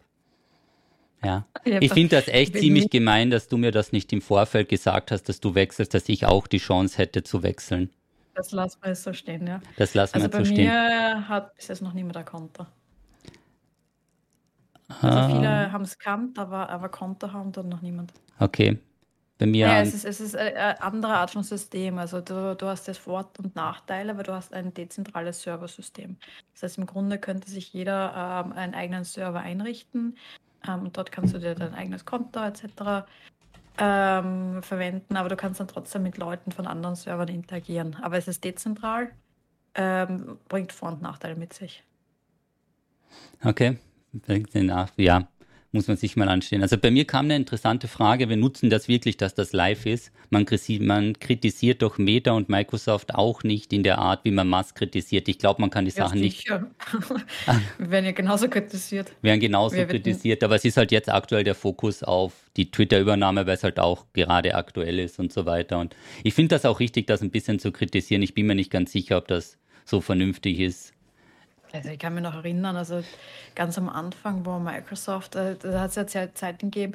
Ja. 1.25 1.47
Ich 1.65 1.93
finde 1.93 2.15
das 2.15 2.29
echt 2.29 2.57
ziemlich 2.57 2.91
gemein, 2.91 3.31
dass 3.31 3.49
du 3.49 3.57
mir 3.57 3.73
das 3.73 3.91
nicht 3.91 4.13
im 4.13 4.21
Vorfeld 4.21 4.69
gesagt 4.69 5.11
hast, 5.11 5.29
dass 5.29 5.41
du 5.41 5.55
wechselst, 5.55 5.95
dass 5.95 6.09
ich 6.09 6.27
auch 6.27 6.47
die 6.47 6.59
Chance 6.59 6.99
hätte 6.99 7.25
zu 7.25 7.43
wechseln. 7.43 7.91
Das 8.35 8.53
lassen 8.53 8.79
wir 8.83 8.95
so 8.95 9.13
stehen, 9.15 9.47
ja. 9.47 9.61
Das 9.79 9.95
lassen 9.95 10.17
also 10.17 10.31
wir 10.31 10.39
so 10.39 10.45
stehen. 10.45 10.69
Bei 10.69 10.73
mir 10.73 11.29
hat 11.29 11.57
bis 11.57 11.69
jetzt 11.69 11.81
noch 11.81 11.95
niemand 11.95 12.19
ein 12.19 12.25
Konto. 12.27 12.67
Also 14.89 15.35
viele 15.35 15.49
ah. 15.49 15.73
haben 15.73 15.85
es 15.85 15.99
gekannt, 15.99 16.39
aber, 16.39 16.71
aber 16.71 16.89
Konto 16.89 17.33
haben 17.33 17.53
dann 17.53 17.69
noch 17.69 17.83
niemand. 17.83 18.13
Okay. 18.39 18.79
Bei 19.39 19.45
mir. 19.45 19.67
Ja, 19.67 19.81
es 19.83 19.93
ist, 19.93 20.05
es 20.05 20.21
ist 20.21 20.35
eine 20.35 20.81
andere 20.81 21.15
Art 21.15 21.31
von 21.31 21.43
System. 21.43 21.99
Also 21.99 22.21
du, 22.21 22.57
du 22.57 22.67
hast 22.67 22.89
das 22.89 22.97
Vor- 22.97 23.31
und 23.39 23.55
Nachteile, 23.55 24.13
aber 24.13 24.23
du 24.23 24.33
hast 24.33 24.55
ein 24.55 24.73
dezentrales 24.73 25.43
Serversystem. 25.43 26.17
Das 26.55 26.63
heißt, 26.63 26.79
im 26.79 26.87
Grunde 26.87 27.19
könnte 27.19 27.51
sich 27.51 27.73
jeder 27.73 28.45
ähm, 28.47 28.53
einen 28.53 28.75
eigenen 28.75 29.05
Server 29.05 29.41
einrichten 29.41 30.17
ähm, 30.67 30.85
und 30.85 30.97
dort 30.97 31.13
kannst 31.13 31.35
du 31.35 31.39
dir 31.39 31.55
dein 31.55 31.75
eigenes 31.75 32.07
Konto 32.07 32.41
etc. 32.43 33.07
Ähm, 33.79 34.63
verwenden, 34.63 35.17
aber 35.17 35.29
du 35.29 35.37
kannst 35.37 35.61
dann 35.61 35.69
trotzdem 35.69 36.03
mit 36.03 36.17
Leuten 36.17 36.51
von 36.51 36.67
anderen 36.67 36.97
Servern 36.97 37.29
interagieren. 37.29 37.95
Aber 38.01 38.17
es 38.17 38.29
ist 38.29 38.43
dezentral, 38.43 39.11
ähm, 39.75 40.39
bringt 40.49 40.73
Vor- 40.73 40.93
und 40.93 41.03
Nachteile 41.03 41.37
mit 41.37 41.53
sich. 41.53 41.85
Okay. 43.45 43.79
Ja, 44.97 45.29
muss 45.77 45.89
man 45.89 45.97
sich 45.97 46.17
mal 46.17 46.29
anstehen. 46.29 46.63
Also 46.63 46.79
bei 46.79 46.91
mir 46.91 47.05
kam 47.05 47.27
eine 47.27 47.37
interessante 47.37 47.87
Frage. 47.87 48.29
Wir 48.29 48.37
nutzen 48.37 48.71
das 48.71 48.89
wirklich, 48.89 49.17
dass 49.17 49.35
das 49.35 49.53
live 49.53 49.87
ist. 49.87 50.11
Man, 50.31 50.47
man 50.81 51.19
kritisiert 51.19 51.83
doch 51.83 51.99
Meta 51.99 52.33
und 52.33 52.49
Microsoft 52.49 53.15
auch 53.15 53.43
nicht 53.43 53.73
in 53.73 53.83
der 53.83 53.99
Art, 53.99 54.25
wie 54.25 54.31
man 54.31 54.49
Musk 54.49 54.77
kritisiert. 54.77 55.29
Ich 55.29 55.39
glaube, 55.39 55.61
man 55.61 55.71
kann 55.71 55.85
die 55.85 55.93
ja, 55.93 56.05
Sachen 56.05 56.19
sicher. 56.19 56.61
nicht. 56.61 56.71
Wir 57.79 57.91
werden 57.91 58.07
ja 58.07 58.13
genauso 58.13 58.49
kritisiert. 58.49 59.13
Wir 59.21 59.31
werden 59.31 59.41
genauso 59.41 59.77
Wir 59.77 59.87
kritisiert, 59.87 60.43
aber 60.43 60.57
es 60.57 60.65
ist 60.65 60.77
halt 60.77 60.91
jetzt 60.93 61.11
aktuell 61.11 61.45
der 61.45 61.55
Fokus 61.55 62.03
auf 62.03 62.33
die 62.57 62.71
Twitter-Übernahme, 62.71 63.47
weil 63.47 63.55
es 63.55 63.63
halt 63.63 63.79
auch 63.79 64.07
gerade 64.15 64.55
aktuell 64.55 64.99
ist 64.99 65.19
und 65.19 65.33
so 65.33 65.47
weiter. 65.47 65.79
Und 65.79 65.95
ich 66.25 66.35
finde 66.35 66.55
das 66.55 66.65
auch 66.65 66.81
richtig, 66.81 67.07
das 67.07 67.23
ein 67.23 67.31
bisschen 67.31 67.59
zu 67.59 67.71
kritisieren. 67.71 68.23
Ich 68.23 68.35
bin 68.35 68.47
mir 68.47 68.55
nicht 68.55 68.71
ganz 68.71 68.93
sicher, 68.93 69.19
ob 69.19 69.29
das 69.29 69.59
so 69.85 70.01
vernünftig 70.01 70.59
ist. 70.59 70.96
Also 71.77 71.91
ich 71.91 71.99
kann 71.99 72.15
mich 72.15 72.23
noch 72.23 72.35
erinnern, 72.35 72.77
also 72.77 73.03
ganz 73.55 73.79
am 73.79 73.89
Anfang, 73.89 74.45
wo 74.47 74.59
Microsoft, 74.59 75.35
äh, 75.37 75.57
da 75.57 75.81
hat 75.81 75.97
es 75.97 76.13
ja 76.15 76.33
Zeiten 76.35 76.71
gegeben, 76.71 76.95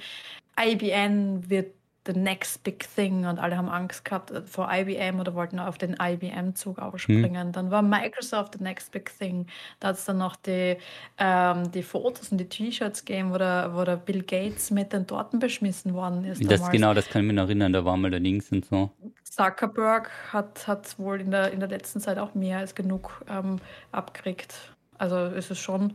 IBM 0.59 1.49
wird 1.49 1.73
the 2.05 2.13
next 2.13 2.63
big 2.63 2.83
thing 2.95 3.25
und 3.25 3.37
alle 3.37 3.57
haben 3.57 3.69
Angst 3.69 4.05
gehabt 4.05 4.31
vor 4.49 4.69
IBM 4.71 5.19
oder 5.19 5.35
wollten 5.35 5.59
auf 5.59 5.77
den 5.77 5.95
IBM-Zug 6.01 6.79
aufspringen. 6.79 7.49
Mhm. 7.49 7.51
Dann 7.51 7.71
war 7.71 7.81
Microsoft 7.81 8.55
the 8.57 8.63
next 8.63 8.91
big 8.91 9.11
thing. 9.19 9.45
Da 9.79 9.89
hat 9.89 9.97
es 9.97 10.05
dann 10.05 10.17
noch 10.17 10.35
die, 10.35 10.77
ähm, 11.19 11.71
die 11.71 11.83
Fotos 11.83 12.31
und 12.31 12.39
die 12.39 12.49
T-Shirts 12.49 13.05
gegeben, 13.05 13.31
wo 13.31 13.37
der, 13.37 13.71
wo 13.75 13.83
der 13.83 13.97
Bill 13.97 14.23
Gates 14.23 14.71
mit 14.71 14.93
den 14.93 15.05
Torten 15.05 15.39
beschmissen 15.39 15.93
worden 15.93 16.25
ist. 16.25 16.43
Das, 16.49 16.69
genau, 16.71 16.93
das 16.93 17.07
kann 17.07 17.21
ich 17.21 17.27
mich 17.27 17.35
noch 17.35 17.43
erinnern, 17.43 17.71
da 17.71 17.85
war 17.85 17.95
mal 17.97 18.09
der 18.09 18.19
Links 18.19 18.51
und 18.51 18.65
so. 18.65 18.89
Zuckerberg 19.23 20.09
hat, 20.33 20.67
hat 20.67 20.97
wohl 20.97 21.21
in 21.21 21.31
der, 21.31 21.51
in 21.51 21.59
der 21.59 21.69
letzten 21.69 21.99
Zeit 21.99 22.17
auch 22.17 22.33
mehr 22.33 22.57
als 22.57 22.73
genug 22.73 23.23
ähm, 23.29 23.59
abgekriegt. 23.91 24.55
Also 24.97 25.25
ist 25.25 25.51
es 25.51 25.59
schon. 25.59 25.93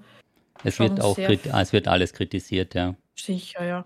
Es 0.63 0.77
schon 0.77 0.91
wird 0.91 1.01
auch 1.01 1.19
es 1.19 1.73
wird 1.73 1.89
alles 1.89 2.13
kritisiert, 2.13 2.75
ja. 2.75 2.95
Sicher, 3.15 3.65
ja. 3.65 3.85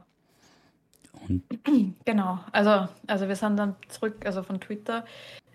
Und 1.29 1.43
genau, 2.05 2.39
also, 2.53 2.89
also 3.07 3.29
wir 3.29 3.37
sind 3.37 3.57
dann 3.57 3.77
zurück, 3.89 4.25
also 4.25 4.43
von 4.43 4.61
Twitter. 4.61 5.05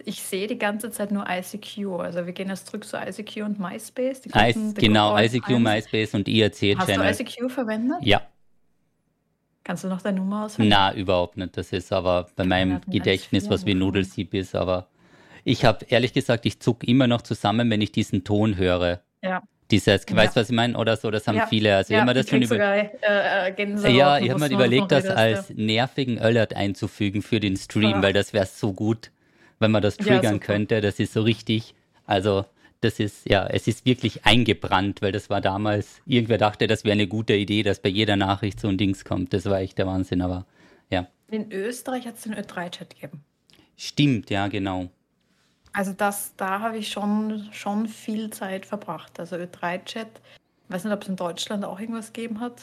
Ich 0.03 0.21
sehe 0.21 0.47
die 0.47 0.57
ganze 0.57 0.91
Zeit 0.91 1.11
nur 1.11 1.25
ICQ. 1.27 1.99
Also 1.99 2.25
wir 2.25 2.33
gehen 2.33 2.49
jetzt 2.49 2.67
zurück 2.67 2.83
zu 2.83 2.97
ICQ 2.97 3.43
und 3.43 3.59
MySpace. 3.59 4.21
Gruppen, 4.23 4.73
genau, 4.75 5.17
ICQ, 5.17 5.49
1. 5.49 5.59
MySpace 5.59 6.13
und 6.13 6.27
IRC-Channel. 6.27 7.07
Hast 7.07 7.19
du 7.19 7.23
ICQ 7.23 7.51
verwendet? 7.51 7.97
Ja. 8.01 8.21
Kannst 9.63 9.83
du 9.83 9.87
noch 9.87 10.01
deine 10.01 10.19
Nummer 10.19 10.45
auswählen? 10.45 10.69
Na, 10.69 10.93
überhaupt 10.93 11.37
nicht. 11.37 11.57
Das 11.57 11.73
ist 11.73 11.91
aber 11.91 12.27
bei 12.35 12.45
meinem 12.45 12.81
Gedächtnis, 12.87 13.49
was 13.49 13.65
wie 13.65 13.73
Nudelsieb 13.73 14.35
ist. 14.35 14.53
Aber 14.53 14.89
ich 15.43 15.65
habe 15.65 15.85
ehrlich 15.89 16.13
gesagt, 16.13 16.45
ich 16.45 16.59
zucke 16.59 16.85
immer 16.85 17.07
noch 17.07 17.23
zusammen, 17.23 17.71
wenn 17.71 17.81
ich 17.81 17.91
diesen 17.91 18.23
Ton 18.23 18.57
höre. 18.57 19.01
Ja. 19.23 19.41
Dieses, 19.71 20.05
ja. 20.07 20.15
weißt 20.15 20.35
du, 20.35 20.41
was 20.41 20.49
ich 20.49 20.55
meine? 20.55 20.77
Oder 20.77 20.95
so, 20.95 21.09
das 21.09 21.27
haben 21.27 21.37
ja. 21.37 21.47
viele. 21.47 21.75
Also 21.75 21.93
ja, 21.93 22.03
immer 22.03 22.13
das 22.13 22.29
schon 22.29 22.41
über. 22.41 22.55
Sogar, 22.55 22.75
äh, 22.75 23.49
äh 23.49 23.91
ja, 23.91 24.19
ich 24.19 24.29
habe 24.29 24.39
mir 24.39 24.51
überlegt, 24.51 24.91
das 24.91 25.07
als 25.07 25.49
nervigen 25.49 26.19
Alert 26.19 26.55
einzufügen 26.55 27.21
für 27.21 27.39
den 27.39 27.57
Stream, 27.57 28.03
weil 28.03 28.13
das 28.13 28.33
wäre 28.33 28.45
so 28.45 28.73
gut, 28.73 29.11
wenn 29.59 29.71
man 29.71 29.81
das 29.81 29.97
triggern 29.97 30.39
könnte. 30.39 30.81
Das 30.81 30.99
ist 30.99 31.13
so 31.13 31.23
richtig. 31.23 31.73
Also, 32.05 32.45
das 32.81 32.99
ist, 32.99 33.27
ja, 33.27 33.47
es 33.47 33.67
ist 33.67 33.85
wirklich 33.85 34.25
eingebrannt, 34.25 35.01
weil 35.01 35.11
das 35.11 35.31
war 35.31 35.41
damals, 35.41 36.01
irgendwer 36.05 36.37
dachte, 36.37 36.67
das 36.67 36.83
wäre 36.83 36.93
eine 36.93 37.07
gute 37.07 37.33
Idee, 37.33 37.63
dass 37.63 37.79
bei 37.79 37.89
jeder 37.89 38.15
Nachricht 38.15 38.59
so 38.59 38.67
ein 38.67 38.77
Dings 38.77 39.03
kommt. 39.03 39.33
Das 39.33 39.45
war 39.45 39.59
echt 39.59 39.79
der 39.79 39.87
Wahnsinn, 39.87 40.21
aber 40.21 40.45
ja. 40.91 41.07
In 41.31 41.51
Österreich 41.51 42.05
hat 42.05 42.15
es 42.15 42.21
den 42.21 42.35
Ö3-Chat 42.35 42.93
gegeben. 42.93 43.23
Stimmt, 43.75 44.29
ja, 44.29 44.47
genau. 44.47 44.89
Also 45.75 45.91
das, 45.91 46.33
da 46.37 46.61
habe 46.61 46.77
ich 46.77 46.87
schon, 46.87 47.49
schon 47.51 47.87
viel 47.87 48.29
Zeit 48.29 48.65
verbracht. 48.65 49.19
Also 49.19 49.35
Ö3-Chat, 49.35 50.07
ich 50.07 50.73
weiß 50.73 50.85
nicht, 50.85 50.93
ob 50.93 51.01
es 51.01 51.09
in 51.09 51.17
Deutschland 51.17 51.65
auch 51.65 51.81
irgendwas 51.81 52.13
gegeben 52.13 52.39
hat. 52.39 52.61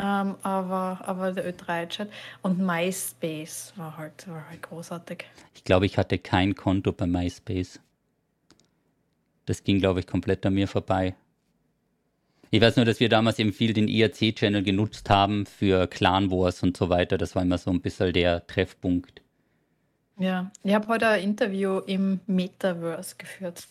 Ähm, 0.00 0.34
aber, 0.42 1.00
aber 1.04 1.30
der 1.30 1.54
Ö3-Chat 1.54 2.10
und 2.42 2.58
MySpace 2.58 3.72
war 3.76 3.96
halt, 3.96 4.26
war 4.28 4.48
halt 4.48 4.62
großartig. 4.62 5.26
Ich 5.54 5.62
glaube, 5.62 5.86
ich 5.86 5.96
hatte 5.96 6.18
kein 6.18 6.56
Konto 6.56 6.90
bei 6.90 7.06
MySpace. 7.06 7.78
Das 9.46 9.62
ging, 9.62 9.78
glaube 9.78 10.00
ich, 10.00 10.08
komplett 10.08 10.44
an 10.44 10.54
mir 10.54 10.66
vorbei. 10.66 11.14
Ich 12.50 12.60
weiß 12.60 12.76
nur, 12.76 12.84
dass 12.84 12.98
wir 12.98 13.10
damals 13.10 13.38
eben 13.38 13.52
viel 13.52 13.74
den 13.74 13.86
IRC-Channel 13.86 14.64
genutzt 14.64 15.08
haben 15.08 15.46
für 15.46 15.86
Clan 15.86 16.32
Wars 16.32 16.64
und 16.64 16.76
so 16.76 16.88
weiter. 16.88 17.16
Das 17.16 17.36
war 17.36 17.42
immer 17.42 17.58
so 17.58 17.70
ein 17.70 17.80
bisschen 17.80 18.12
der 18.12 18.44
Treffpunkt. 18.48 19.22
Ja, 20.22 20.52
ich 20.62 20.72
habe 20.72 20.86
heute 20.86 21.08
ein 21.08 21.24
Interview 21.24 21.78
im 21.80 22.20
Metaverse 22.28 23.16
geführt. 23.16 23.66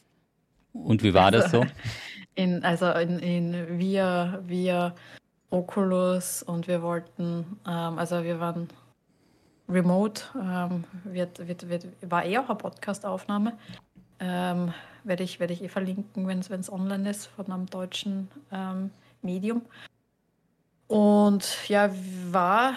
Und 0.74 1.02
wie 1.02 1.14
war 1.14 1.32
das 1.32 1.50
so? 1.50 1.66
In, 2.36 2.64
also 2.64 2.90
in, 2.92 3.20
in 3.20 3.78
via, 3.78 4.40
via 4.48 4.96
Oculus 5.50 6.44
und 6.44 6.68
wir 6.68 6.82
wollten, 6.82 7.60
ähm, 7.68 8.00
also 8.00 8.24
wir 8.24 8.40
waren 8.40 8.70
remote, 9.68 10.24
ähm, 10.36 10.86
wird, 11.04 11.46
wird, 11.46 11.68
wird, 11.68 11.88
war 12.10 12.26
eh 12.26 12.38
auch 12.38 12.48
eine 12.48 12.58
Podcast-Aufnahme. 12.58 13.58
Ähm, 14.20 14.74
werde 15.04 15.24
ich, 15.24 15.42
werde 15.42 15.54
ich 15.54 15.62
eh 15.62 15.68
verlinken, 15.68 16.26
wenn 16.26 16.40
es 16.40 16.72
online 16.72 17.10
ist, 17.10 17.28
von 17.28 17.52
einem 17.52 17.66
deutschen 17.66 18.30
ähm, 18.52 18.92
Medium. 19.22 19.62
Und 20.88 21.68
ja, 21.68 21.90
war 22.32 22.76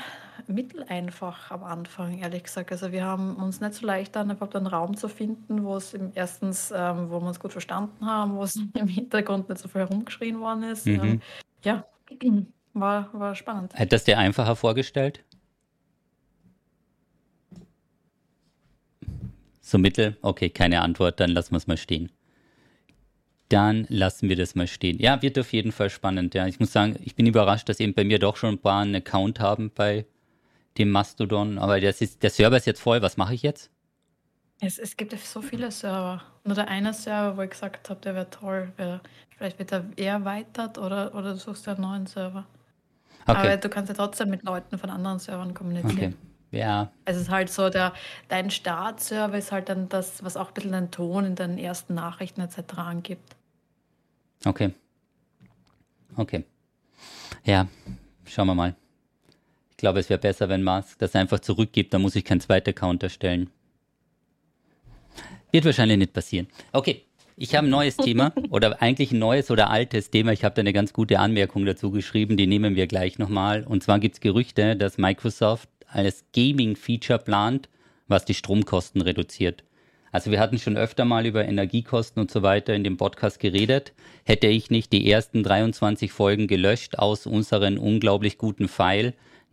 mitteleinfach 0.48 1.50
am 1.50 1.64
Anfang, 1.64 2.18
ehrlich 2.18 2.44
gesagt. 2.44 2.72
Also 2.72 2.92
wir 2.92 3.04
haben 3.04 3.36
uns 3.36 3.60
nicht 3.60 3.74
so 3.74 3.86
leicht 3.86 4.16
dann 4.16 4.30
überhaupt 4.30 4.56
einen 4.56 4.66
Raum 4.66 4.96
zu 4.96 5.08
finden, 5.08 5.64
wo 5.64 5.76
es 5.76 5.94
im 5.94 6.12
erstens, 6.14 6.72
ähm, 6.74 7.10
wo 7.10 7.20
wir 7.20 7.28
uns 7.28 7.40
gut 7.40 7.52
verstanden 7.52 8.04
haben, 8.06 8.34
wo 8.34 8.42
es 8.42 8.56
im 8.56 8.88
Hintergrund 8.88 9.48
nicht 9.48 9.60
so 9.60 9.68
viel 9.68 9.82
herumgeschrien 9.82 10.40
worden 10.40 10.64
ist. 10.64 10.86
Mhm. 10.86 11.04
Ähm, 11.04 11.20
ja, 11.62 11.84
war, 12.74 13.08
war 13.12 13.34
spannend. 13.34 13.74
Hätte 13.74 13.90
das 13.90 14.04
dir 14.04 14.18
einfacher 14.18 14.56
vorgestellt? 14.56 15.24
So 19.60 19.78
mittel? 19.78 20.16
Okay, 20.20 20.50
keine 20.50 20.82
Antwort, 20.82 21.20
dann 21.20 21.30
lassen 21.30 21.52
wir 21.52 21.56
es 21.56 21.66
mal 21.66 21.78
stehen. 21.78 22.12
Dann 23.48 23.86
lassen 23.88 24.28
wir 24.28 24.36
das 24.36 24.54
mal 24.54 24.66
stehen. 24.66 24.98
Ja, 24.98 25.22
wird 25.22 25.38
auf 25.38 25.52
jeden 25.52 25.72
Fall 25.72 25.90
spannend. 25.90 26.34
Ja, 26.34 26.46
ich 26.46 26.60
muss 26.60 26.72
sagen, 26.72 26.96
ich 27.02 27.14
bin 27.14 27.26
überrascht, 27.26 27.68
dass 27.68 27.80
eben 27.80 27.94
bei 27.94 28.04
mir 28.04 28.18
doch 28.18 28.36
schon 28.36 28.54
ein 28.54 28.58
paar 28.58 28.82
einen 28.82 28.96
Account 28.96 29.40
haben 29.40 29.70
bei 29.74 30.06
dem 30.78 30.90
Mastodon. 30.90 31.58
Aber 31.58 31.78
ist, 31.78 32.22
der 32.22 32.30
Server 32.30 32.56
ist 32.56 32.66
jetzt 32.66 32.80
voll. 32.80 33.02
Was 33.02 33.16
mache 33.16 33.34
ich 33.34 33.42
jetzt? 33.42 33.70
Es, 34.60 34.78
es 34.78 34.96
gibt 34.96 35.12
so 35.18 35.42
viele 35.42 35.70
Server. 35.70 36.22
Nur 36.44 36.54
der 36.54 36.68
eine 36.68 36.94
Server, 36.94 37.36
wo 37.36 37.42
ich 37.42 37.50
gesagt 37.50 37.90
habe, 37.90 38.00
der 38.00 38.14
wäre 38.14 38.30
toll. 38.30 38.72
Wär, 38.76 39.00
vielleicht 39.36 39.58
wird 39.58 39.72
er 39.72 39.84
eher 39.96 40.14
erweitert 40.14 40.78
oder, 40.78 41.14
oder 41.14 41.32
du 41.32 41.38
suchst 41.38 41.68
einen 41.68 41.80
neuen 41.80 42.06
Server. 42.06 42.46
Okay. 43.26 43.38
Aber 43.38 43.56
du 43.56 43.68
kannst 43.68 43.88
ja 43.88 43.94
trotzdem 43.94 44.30
mit 44.30 44.42
Leuten 44.42 44.78
von 44.78 44.90
anderen 44.90 45.18
Servern 45.18 45.54
kommunizieren. 45.54 45.96
Okay. 45.96 46.58
Ja. 46.58 46.92
Es 47.04 47.16
ist 47.16 47.30
halt 47.30 47.50
so, 47.50 47.68
der, 47.68 47.92
dein 48.28 48.50
Startserver 48.50 49.36
ist 49.36 49.50
halt 49.50 49.68
dann 49.68 49.88
das, 49.88 50.22
was 50.22 50.36
auch 50.36 50.48
ein 50.48 50.54
bisschen 50.54 50.72
den 50.72 50.90
Ton 50.90 51.24
in 51.24 51.34
den 51.34 51.58
ersten 51.58 51.94
Nachrichten 51.94 52.40
etc. 52.40 52.76
angibt. 52.76 53.34
Okay. 54.44 54.72
Okay. 56.16 56.44
Ja, 57.44 57.66
schauen 58.24 58.46
wir 58.46 58.54
mal. 58.54 58.76
Ich 59.84 59.86
glaube, 59.86 60.00
es 60.00 60.08
wäre 60.08 60.18
besser, 60.18 60.48
wenn 60.48 60.64
Musk 60.64 60.98
das 60.98 61.14
einfach 61.14 61.40
zurückgibt, 61.40 61.92
dann 61.92 62.00
muss 62.00 62.16
ich 62.16 62.24
keinen 62.24 62.40
zweiten 62.40 62.70
Account 62.70 63.02
erstellen. 63.02 63.50
Wird 65.52 65.66
wahrscheinlich 65.66 65.98
nicht 65.98 66.14
passieren. 66.14 66.46
Okay, 66.72 67.02
ich 67.36 67.54
habe 67.54 67.66
ein 67.66 67.70
neues 67.70 67.98
Thema 67.98 68.32
oder 68.48 68.80
eigentlich 68.80 69.12
ein 69.12 69.18
neues 69.18 69.50
oder 69.50 69.68
altes 69.68 70.08
Thema. 70.08 70.32
Ich 70.32 70.42
habe 70.42 70.54
da 70.54 70.60
eine 70.60 70.72
ganz 70.72 70.94
gute 70.94 71.18
Anmerkung 71.18 71.66
dazu 71.66 71.90
geschrieben, 71.90 72.38
die 72.38 72.46
nehmen 72.46 72.76
wir 72.76 72.86
gleich 72.86 73.18
nochmal. 73.18 73.64
Und 73.64 73.82
zwar 73.82 73.98
gibt 73.98 74.14
es 74.14 74.20
Gerüchte, 74.22 74.74
dass 74.74 74.96
Microsoft 74.96 75.68
als 75.86 76.24
Gaming-Feature 76.32 77.18
plant, 77.18 77.68
was 78.08 78.24
die 78.24 78.32
Stromkosten 78.32 79.02
reduziert. 79.02 79.64
Also 80.12 80.30
wir 80.30 80.40
hatten 80.40 80.58
schon 80.58 80.78
öfter 80.78 81.04
mal 81.04 81.26
über 81.26 81.44
Energiekosten 81.44 82.22
und 82.22 82.30
so 82.30 82.42
weiter 82.42 82.72
in 82.72 82.84
dem 82.84 82.96
Podcast 82.96 83.38
geredet. 83.38 83.92
Hätte 84.24 84.46
ich 84.46 84.70
nicht 84.70 84.94
die 84.94 85.10
ersten 85.10 85.42
23 85.42 86.10
Folgen 86.10 86.46
gelöscht 86.46 86.98
aus 86.98 87.26
unseren 87.26 87.76
unglaublich 87.76 88.38
guten 88.38 88.68
File, 88.68 89.12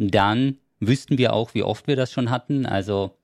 dann 0.09 0.57
wüssten 0.79 1.17
wir 1.17 1.33
auch, 1.33 1.53
wie 1.53 1.63
oft 1.63 1.87
wir 1.87 1.95
das 1.95 2.11
schon 2.11 2.31
hatten. 2.31 2.65
Also 2.65 3.15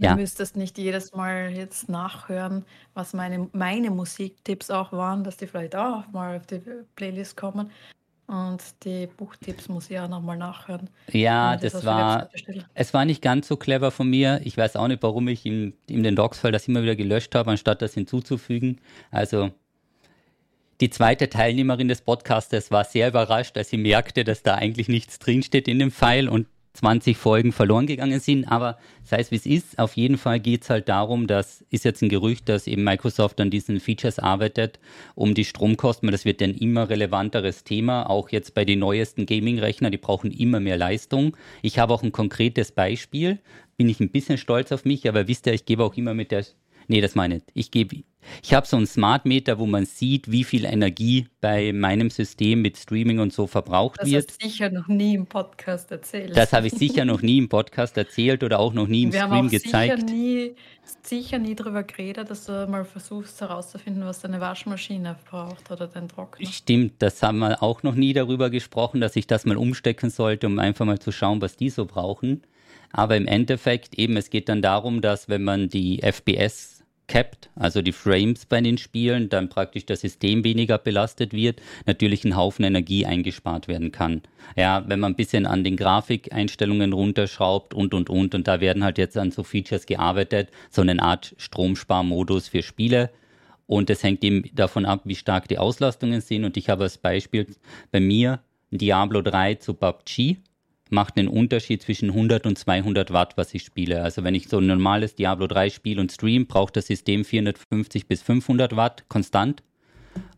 ja. 0.00 0.14
Du 0.14 0.20
müsstest 0.22 0.56
nicht 0.56 0.78
jedes 0.78 1.12
Mal 1.12 1.50
jetzt 1.50 1.90
nachhören, 1.90 2.64
was 2.94 3.12
meine, 3.12 3.50
meine 3.52 3.90
Musiktipps 3.90 4.70
auch 4.70 4.92
waren, 4.92 5.24
dass 5.24 5.36
die 5.36 5.46
vielleicht 5.46 5.76
auch 5.76 6.08
mal 6.10 6.38
auf 6.38 6.46
die 6.46 6.62
Playlist 6.96 7.36
kommen. 7.36 7.70
Und 8.26 8.62
die 8.84 9.08
Buchtipps 9.08 9.68
muss 9.68 9.90
ich 9.90 9.98
auch 9.98 10.08
nochmal 10.08 10.38
nachhören. 10.38 10.88
Ja, 11.10 11.56
das, 11.56 11.72
das 11.72 11.84
war, 11.84 12.30
es 12.74 12.94
war 12.94 13.04
nicht 13.04 13.20
ganz 13.20 13.46
so 13.48 13.56
clever 13.56 13.90
von 13.90 14.08
mir. 14.08 14.40
Ich 14.44 14.56
weiß 14.56 14.76
auch 14.76 14.88
nicht, 14.88 15.02
warum 15.02 15.28
ich 15.28 15.44
in, 15.44 15.74
in 15.86 16.02
den 16.02 16.16
Docs-Fall 16.16 16.52
das 16.52 16.66
immer 16.66 16.82
wieder 16.82 16.96
gelöscht 16.96 17.34
habe, 17.34 17.50
anstatt 17.50 17.82
das 17.82 17.92
hinzuzufügen. 17.92 18.80
Also, 19.10 19.50
die 20.80 20.90
zweite 20.90 21.28
Teilnehmerin 21.28 21.88
des 21.88 22.00
Podcasters 22.00 22.70
war 22.70 22.84
sehr 22.84 23.08
überrascht, 23.08 23.56
als 23.58 23.68
sie 23.68 23.76
merkte, 23.76 24.24
dass 24.24 24.42
da 24.42 24.54
eigentlich 24.54 24.88
nichts 24.88 25.18
drinsteht 25.18 25.68
in 25.68 25.78
dem 25.78 25.90
File 25.90 26.28
und 26.28 26.46
20 26.72 27.16
Folgen 27.16 27.52
verloren 27.52 27.86
gegangen 27.86 28.20
sind, 28.20 28.46
aber 28.46 28.78
sei 29.02 29.18
es 29.18 29.30
wie 29.30 29.36
es 29.36 29.44
ist, 29.44 29.78
auf 29.78 29.96
jeden 29.96 30.16
Fall 30.16 30.38
geht 30.38 30.62
es 30.62 30.70
halt 30.70 30.88
darum, 30.88 31.26
das 31.26 31.64
ist 31.68 31.84
jetzt 31.84 32.00
ein 32.00 32.08
Gerücht, 32.08 32.48
dass 32.48 32.68
eben 32.68 32.84
Microsoft 32.84 33.40
an 33.40 33.50
diesen 33.50 33.80
Features 33.80 34.18
arbeitet, 34.20 34.78
um 35.16 35.34
die 35.34 35.44
Stromkosten, 35.44 36.10
das 36.10 36.24
wird 36.24 36.40
ein 36.42 36.54
immer 36.54 36.88
relevanteres 36.88 37.64
Thema, 37.64 38.08
auch 38.08 38.30
jetzt 38.30 38.54
bei 38.54 38.64
den 38.64 38.78
neuesten 38.78 39.26
Gaming-Rechner, 39.26 39.90
die 39.90 39.98
brauchen 39.98 40.30
immer 40.30 40.60
mehr 40.60 40.78
Leistung. 40.78 41.36
Ich 41.60 41.78
habe 41.78 41.92
auch 41.92 42.04
ein 42.04 42.12
konkretes 42.12 42.70
Beispiel, 42.70 43.40
bin 43.76 43.88
ich 43.88 43.98
ein 43.98 44.10
bisschen 44.10 44.38
stolz 44.38 44.70
auf 44.72 44.84
mich, 44.84 45.08
aber 45.08 45.26
wisst 45.26 45.46
ihr, 45.46 45.54
ich 45.54 45.64
gebe 45.64 45.84
auch 45.84 45.96
immer 45.96 46.14
mit 46.14 46.30
der 46.30 46.44
Nee, 46.90 47.00
das 47.00 47.14
meine 47.14 47.36
ich. 47.36 47.42
Ich 47.54 47.70
gebe, 47.70 48.02
ich 48.42 48.52
habe 48.52 48.66
so 48.66 48.76
einen 48.76 48.84
Smart 48.84 49.24
Meter, 49.24 49.60
wo 49.60 49.66
man 49.66 49.86
sieht, 49.86 50.28
wie 50.32 50.42
viel 50.42 50.64
Energie 50.64 51.28
bei 51.40 51.72
meinem 51.72 52.10
System 52.10 52.62
mit 52.62 52.76
Streaming 52.76 53.20
und 53.20 53.32
so 53.32 53.46
verbraucht 53.46 54.00
das 54.00 54.10
wird. 54.10 54.24
Das 54.24 54.32
hast 54.32 54.42
du 54.42 54.48
sicher 54.48 54.70
noch 54.70 54.88
nie 54.88 55.14
im 55.14 55.26
Podcast 55.26 55.92
erzählt. 55.92 56.36
Das 56.36 56.52
habe 56.52 56.66
ich 56.66 56.72
sicher 56.76 57.04
noch 57.04 57.22
nie 57.22 57.38
im 57.38 57.48
Podcast 57.48 57.96
erzählt 57.96 58.42
oder 58.42 58.58
auch 58.58 58.72
noch 58.72 58.88
nie 58.88 59.04
im 59.04 59.12
Wir 59.12 59.20
Stream 59.20 59.30
haben 59.30 59.46
auch 59.46 59.50
gezeigt. 59.52 60.00
Sicher 60.00 60.12
nie, 60.12 60.54
sicher 61.04 61.38
nie 61.38 61.54
darüber 61.54 61.84
geredet, 61.84 62.28
dass 62.28 62.46
du 62.46 62.66
mal 62.66 62.84
versuchst 62.84 63.40
herauszufinden, 63.40 64.04
was 64.04 64.18
deine 64.18 64.40
Waschmaschine 64.40 65.14
braucht 65.30 65.70
oder 65.70 65.86
dein 65.86 66.08
Trockner. 66.08 66.44
Stimmt, 66.48 66.94
das 66.98 67.22
haben 67.22 67.38
wir 67.38 67.62
auch 67.62 67.84
noch 67.84 67.94
nie 67.94 68.14
darüber 68.14 68.50
gesprochen, 68.50 69.00
dass 69.00 69.14
ich 69.14 69.28
das 69.28 69.44
mal 69.44 69.56
umstecken 69.56 70.10
sollte, 70.10 70.48
um 70.48 70.58
einfach 70.58 70.86
mal 70.86 70.98
zu 70.98 71.12
schauen, 71.12 71.40
was 71.40 71.54
die 71.54 71.70
so 71.70 71.86
brauchen. 71.86 72.42
Aber 72.90 73.16
im 73.16 73.28
Endeffekt 73.28 73.94
eben, 73.94 74.16
es 74.16 74.28
geht 74.28 74.48
dann 74.48 74.60
darum, 74.60 75.00
dass 75.00 75.28
wenn 75.28 75.44
man 75.44 75.68
die 75.68 76.02
FPS 76.02 76.79
capped, 77.10 77.50
also 77.56 77.82
die 77.82 77.92
Frames 77.92 78.46
bei 78.46 78.60
den 78.60 78.78
Spielen, 78.78 79.28
dann 79.28 79.48
praktisch 79.48 79.84
das 79.84 80.00
System 80.00 80.44
weniger 80.44 80.78
belastet 80.78 81.32
wird, 81.32 81.60
natürlich 81.84 82.24
ein 82.24 82.36
Haufen 82.36 82.64
Energie 82.64 83.04
eingespart 83.04 83.66
werden 83.66 83.90
kann. 83.90 84.22
Ja, 84.56 84.84
wenn 84.86 85.00
man 85.00 85.12
ein 85.12 85.16
bisschen 85.16 85.44
an 85.44 85.64
den 85.64 85.76
Grafikeinstellungen 85.76 86.92
runterschraubt 86.92 87.74
und 87.74 87.94
und 87.94 88.10
und 88.10 88.36
und 88.36 88.46
da 88.46 88.60
werden 88.60 88.84
halt 88.84 88.96
jetzt 88.96 89.18
an 89.18 89.32
so 89.32 89.42
Features 89.42 89.86
gearbeitet, 89.86 90.50
so 90.70 90.82
eine 90.82 91.02
Art 91.02 91.34
Stromsparmodus 91.36 92.46
für 92.46 92.62
Spiele. 92.62 93.10
Und 93.66 93.90
das 93.90 94.04
hängt 94.04 94.22
eben 94.22 94.44
davon 94.54 94.84
ab, 94.84 95.00
wie 95.04 95.16
stark 95.16 95.48
die 95.48 95.58
Auslastungen 95.58 96.20
sind. 96.20 96.44
Und 96.44 96.56
ich 96.56 96.68
habe 96.68 96.84
als 96.84 96.98
Beispiel 96.98 97.48
bei 97.90 97.98
mir 97.98 98.40
Diablo 98.70 99.20
3 99.20 99.56
zu 99.56 99.74
PUBG 99.74 100.38
macht 100.92 101.16
einen 101.16 101.28
Unterschied 101.28 101.82
zwischen 101.82 102.10
100 102.10 102.46
und 102.46 102.58
200 102.58 103.12
Watt, 103.12 103.36
was 103.36 103.54
ich 103.54 103.64
spiele. 103.64 104.02
Also 104.02 104.24
wenn 104.24 104.34
ich 104.34 104.48
so 104.48 104.58
ein 104.58 104.66
normales 104.66 105.14
Diablo 105.14 105.46
3 105.46 105.70
spiele 105.70 106.00
und 106.00 106.12
stream, 106.12 106.46
braucht 106.46 106.76
das 106.76 106.86
System 106.86 107.24
450 107.24 108.06
bis 108.06 108.22
500 108.22 108.76
Watt 108.76 109.04
konstant. 109.08 109.62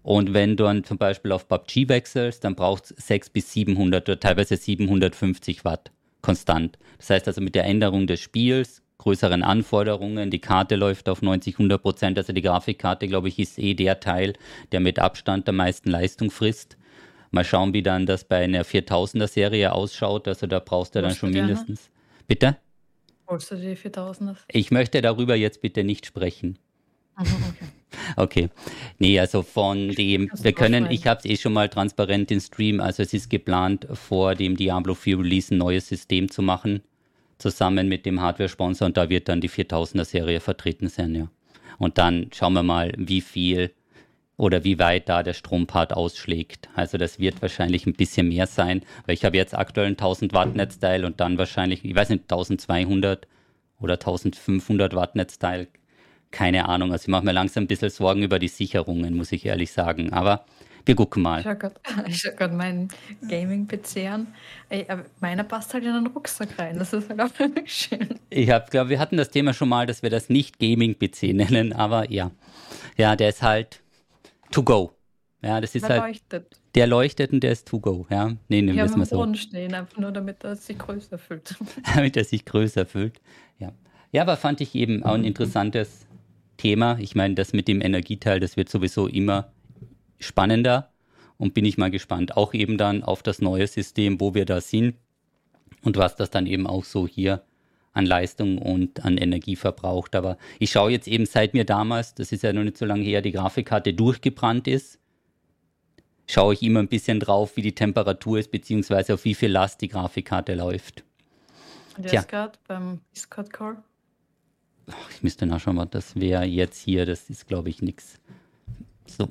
Und 0.02 0.34
wenn 0.34 0.56
du 0.56 0.64
dann 0.64 0.84
zum 0.84 0.98
Beispiel 0.98 1.32
auf 1.32 1.48
PUBG 1.48 1.88
wechselst, 1.88 2.44
dann 2.44 2.54
braucht 2.54 2.84
es 2.84 3.06
600 3.06 3.32
bis 3.32 3.52
700 3.52 4.08
oder 4.08 4.20
teilweise 4.20 4.56
750 4.56 5.64
Watt 5.64 5.92
konstant. 6.20 6.78
Das 6.98 7.10
heißt 7.10 7.28
also 7.28 7.40
mit 7.40 7.54
der 7.54 7.64
Änderung 7.64 8.06
des 8.06 8.20
Spiels, 8.20 8.82
größeren 8.98 9.42
Anforderungen, 9.42 10.30
die 10.30 10.40
Karte 10.40 10.76
läuft 10.76 11.08
auf 11.08 11.22
90, 11.22 11.54
100 11.54 11.82
Prozent, 11.82 12.18
also 12.18 12.32
die 12.32 12.42
Grafikkarte, 12.42 13.08
glaube 13.08 13.28
ich, 13.28 13.38
ist 13.38 13.58
eh 13.58 13.74
der 13.74 14.00
Teil, 14.00 14.34
der 14.70 14.80
mit 14.80 14.98
Abstand 14.98 15.46
der 15.46 15.54
meisten 15.54 15.90
Leistung 15.90 16.30
frisst. 16.30 16.76
Mal 17.32 17.44
schauen, 17.44 17.72
wie 17.72 17.82
dann 17.82 18.06
das 18.06 18.24
bei 18.24 18.44
einer 18.44 18.64
4000er 18.64 19.26
Serie 19.26 19.72
ausschaut. 19.72 20.28
Also 20.28 20.46
da 20.46 20.60
brauchst 20.60 20.94
du 20.94 21.02
dann 21.02 21.14
schon 21.14 21.30
mindestens. 21.30 21.90
Bitte? 22.28 22.58
Holst 23.26 23.50
du 23.50 23.56
die 23.56 23.74
4000er? 23.74 24.36
Ich 24.48 24.70
möchte 24.70 25.00
darüber 25.00 25.34
jetzt 25.34 25.62
bitte 25.62 25.82
nicht 25.82 26.04
sprechen. 26.04 26.58
Okay. 27.16 27.66
okay. 28.16 28.48
Nee, 28.98 29.18
also 29.18 29.42
von 29.42 29.90
dem, 29.90 30.30
wir 30.40 30.52
können, 30.52 30.90
ich 30.90 31.06
habe 31.06 31.20
es 31.20 31.24
eh 31.24 31.36
schon 31.36 31.54
mal 31.54 31.68
transparent 31.68 32.30
im 32.30 32.40
Stream, 32.40 32.80
also 32.80 33.02
es 33.02 33.14
ist 33.14 33.30
geplant, 33.30 33.86
vor 33.92 34.34
dem 34.34 34.56
Diablo 34.56 34.94
4 34.94 35.18
Release 35.18 35.54
ein 35.54 35.58
neues 35.58 35.88
System 35.88 36.30
zu 36.30 36.42
machen, 36.42 36.82
zusammen 37.38 37.88
mit 37.88 38.06
dem 38.06 38.20
Hardware-Sponsor 38.20 38.86
und 38.86 38.96
da 38.96 39.08
wird 39.08 39.28
dann 39.28 39.40
die 39.40 39.50
4000er 39.50 40.04
Serie 40.04 40.40
vertreten 40.40 40.88
sein, 40.88 41.14
ja. 41.14 41.28
Und 41.78 41.98
dann 41.98 42.28
schauen 42.32 42.52
wir 42.52 42.62
mal, 42.62 42.92
wie 42.96 43.20
viel 43.20 43.72
oder 44.36 44.64
wie 44.64 44.78
weit 44.78 45.08
da 45.08 45.22
der 45.22 45.34
Strompart 45.34 45.92
ausschlägt. 45.92 46.68
Also 46.74 46.98
das 46.98 47.18
wird 47.18 47.42
wahrscheinlich 47.42 47.86
ein 47.86 47.92
bisschen 47.92 48.28
mehr 48.28 48.46
sein, 48.46 48.82
weil 49.06 49.14
ich 49.14 49.24
habe 49.24 49.36
jetzt 49.36 49.56
aktuell 49.56 49.86
ein 49.86 49.92
1000 49.92 50.32
Watt 50.32 50.54
Netzteil 50.54 51.04
und 51.04 51.20
dann 51.20 51.38
wahrscheinlich, 51.38 51.84
ich 51.84 51.94
weiß 51.94 52.08
nicht, 52.08 52.24
1200 52.24 53.26
oder 53.78 53.94
1500 53.94 54.94
Watt 54.94 55.16
Netzteil. 55.16 55.68
Keine 56.30 56.68
Ahnung. 56.68 56.92
Also 56.92 57.04
ich 57.04 57.08
mache 57.08 57.24
mir 57.24 57.32
langsam 57.32 57.64
ein 57.64 57.66
bisschen 57.66 57.90
Sorgen 57.90 58.22
über 58.22 58.38
die 58.38 58.48
Sicherungen, 58.48 59.14
muss 59.14 59.32
ich 59.32 59.44
ehrlich 59.44 59.70
sagen. 59.70 60.14
Aber 60.14 60.46
wir 60.86 60.96
gucken 60.96 61.22
mal. 61.22 61.44
Ich 62.06 62.20
schaue 62.22 62.34
gerade 62.34 62.54
meinen 62.56 62.88
Gaming-PC 63.28 64.08
an. 64.10 64.28
Ey, 64.70 64.86
meiner 65.20 65.44
passt 65.44 65.74
halt 65.74 65.84
in 65.84 65.90
einen 65.90 66.06
Rucksack 66.06 66.58
rein. 66.58 66.78
Das 66.78 66.92
ist 66.94 67.10
halt 67.10 67.20
auch 67.20 67.30
schön. 67.66 68.18
Ich 68.30 68.46
glaube, 68.70 68.88
wir 68.88 68.98
hatten 68.98 69.18
das 69.18 69.30
Thema 69.30 69.52
schon 69.52 69.68
mal, 69.68 69.86
dass 69.86 70.02
wir 70.02 70.10
das 70.10 70.30
nicht 70.30 70.58
Gaming-PC 70.58 71.22
nennen, 71.34 71.74
aber 71.74 72.10
ja. 72.10 72.30
Ja, 72.96 73.14
der 73.14 73.28
ist 73.28 73.42
halt 73.42 73.81
To 74.52 74.62
go. 74.62 74.92
Ja, 75.42 75.60
das 75.60 75.74
ist 75.74 75.82
Der 75.82 75.90
halt, 75.90 76.02
leuchtet. 76.02 76.60
der 76.76 76.86
leuchtet 76.86 77.32
und 77.32 77.40
der 77.40 77.52
ist 77.52 77.66
to 77.66 77.80
go. 77.80 78.06
Ja, 78.08 78.32
nee, 78.48 78.62
wissen 78.62 78.76
wir 78.76 78.84
einen 78.84 79.04
so. 79.04 79.16
Brunnen 79.16 79.34
stehen, 79.34 79.74
einfach 79.74 79.98
nur 79.98 80.12
damit 80.12 80.44
er 80.44 80.54
sich 80.54 80.78
größer 80.78 81.18
fühlt. 81.18 81.56
damit 81.94 82.16
er 82.16 82.24
sich 82.24 82.44
größer 82.44 82.86
fühlt. 82.86 83.20
Ja. 83.58 83.72
ja, 84.12 84.22
aber 84.22 84.36
fand 84.36 84.60
ich 84.60 84.74
eben 84.76 85.02
auch 85.02 85.14
ein 85.14 85.24
interessantes 85.24 86.06
Thema. 86.58 86.96
Ich 87.00 87.16
meine, 87.16 87.34
das 87.34 87.52
mit 87.52 87.66
dem 87.66 87.80
Energieteil, 87.80 88.38
das 88.38 88.56
wird 88.56 88.68
sowieso 88.68 89.08
immer 89.08 89.52
spannender 90.20 90.92
und 91.38 91.54
bin 91.54 91.64
ich 91.64 91.76
mal 91.76 91.90
gespannt. 91.90 92.36
Auch 92.36 92.54
eben 92.54 92.78
dann 92.78 93.02
auf 93.02 93.24
das 93.24 93.40
neue 93.40 93.66
System, 93.66 94.20
wo 94.20 94.34
wir 94.34 94.44
da 94.44 94.60
sind 94.60 94.94
und 95.82 95.96
was 95.96 96.14
das 96.14 96.30
dann 96.30 96.46
eben 96.46 96.68
auch 96.68 96.84
so 96.84 97.08
hier 97.08 97.42
an 97.92 98.06
Leistung 98.06 98.58
und 98.58 99.04
an 99.04 99.18
Energie 99.18 99.56
verbraucht. 99.56 100.14
Aber 100.14 100.38
ich 100.58 100.70
schaue 100.70 100.90
jetzt 100.90 101.08
eben 101.08 101.26
seit 101.26 101.54
mir 101.54 101.64
damals, 101.64 102.14
das 102.14 102.32
ist 102.32 102.42
ja 102.42 102.52
noch 102.52 102.64
nicht 102.64 102.78
so 102.78 102.84
lange 102.84 103.04
her, 103.04 103.22
die 103.22 103.32
Grafikkarte 103.32 103.94
durchgebrannt 103.94 104.66
ist, 104.68 104.98
schaue 106.26 106.54
ich 106.54 106.62
immer 106.62 106.80
ein 106.80 106.88
bisschen 106.88 107.20
drauf, 107.20 107.56
wie 107.56 107.62
die 107.62 107.74
Temperatur 107.74 108.38
ist, 108.38 108.50
beziehungsweise 108.50 109.14
auf 109.14 109.24
wie 109.24 109.34
viel 109.34 109.50
Last 109.50 109.80
die 109.80 109.88
Grafikkarte 109.88 110.54
läuft. 110.54 111.04
Und 111.96 112.10
jetzt 112.10 112.28
gerade 112.28 112.58
beim 112.66 113.00
Discord-Call. 113.14 113.76
Ich 115.10 115.22
müsste 115.22 115.46
nachschauen, 115.46 115.76
was 115.76 115.90
das 115.90 116.16
wäre 116.16 116.44
jetzt 116.44 116.80
hier. 116.80 117.06
Das 117.06 117.30
ist, 117.30 117.46
glaube 117.46 117.68
ich, 117.68 117.82
nichts. 117.82 118.18
So. 119.06 119.28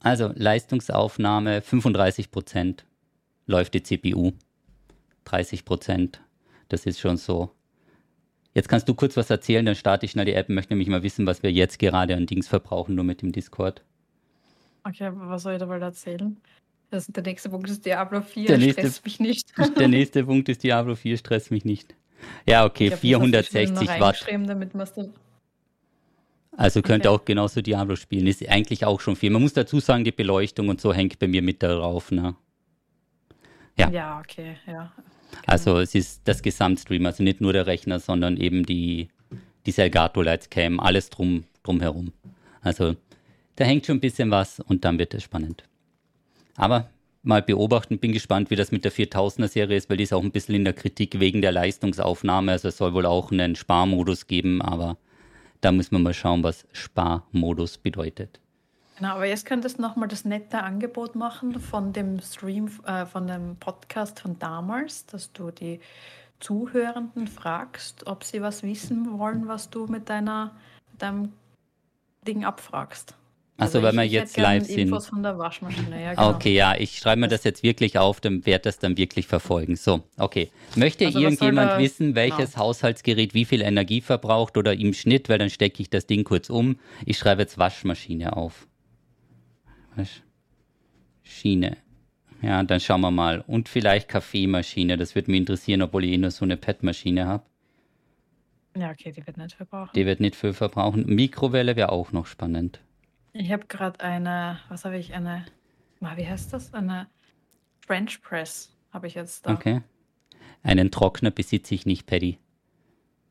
Also 0.00 0.32
Leistungsaufnahme 0.34 1.62
35 1.62 2.30
Prozent 2.30 2.84
läuft 3.46 3.74
die 3.74 3.82
CPU. 3.82 4.32
30 5.24 5.64
Prozent. 5.64 6.20
Das 6.68 6.84
ist 6.86 7.00
schon 7.00 7.16
so. 7.16 7.50
Jetzt 8.54 8.68
kannst 8.68 8.88
du 8.88 8.94
kurz 8.94 9.16
was 9.16 9.28
erzählen, 9.30 9.66
dann 9.66 9.74
starte 9.74 10.06
ich 10.06 10.12
schnell 10.12 10.24
die 10.26 10.34
App. 10.34 10.48
Ich 10.48 10.54
möchte 10.54 10.72
nämlich 10.72 10.88
mal 10.88 11.02
wissen, 11.02 11.26
was 11.26 11.42
wir 11.42 11.50
jetzt 11.50 11.78
gerade 11.80 12.14
an 12.14 12.26
Dings 12.26 12.46
verbrauchen, 12.46 12.94
nur 12.94 13.04
mit 13.04 13.20
dem 13.20 13.32
Discord. 13.32 13.82
Okay, 14.84 15.04
aber 15.06 15.28
was 15.28 15.42
soll 15.42 15.54
ich 15.54 15.58
dabei 15.58 15.78
erzählen? 15.78 16.36
Das, 16.90 17.06
der 17.08 17.24
nächste 17.24 17.48
Punkt 17.50 17.68
ist 17.68 17.84
Diablo 17.84 18.20
4. 18.20 18.46
Der 18.46 18.58
nächste- 18.58 18.82
Stresst 18.82 19.04
mich 19.04 19.18
nicht. 19.18 19.52
Der 19.78 19.88
nächste 19.88 20.24
Punkt 20.24 20.48
ist 20.48 20.62
Diablo 20.62 20.94
4, 20.94 21.16
stresst 21.18 21.50
mich 21.50 21.64
nicht. 21.64 21.94
Ja, 22.46 22.64
okay, 22.64 22.86
Ich 22.86 22.92
hab 22.92 23.00
das 23.00 23.02
jetzt 23.02 23.50
460 23.50 23.88
nur 23.88 24.00
Watt. 24.00 24.26
Damit 24.28 24.74
Also 26.56 26.82
könnte 26.82 27.10
Okay. 27.10 27.18
auch 27.22 27.24
genauso 27.24 27.60
Diablo 27.60 27.96
spielen. 27.96 28.28
Ist 28.28 28.48
eigentlich 28.48 28.84
auch 28.84 29.00
schon 29.00 29.16
viel. 29.16 29.30
Man 29.30 29.42
muss 29.42 29.54
dazu 29.54 29.80
sagen, 29.80 30.04
die 30.04 30.12
Beleuchtung 30.12 30.68
und 30.68 30.80
so 30.80 30.94
hängt 30.94 31.18
bei 31.18 31.26
mir 31.26 31.42
mit 31.42 31.62
darauf. 31.62 32.12
Ne? 32.12 32.36
Ja. 33.76 33.90
ja. 33.90 34.20
okay, 34.20 34.56
ja. 34.66 34.92
Also 35.46 35.78
es 35.78 35.94
ist 35.94 36.22
das 36.24 36.42
Gesamtstream, 36.42 37.06
also 37.06 37.22
nicht 37.22 37.40
nur 37.40 37.52
der 37.52 37.66
Rechner, 37.66 38.00
sondern 38.00 38.36
eben 38.36 38.64
die, 38.64 39.08
die 39.66 39.76
Elgato 39.76 40.22
Lights 40.22 40.50
Cam, 40.50 40.80
alles 40.80 41.10
drum, 41.10 41.44
drumherum. 41.62 42.12
Also 42.60 42.96
da 43.56 43.64
hängt 43.64 43.86
schon 43.86 43.98
ein 43.98 44.00
bisschen 44.00 44.30
was 44.30 44.60
und 44.60 44.84
dann 44.84 44.98
wird 44.98 45.14
es 45.14 45.22
spannend. 45.22 45.64
Aber 46.56 46.90
mal 47.22 47.42
beobachten, 47.42 47.98
bin 47.98 48.12
gespannt, 48.12 48.50
wie 48.50 48.56
das 48.56 48.72
mit 48.72 48.84
der 48.84 48.92
4000er 48.92 49.48
Serie 49.48 49.76
ist, 49.76 49.90
weil 49.90 49.96
die 49.96 50.04
ist 50.04 50.12
auch 50.12 50.22
ein 50.22 50.30
bisschen 50.30 50.54
in 50.54 50.64
der 50.64 50.74
Kritik 50.74 51.20
wegen 51.20 51.42
der 51.42 51.52
Leistungsaufnahme. 51.52 52.52
Also 52.52 52.68
es 52.68 52.76
soll 52.76 52.94
wohl 52.94 53.06
auch 53.06 53.32
einen 53.32 53.56
Sparmodus 53.56 54.26
geben, 54.26 54.62
aber 54.62 54.96
da 55.60 55.72
müssen 55.72 55.92
wir 55.92 55.98
mal 55.98 56.14
schauen, 56.14 56.42
was 56.42 56.66
Sparmodus 56.72 57.78
bedeutet. 57.78 58.40
Genau, 58.96 59.14
aber 59.14 59.26
jetzt 59.26 59.44
könntest 59.46 59.78
du 59.78 59.82
nochmal 59.82 60.08
das 60.08 60.24
nette 60.24 60.62
Angebot 60.62 61.14
machen 61.16 61.58
von 61.60 61.92
dem 61.92 62.20
Stream, 62.20 62.70
äh, 62.86 63.06
von 63.06 63.26
dem 63.26 63.56
Podcast 63.56 64.20
von 64.20 64.38
damals, 64.38 65.04
dass 65.06 65.32
du 65.32 65.50
die 65.50 65.80
Zuhörenden 66.40 67.26
fragst, 67.26 68.06
ob 68.06 68.22
sie 68.24 68.40
was 68.42 68.62
wissen 68.62 69.18
wollen, 69.18 69.48
was 69.48 69.70
du 69.70 69.86
mit 69.86 70.08
deiner 70.08 70.52
mit 70.92 71.02
deinem 71.02 71.32
Ding 72.26 72.44
abfragst. 72.44 73.14
Also, 73.56 73.82
weil 73.82 73.90
ich- 73.90 73.96
wir 73.96 74.04
jetzt 74.06 74.36
live 74.36 74.64
sind. 74.64 74.78
Infos 74.78 75.06
von 75.08 75.22
der 75.22 75.38
Waschmaschine, 75.38 76.02
ja, 76.02 76.14
genau. 76.14 76.30
Okay, 76.30 76.54
ja, 76.54 76.74
ich 76.76 76.98
schreibe 76.98 77.20
mir 77.20 77.28
das 77.28 77.44
jetzt 77.44 77.62
wirklich 77.62 77.98
auf, 77.98 78.20
dann 78.20 78.44
werde 78.46 78.62
das 78.64 78.78
dann 78.80 78.96
wirklich 78.96 79.26
verfolgen. 79.28 79.76
So, 79.76 80.02
okay. 80.18 80.50
Möchte 80.74 81.06
Also 81.06 81.20
irgendjemand 81.20 81.70
da- 81.72 81.78
wissen, 81.78 82.14
welches 82.16 82.56
Haushaltsgerät 82.56 83.32
wie 83.32 83.44
viel 83.44 83.60
Energie 83.62 84.00
verbraucht 84.00 84.56
oder 84.56 84.74
im 84.74 84.92
Schnitt, 84.92 85.28
weil 85.28 85.38
dann 85.38 85.50
stecke 85.50 85.82
ich 85.82 85.88
das 85.90 86.06
Ding 86.06 86.24
kurz 86.24 86.50
um. 86.50 86.78
Ich 87.06 87.16
schreibe 87.18 87.42
jetzt 87.42 87.56
Waschmaschine 87.58 88.36
auf. 88.36 88.66
Waschmaschine. 89.96 91.76
Ja, 92.42 92.62
dann 92.62 92.80
schauen 92.80 93.00
wir 93.00 93.10
mal. 93.10 93.42
Und 93.46 93.68
vielleicht 93.68 94.08
Kaffeemaschine. 94.08 94.96
Das 94.96 95.14
würde 95.14 95.30
mich 95.30 95.40
interessieren, 95.40 95.82
obwohl 95.82 96.04
ich 96.04 96.12
eh 96.12 96.18
nur 96.18 96.30
so 96.30 96.44
eine 96.44 96.56
PET-Maschine 96.56 97.26
habe. 97.26 97.44
Ja, 98.76 98.90
okay, 98.90 99.12
die 99.12 99.26
wird 99.26 99.36
nicht 99.36 99.54
verbrauchen. 99.54 99.90
Die 99.94 100.04
wird 100.04 100.20
nicht 100.20 100.36
viel 100.36 100.52
verbrauchen. 100.52 101.06
Mikrowelle 101.06 101.76
wäre 101.76 101.92
auch 101.92 102.12
noch 102.12 102.26
spannend. 102.26 102.80
Ich 103.32 103.50
habe 103.50 103.66
gerade 103.66 104.00
eine, 104.00 104.60
was 104.68 104.84
habe 104.84 104.98
ich, 104.98 105.14
eine, 105.14 105.44
wie 106.00 106.26
heißt 106.26 106.52
das? 106.52 106.74
Eine 106.74 107.08
French 107.80 108.20
Press 108.20 108.74
habe 108.92 109.06
ich 109.06 109.14
jetzt 109.14 109.46
da. 109.46 109.54
Okay. 109.54 109.80
Einen 110.62 110.90
Trockner 110.90 111.30
besitze 111.30 111.74
ich 111.74 111.86
nicht, 111.86 112.06
Paddy. 112.06 112.38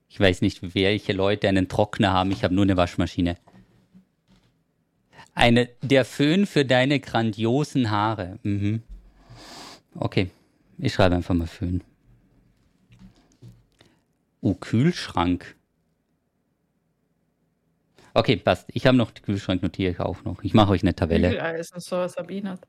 Ich 0.08 0.20
weiß 0.20 0.42
nicht, 0.42 0.76
welche 0.76 1.14
Leute 1.14 1.50
einen 1.50 1.68
Trockner 1.68 2.14
haben. 2.14 2.32
Ich 2.32 2.44
habe 2.44 2.54
nur 2.54 2.64
eine 2.64 2.78
Waschmaschine. 2.78 3.38
Eine, 5.36 5.70
der 5.82 6.06
Föhn 6.06 6.46
für 6.46 6.66
deine 6.66 7.00
grandiosen 7.00 7.90
Haare. 7.90 8.40
Mhm. 8.44 8.84
Okay. 9.96 10.30
Ich 10.78 10.94
schreibe 10.94 11.16
einfach 11.16 11.34
mal 11.34 11.48
Föhn. 11.48 11.84
Oh, 14.42 14.54
Kühlschrank. 14.54 15.56
Okay, 18.14 18.36
passt. 18.36 18.70
Ich 18.74 18.86
habe 18.86 18.98
noch 18.98 19.12
den 19.12 19.24
Kühlschrank, 19.24 19.64
notiere 19.64 19.92
ich 19.92 20.00
auch 20.00 20.24
noch. 20.24 20.44
Ich 20.44 20.54
mache 20.54 20.72
euch 20.72 20.84
eine 20.84 20.94
Tabelle. 20.94 21.30
Bügeleisen, 21.30 21.80
so 21.80 21.98
was 21.98 22.14
Sabine 22.14 22.52
hat. 22.52 22.68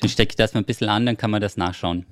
Dann 0.00 0.08
stecke 0.08 0.30
ich 0.30 0.36
das 0.36 0.54
mal 0.54 0.60
ein 0.60 0.64
bisschen 0.64 0.88
an, 0.88 1.06
dann 1.06 1.16
kann 1.16 1.30
man 1.30 1.40
das 1.40 1.56
nachschauen. 1.56 2.06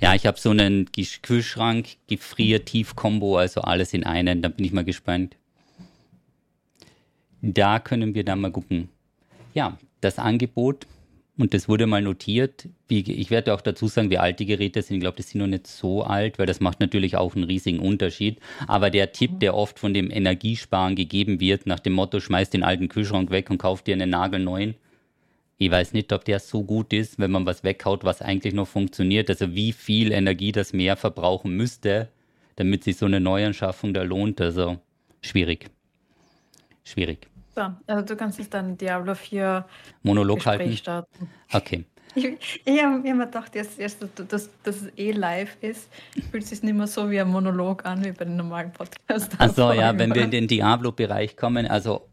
Ja, 0.00 0.14
ich 0.14 0.26
habe 0.26 0.38
so 0.38 0.50
einen 0.50 0.88
Kühlschrank, 1.22 1.96
Gefrier-Tief-Kombo, 2.06 3.36
also 3.36 3.60
alles 3.62 3.94
in 3.94 4.04
einen. 4.04 4.42
Da 4.42 4.48
bin 4.48 4.64
ich 4.64 4.72
mal 4.72 4.84
gespannt. 4.84 5.36
Da 7.42 7.78
können 7.78 8.14
wir 8.14 8.24
dann 8.24 8.40
mal 8.40 8.50
gucken. 8.50 8.88
Ja, 9.54 9.78
das 10.00 10.18
Angebot, 10.18 10.86
und 11.38 11.54
das 11.54 11.68
wurde 11.68 11.86
mal 11.86 12.02
notiert. 12.02 12.68
Ich 12.88 13.30
werde 13.30 13.54
auch 13.54 13.60
dazu 13.60 13.86
sagen, 13.86 14.10
wie 14.10 14.18
alt 14.18 14.40
die 14.40 14.46
Geräte 14.46 14.82
sind. 14.82 14.96
Ich 14.96 15.00
glaube, 15.02 15.16
die 15.16 15.22
sind 15.22 15.40
noch 15.40 15.46
nicht 15.46 15.68
so 15.68 16.02
alt, 16.02 16.38
weil 16.38 16.46
das 16.46 16.58
macht 16.58 16.80
natürlich 16.80 17.16
auch 17.16 17.36
einen 17.36 17.44
riesigen 17.44 17.78
Unterschied. 17.78 18.38
Aber 18.66 18.90
der 18.90 19.12
Tipp, 19.12 19.38
der 19.38 19.54
oft 19.54 19.78
von 19.78 19.94
dem 19.94 20.10
Energiesparen 20.10 20.96
gegeben 20.96 21.38
wird, 21.38 21.66
nach 21.66 21.78
dem 21.78 21.92
Motto, 21.92 22.18
schmeiß 22.18 22.50
den 22.50 22.64
alten 22.64 22.88
Kühlschrank 22.88 23.30
weg 23.30 23.50
und 23.50 23.58
kauf 23.58 23.82
dir 23.82 23.94
einen 23.94 24.10
nagelneuen, 24.10 24.74
ich 25.58 25.70
weiß 25.70 25.92
nicht, 25.92 26.12
ob 26.12 26.24
der 26.24 26.38
so 26.38 26.62
gut 26.62 26.92
ist, 26.92 27.18
wenn 27.18 27.32
man 27.32 27.44
was 27.44 27.64
weghaut, 27.64 28.04
was 28.04 28.22
eigentlich 28.22 28.54
noch 28.54 28.68
funktioniert. 28.68 29.28
Also 29.28 29.54
wie 29.54 29.72
viel 29.72 30.12
Energie 30.12 30.52
das 30.52 30.72
mehr 30.72 30.96
verbrauchen 30.96 31.56
müsste, 31.56 32.08
damit 32.56 32.84
sich 32.84 32.96
so 32.96 33.06
eine 33.06 33.18
Neuanschaffung 33.18 33.92
da 33.92 34.02
lohnt. 34.02 34.40
Also 34.40 34.78
schwierig. 35.20 35.68
Schwierig. 36.84 37.26
So, 37.56 37.62
also 37.88 38.04
du 38.04 38.16
kannst 38.16 38.38
jetzt 38.38 38.54
dann 38.54 38.78
Diablo 38.78 39.16
4 39.16 39.66
Monolog 40.04 40.36
Gespräch 40.36 40.58
halten. 40.58 40.76
starten. 40.76 41.30
Okay. 41.52 41.84
Ich, 42.14 42.62
ich 42.64 42.82
habe 42.82 42.98
mir 42.98 43.26
gedacht, 43.26 43.54
jetzt, 43.56 43.78
jetzt, 43.78 43.98
dass, 44.28 44.48
dass 44.62 44.82
es 44.82 44.92
eh 44.96 45.10
live 45.10 45.56
ist, 45.60 45.88
fühlt 46.30 46.44
es 46.44 46.50
sich 46.50 46.62
nicht 46.62 46.74
mehr 46.74 46.86
so 46.86 47.10
wie 47.10 47.20
ein 47.20 47.28
Monolog 47.28 47.84
an, 47.84 48.04
wie 48.04 48.12
bei 48.12 48.24
den 48.24 48.36
normalen 48.36 48.72
Podcasts. 48.72 49.38
Also 49.38 49.72
ja, 49.72 49.96
wenn 49.98 50.14
wir 50.14 50.22
in 50.22 50.30
den 50.30 50.48
Diablo-Bereich 50.48 51.36
kommen, 51.36 51.66
also 51.66 52.08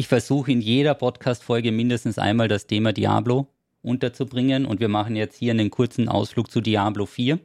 ich 0.00 0.08
versuche 0.08 0.50
in 0.50 0.62
jeder 0.62 0.94
Podcast-Folge 0.94 1.72
mindestens 1.72 2.18
einmal 2.18 2.48
das 2.48 2.66
Thema 2.66 2.94
Diablo 2.94 3.48
unterzubringen 3.82 4.64
und 4.64 4.80
wir 4.80 4.88
machen 4.88 5.14
jetzt 5.14 5.36
hier 5.36 5.50
einen 5.52 5.68
kurzen 5.68 6.08
Ausflug 6.08 6.50
zu 6.50 6.62
Diablo 6.62 7.04
4. 7.04 7.38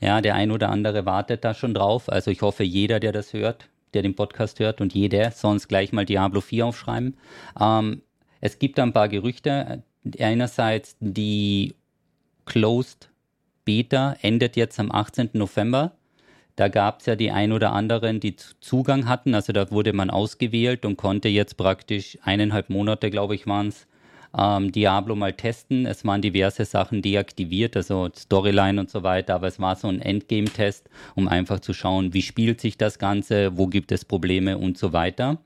Ja, 0.00 0.22
der 0.22 0.34
ein 0.34 0.50
oder 0.50 0.70
andere 0.70 1.04
wartet 1.04 1.44
da 1.44 1.52
schon 1.52 1.74
drauf. 1.74 2.10
Also 2.10 2.30
ich 2.30 2.40
hoffe, 2.40 2.64
jeder, 2.64 3.00
der 3.00 3.12
das 3.12 3.34
hört, 3.34 3.68
der 3.92 4.00
den 4.00 4.14
Podcast 4.16 4.60
hört 4.60 4.80
und 4.80 4.94
jeder, 4.94 5.30
sonst 5.30 5.68
gleich 5.68 5.92
mal 5.92 6.06
Diablo 6.06 6.40
4 6.40 6.64
aufschreiben. 6.64 7.18
Ähm, 7.60 8.00
es 8.40 8.58
gibt 8.58 8.78
ein 8.80 8.94
paar 8.94 9.10
Gerüchte. 9.10 9.82
Einerseits 10.18 10.96
die 11.00 11.74
Closed 12.46 13.10
Beta 13.66 14.16
endet 14.22 14.56
jetzt 14.56 14.80
am 14.80 14.90
18. 14.90 15.32
November. 15.34 15.92
Da 16.56 16.68
gab 16.68 17.00
es 17.00 17.06
ja 17.06 17.16
die 17.16 17.30
ein 17.30 17.52
oder 17.52 17.72
anderen, 17.72 18.20
die 18.20 18.36
Zugang 18.36 19.08
hatten. 19.08 19.34
Also 19.34 19.52
da 19.52 19.70
wurde 19.70 19.92
man 19.92 20.10
ausgewählt 20.10 20.84
und 20.84 20.96
konnte 20.96 21.28
jetzt 21.28 21.56
praktisch 21.56 22.16
eineinhalb 22.22 22.70
Monate, 22.70 23.10
glaube 23.10 23.34
ich, 23.34 23.46
waren 23.46 23.68
es, 23.68 23.86
ähm, 24.36 24.72
Diablo 24.72 25.16
mal 25.16 25.32
testen. 25.32 25.86
Es 25.86 26.04
waren 26.04 26.22
diverse 26.22 26.64
Sachen 26.64 27.02
deaktiviert, 27.02 27.76
also 27.76 28.08
Storyline 28.14 28.80
und 28.80 28.90
so 28.90 29.02
weiter, 29.02 29.34
aber 29.34 29.48
es 29.48 29.60
war 29.60 29.76
so 29.76 29.88
ein 29.88 30.00
Endgame-Test, 30.00 30.88
um 31.14 31.28
einfach 31.28 31.60
zu 31.60 31.72
schauen, 31.72 32.14
wie 32.14 32.22
spielt 32.22 32.60
sich 32.60 32.76
das 32.76 32.98
Ganze, 32.98 33.56
wo 33.56 33.66
gibt 33.66 33.92
es 33.92 34.04
Probleme 34.04 34.58
und 34.58 34.78
so 34.78 34.92
weiter. 34.92 35.38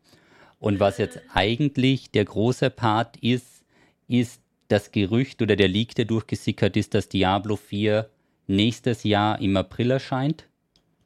Und 0.59 0.81
was 0.81 0.99
jetzt 0.99 1.21
eigentlich 1.33 2.11
der 2.11 2.25
große 2.25 2.71
Part 2.71 3.17
ist, 3.19 3.65
ist 4.09 4.43
das 4.69 4.93
Gerücht 4.93 5.41
oder 5.41 5.57
der 5.57 5.69
Leak, 5.69 5.95
der 5.95 6.05
durchgesickert 6.05 6.77
ist, 6.77 6.95
dass 6.95 7.09
Diablo 7.09 7.57
4 7.57 8.09
nächstes 8.47 9.05
Jahr 9.05 9.41
im 9.41 9.57
April 9.57 9.91
erscheint. 9.91 10.45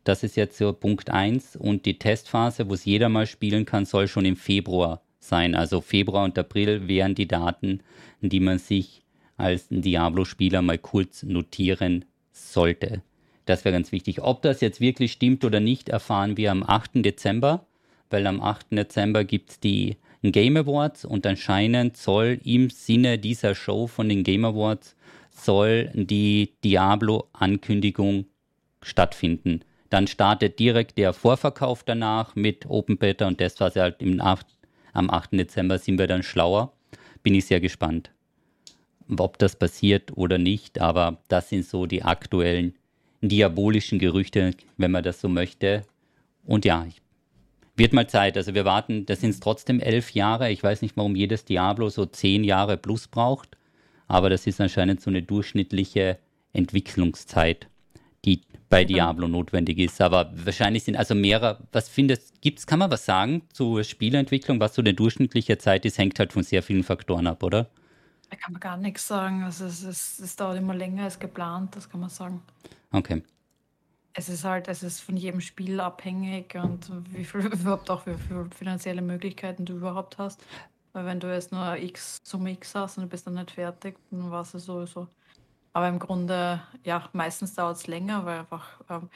Das 0.04 0.22
ist 0.22 0.36
jetzt 0.36 0.58
so 0.58 0.72
Punkt 0.72 1.10
1. 1.10 1.56
Und 1.56 1.86
die 1.86 1.98
Testphase, 1.98 2.68
wo 2.68 2.74
es 2.74 2.84
jeder 2.84 3.08
mal 3.08 3.26
spielen 3.26 3.64
kann, 3.64 3.84
soll 3.84 4.08
schon 4.08 4.24
im 4.24 4.36
Februar 4.36 5.02
sein. 5.20 5.54
Also 5.54 5.80
Februar 5.80 6.24
und 6.24 6.38
April 6.38 6.88
wären 6.88 7.14
die 7.14 7.28
Daten, 7.28 7.80
die 8.20 8.40
man 8.40 8.58
sich 8.58 9.02
als 9.36 9.66
Diablo-Spieler 9.70 10.62
mal 10.62 10.78
kurz 10.78 11.22
notieren 11.22 12.04
sollte. 12.32 13.02
Das 13.44 13.64
wäre 13.64 13.72
ganz 13.72 13.92
wichtig. 13.92 14.22
Ob 14.22 14.42
das 14.42 14.60
jetzt 14.60 14.80
wirklich 14.80 15.12
stimmt 15.12 15.44
oder 15.44 15.60
nicht, 15.60 15.88
erfahren 15.88 16.36
wir 16.36 16.50
am 16.50 16.62
8. 16.62 17.04
Dezember, 17.04 17.66
weil 18.10 18.26
am 18.26 18.40
8. 18.40 18.72
Dezember 18.72 19.24
gibt 19.24 19.50
es 19.50 19.60
die 19.60 19.96
Game 20.22 20.56
Awards 20.56 21.04
und 21.04 21.26
anscheinend 21.26 21.96
soll 21.96 22.38
im 22.44 22.70
Sinne 22.70 23.18
dieser 23.18 23.56
Show 23.56 23.88
von 23.88 24.08
den 24.08 24.22
Game 24.22 24.44
Awards 24.44 24.94
soll 25.30 25.90
die 25.94 26.52
Diablo-Ankündigung 26.62 28.26
stattfinden. 28.82 29.62
Dann 29.92 30.06
startet 30.06 30.58
direkt 30.58 30.96
der 30.96 31.12
Vorverkauf 31.12 31.84
danach 31.84 32.34
mit 32.34 32.64
Open 32.64 32.96
Beta 32.96 33.28
und 33.28 33.42
das, 33.42 33.60
was 33.60 33.76
halt 33.76 34.00
im 34.00 34.22
8, 34.22 34.46
am 34.94 35.10
8. 35.10 35.32
Dezember 35.32 35.78
sind 35.78 35.98
wir 35.98 36.06
dann 36.06 36.22
schlauer. 36.22 36.72
Bin 37.22 37.34
ich 37.34 37.44
sehr 37.44 37.60
gespannt, 37.60 38.10
ob 39.18 39.36
das 39.36 39.54
passiert 39.54 40.16
oder 40.16 40.38
nicht, 40.38 40.80
aber 40.80 41.18
das 41.28 41.50
sind 41.50 41.66
so 41.66 41.84
die 41.84 42.04
aktuellen 42.04 42.74
diabolischen 43.20 43.98
Gerüchte, 43.98 44.52
wenn 44.78 44.92
man 44.92 45.04
das 45.04 45.20
so 45.20 45.28
möchte. 45.28 45.82
Und 46.46 46.64
ja, 46.64 46.86
wird 47.76 47.92
mal 47.92 48.08
Zeit. 48.08 48.38
Also 48.38 48.54
wir 48.54 48.64
warten, 48.64 49.04
das 49.04 49.20
sind 49.20 49.38
trotzdem 49.42 49.78
elf 49.78 50.12
Jahre. 50.12 50.50
Ich 50.50 50.62
weiß 50.62 50.80
nicht, 50.80 50.96
warum 50.96 51.16
jedes 51.16 51.44
Diablo 51.44 51.90
so 51.90 52.06
zehn 52.06 52.44
Jahre 52.44 52.78
plus 52.78 53.08
braucht, 53.08 53.58
aber 54.08 54.30
das 54.30 54.46
ist 54.46 54.58
anscheinend 54.58 55.02
so 55.02 55.10
eine 55.10 55.22
durchschnittliche 55.22 56.18
Entwicklungszeit, 56.54 57.68
die 58.24 58.42
bei 58.68 58.84
Diablo 58.84 59.28
notwendig 59.28 59.78
ist. 59.78 60.00
Aber 60.00 60.32
wahrscheinlich 60.34 60.84
sind 60.84 60.96
also 60.96 61.14
mehrere, 61.14 61.58
was 61.72 61.88
findest, 61.88 62.40
gibt's, 62.40 62.66
kann 62.66 62.78
man 62.78 62.90
was 62.90 63.04
sagen 63.04 63.42
zur 63.52 63.84
Spielentwicklung, 63.84 64.60
was 64.60 64.74
so 64.74 64.82
eine 64.82 64.94
durchschnittliche 64.94 65.58
Zeit 65.58 65.84
ist, 65.84 65.98
hängt 65.98 66.18
halt 66.18 66.32
von 66.32 66.42
sehr 66.42 66.62
vielen 66.62 66.84
Faktoren 66.84 67.26
ab, 67.26 67.42
oder? 67.42 67.68
Da 68.30 68.36
kann 68.36 68.52
man 68.52 68.60
gar 68.60 68.76
nichts 68.78 69.06
sagen. 69.06 69.42
Also 69.42 69.66
es, 69.66 69.82
es, 69.82 70.18
es 70.18 70.36
dauert 70.36 70.56
immer 70.56 70.74
länger 70.74 71.04
als 71.04 71.18
geplant, 71.18 71.76
das 71.76 71.90
kann 71.90 72.00
man 72.00 72.08
sagen. 72.08 72.42
Okay. 72.90 73.22
Es 74.14 74.28
ist 74.28 74.44
halt, 74.44 74.68
es 74.68 74.82
ist 74.82 75.00
von 75.00 75.16
jedem 75.16 75.40
Spiel 75.40 75.80
abhängig 75.80 76.54
und 76.54 76.90
wie 77.12 77.24
viel 77.24 77.40
überhaupt 77.52 77.90
auch 77.90 78.06
wie 78.06 78.14
viele 78.14 78.48
finanzielle 78.56 79.02
Möglichkeiten 79.02 79.64
du 79.64 79.74
überhaupt 79.74 80.18
hast. 80.18 80.42
Weil 80.92 81.06
wenn 81.06 81.20
du 81.20 81.32
jetzt 81.32 81.52
nur 81.52 81.76
X 81.76 82.20
Summe 82.22 82.52
X 82.52 82.74
hast 82.74 82.98
und 82.98 83.04
du 83.04 83.08
bist 83.08 83.26
dann 83.26 83.34
nicht 83.34 83.50
fertig, 83.50 83.98
dann 84.10 84.30
war 84.30 84.42
es 84.42 84.52
sowieso. 84.52 85.08
Aber 85.72 85.88
im 85.88 85.98
Grunde, 85.98 86.60
ja, 86.84 87.08
meistens 87.12 87.54
dauert 87.54 87.76
es 87.76 87.86
länger, 87.86 88.26
weil 88.26 88.40
einfach 88.40 88.68
ähm, 88.90 89.08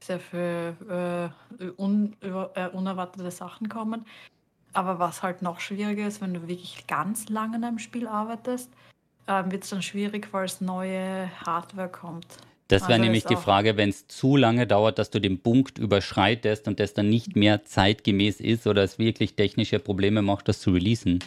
sehr 0.00 0.20
viele 0.20 1.32
äh, 1.60 1.64
un, 1.76 2.16
über, 2.20 2.50
äh, 2.54 2.68
unerwartete 2.68 3.30
Sachen 3.30 3.68
kommen. 3.68 4.06
Aber 4.72 4.98
was 4.98 5.22
halt 5.22 5.42
noch 5.42 5.60
schwieriger 5.60 6.06
ist, 6.06 6.20
wenn 6.20 6.34
du 6.34 6.42
wirklich 6.42 6.86
ganz 6.86 7.28
lange 7.28 7.56
an 7.56 7.64
einem 7.64 7.78
Spiel 7.78 8.06
arbeitest, 8.06 8.70
äh, 9.26 9.44
wird 9.46 9.64
es 9.64 9.70
dann 9.70 9.82
schwierig, 9.82 10.28
weil 10.32 10.46
es 10.46 10.60
neue 10.60 11.30
Hardware 11.44 11.88
kommt. 11.88 12.26
Das 12.68 12.82
wäre 12.82 12.92
also 12.92 13.02
nämlich 13.02 13.24
die 13.24 13.36
Frage, 13.36 13.78
wenn 13.78 13.88
es 13.88 14.08
zu 14.08 14.36
lange 14.36 14.66
dauert, 14.66 14.98
dass 14.98 15.08
du 15.08 15.20
den 15.20 15.40
Punkt 15.40 15.78
überschreitest 15.78 16.68
und 16.68 16.80
das 16.80 16.92
dann 16.92 17.08
nicht 17.08 17.34
mehr 17.34 17.64
zeitgemäß 17.64 18.40
ist 18.40 18.66
oder 18.66 18.82
es 18.82 18.98
wirklich 18.98 19.34
technische 19.34 19.78
Probleme 19.78 20.20
macht, 20.20 20.48
das 20.48 20.60
zu 20.60 20.72
releasen. 20.72 21.20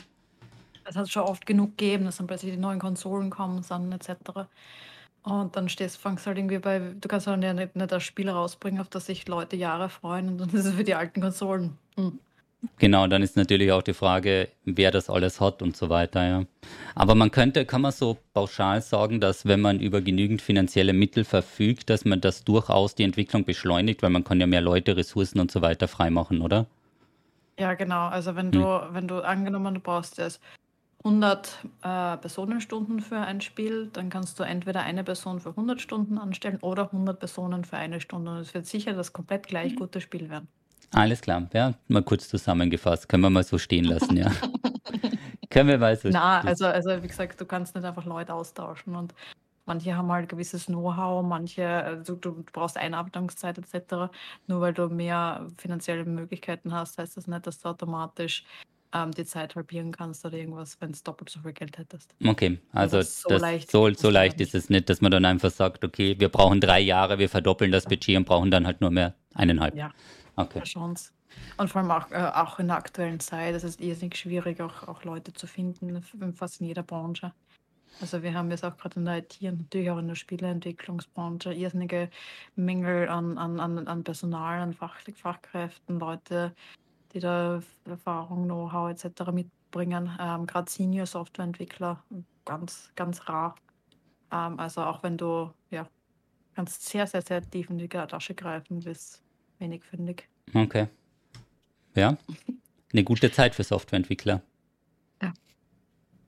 Es 0.86 0.96
hat 0.96 1.10
schon 1.10 1.24
oft 1.24 1.46
genug 1.46 1.78
gegeben, 1.78 2.06
dass 2.06 2.18
dann 2.18 2.28
plötzlich 2.28 2.54
die 2.54 2.60
neuen 2.60 2.80
Konsolen 2.80 3.30
kommen, 3.30 3.64
dann 3.68 3.92
etc. 3.92 4.12
Und 5.24 5.56
dann 5.56 5.70
stehst, 5.70 5.98
fangst 5.98 6.26
halt 6.26 6.38
irgendwie 6.38 6.60
bei, 6.60 6.80
du 6.80 7.08
kannst 7.08 7.28
halt 7.28 7.44
ja 7.44 7.54
nicht, 7.54 7.76
nicht 7.76 7.92
das 7.92 8.04
Spiel 8.04 8.30
rausbringen, 8.30 8.82
auf 8.82 8.90
das 8.90 9.06
sich 9.06 9.28
Leute 9.28 9.56
Jahre 9.56 9.90
freuen 9.90 10.30
und 10.30 10.38
dann 10.40 10.50
ist 10.54 10.66
es 10.66 10.76
für 10.76 10.84
die 10.84 10.96
alten 10.96 11.22
Konsolen. 11.22 11.78
Hm. 11.96 12.20
Genau, 12.78 13.08
dann 13.08 13.24
ist 13.24 13.38
natürlich 13.38 13.72
auch 13.72 13.82
die 13.82 13.94
Frage, 13.94 14.50
wer 14.66 14.92
das 14.92 15.10
alles 15.10 15.42
hat 15.42 15.64
und 15.64 15.76
so 15.76 15.90
weiter, 15.90 16.28
ja. 16.28 16.44
Aber 16.94 17.16
man 17.16 17.32
könnte, 17.32 17.66
kann 17.66 17.82
man 17.82 17.92
so 17.92 18.18
pauschal 18.34 18.82
sagen, 18.84 19.20
dass 19.20 19.48
wenn 19.48 19.62
man 19.62 19.80
über 19.80 20.02
genügend 20.02 20.44
finanzielle 20.44 20.94
Mittel 20.94 21.24
verfügt, 21.24 21.90
dass 21.90 22.06
man 22.06 22.22
das 22.22 22.44
durchaus 22.44 22.94
die 22.94 23.04
Entwicklung 23.04 23.46
beschleunigt, 23.46 24.04
weil 24.04 24.12
man 24.12 24.24
kann 24.24 24.40
ja 24.40 24.46
mehr 24.46 24.62
Leute, 24.62 24.96
Ressourcen 24.96 25.40
und 25.40 25.50
so 25.50 25.64
weiter 25.64 25.88
freimachen, 25.88 26.42
oder? 26.42 26.68
Ja, 27.60 27.74
genau. 27.74 28.08
Also 28.08 28.36
wenn 28.36 28.52
du, 28.52 28.64
hm. 28.64 28.94
wenn 28.94 29.08
du 29.08 29.22
angenommen, 29.22 29.74
du 29.74 29.80
brauchst 29.80 30.20
jetzt 30.20 30.40
100 31.04 31.60
äh, 31.82 32.18
Personenstunden 32.18 33.00
für 33.00 33.20
ein 33.20 33.42
Spiel, 33.42 33.90
dann 33.94 34.10
kannst 34.10 34.40
du 34.40 34.44
entweder 34.44 34.82
eine 34.82 35.04
Person 35.04 35.40
für 35.40 35.50
100 35.50 35.82
Stunden 35.82 36.18
anstellen 36.18 36.60
oder 36.62 36.86
100 36.86 37.20
Personen 37.20 37.66
für 37.66 37.78
eine 37.78 38.02
Stunde. 38.02 38.32
Und 38.32 38.38
es 38.38 38.54
wird 38.54 38.68
sicher 38.68 38.94
das 38.94 39.12
komplett 39.14 39.48
gleich 39.48 39.74
mhm. 39.74 39.78
gute 39.78 40.02
Spiel 40.02 40.30
werden. 40.30 40.48
Alles 40.94 41.22
klar, 41.22 41.48
ja, 41.54 41.74
mal 41.88 42.04
kurz 42.04 42.28
zusammengefasst. 42.28 43.08
Können 43.08 43.24
wir 43.24 43.30
mal 43.30 43.44
so 43.44 43.58
stehen 43.58 43.86
lassen, 43.86 44.18
ja. 44.18 44.32
Können 45.50 45.70
wir 45.70 45.78
mal 45.78 45.96
so 45.96 46.10
Na, 46.10 46.42
also, 46.42 46.66
also 46.66 47.02
wie 47.02 47.08
gesagt, 47.08 47.40
du 47.40 47.46
kannst 47.46 47.76
nicht 47.76 47.86
einfach 47.86 48.06
Leute 48.06 48.34
austauschen 48.34 48.96
und 48.96 49.14
manche 49.66 49.96
haben 49.96 50.12
halt 50.12 50.30
gewisses 50.30 50.66
Know-how, 50.66 51.24
manche, 51.26 51.68
also 51.68 52.16
du 52.16 52.44
brauchst 52.52 52.78
Einarbeitungszeit 52.78 53.58
etc. 53.58 54.12
Nur 54.48 54.62
weil 54.62 54.74
du 54.74 54.88
mehr 54.88 55.48
finanzielle 55.58 56.06
Möglichkeiten 56.06 56.74
hast, 56.74 56.98
heißt 56.98 57.18
das 57.18 57.28
nicht, 57.28 57.48
dass 57.48 57.60
du 57.60 57.70
automatisch 57.70 58.46
ähm, 58.94 59.12
die 59.12 59.26
Zeit 59.26 59.56
halbieren 59.56 59.92
kannst 59.92 60.26
oder 60.26 60.38
irgendwas, 60.38 60.80
wenn 60.80 60.92
es 60.92 61.04
doppelt 61.04 61.30
so 61.30 61.40
viel 61.40 61.54
Geld 61.54 61.78
hättest. 61.78 62.14
Okay, 62.26 62.60
also, 62.72 62.98
also 62.98 63.10
so, 63.10 63.30
das, 63.30 63.42
leicht, 63.42 63.72
so, 63.72 63.94
so 63.94 64.10
leicht 64.10 64.42
ist 64.42 64.56
es 64.56 64.70
nicht, 64.70 64.90
dass 64.90 65.02
man 65.02 65.12
dann 65.12 65.26
einfach 65.26 65.52
sagt, 65.52 65.84
okay, 65.84 66.16
wir 66.20 66.30
brauchen 66.30 66.60
drei 66.60 66.80
Jahre, 66.80 67.20
wir 67.20 67.30
verdoppeln 67.30 67.72
das 67.72 67.86
Budget 67.86 68.18
und 68.18 68.26
brauchen 68.26 68.52
dann 68.52 68.66
halt 68.66 68.82
nur 68.82 68.92
mehr 68.92 69.16
eineinhalb. 69.34 69.76
Ja. 69.76 69.92
Okay. 70.36 70.62
Chance. 70.62 71.12
Und 71.58 71.70
vor 71.70 71.82
allem 71.82 71.92
auch, 71.92 72.12
äh, 72.12 72.32
auch 72.36 72.60
in 72.60 72.68
der 72.68 72.78
aktuellen 72.78 73.20
Zeit, 73.20 73.56
es 73.56 73.64
ist 73.64 73.80
irrsinnig 73.80 74.18
schwierig, 74.18 74.60
auch, 74.62 74.88
auch 74.88 75.04
Leute 75.04 75.34
zu 75.34 75.48
finden, 75.48 76.02
fast 76.34 76.62
in 76.62 76.68
jeder 76.68 76.84
Branche. 76.84 77.34
Also 78.00 78.24
wir 78.24 78.34
haben 78.34 78.50
jetzt 78.50 78.64
auch 78.64 78.78
gerade 78.78 79.00
in 79.00 79.06
der 79.06 79.18
IT 79.18 79.38
und 79.42 79.60
natürlich 79.60 79.92
auch 79.92 79.98
in 79.98 80.08
der 80.08 80.16
Spieleentwicklungsbranche 80.16 81.54
irrsinnige 81.54 82.10
Mängel 82.56 83.10
an, 83.10 83.38
an, 83.38 83.60
an, 83.60 83.88
an 83.88 84.04
Personal, 84.04 84.62
an 84.62 84.74
Fach, 84.74 84.96
Fachkräften, 85.16 86.00
Leute, 86.00 86.54
die 87.14 87.20
da 87.20 87.62
Erfahrung, 87.86 88.46
Know-how 88.46 88.90
etc. 88.90 89.32
mitbringen. 89.32 90.10
Ähm, 90.20 90.46
gerade 90.46 90.70
Senior 90.70 91.06
Softwareentwickler, 91.06 92.04
ganz, 92.46 92.92
ganz 92.96 93.28
rar. 93.28 93.56
Ähm, 94.32 94.60
also 94.60 94.82
auch 94.82 95.04
wenn 95.04 95.18
du 95.18 95.52
ja 95.70 95.88
kannst 96.56 96.88
sehr, 96.88 97.08
sehr, 97.08 97.22
sehr 97.22 97.42
tief 97.50 97.70
in 97.70 97.78
die 97.78 97.88
Tasche 97.88 98.36
greifen, 98.36 98.80
bis 98.80 99.22
wenig 99.60 99.84
fündig. 99.84 100.28
Okay. 100.54 100.88
Ja, 101.96 102.18
eine 102.92 103.04
gute 103.04 103.32
Zeit 103.32 103.56
für 103.56 103.64
Softwareentwickler. 103.64 104.42
Ja. 105.22 105.34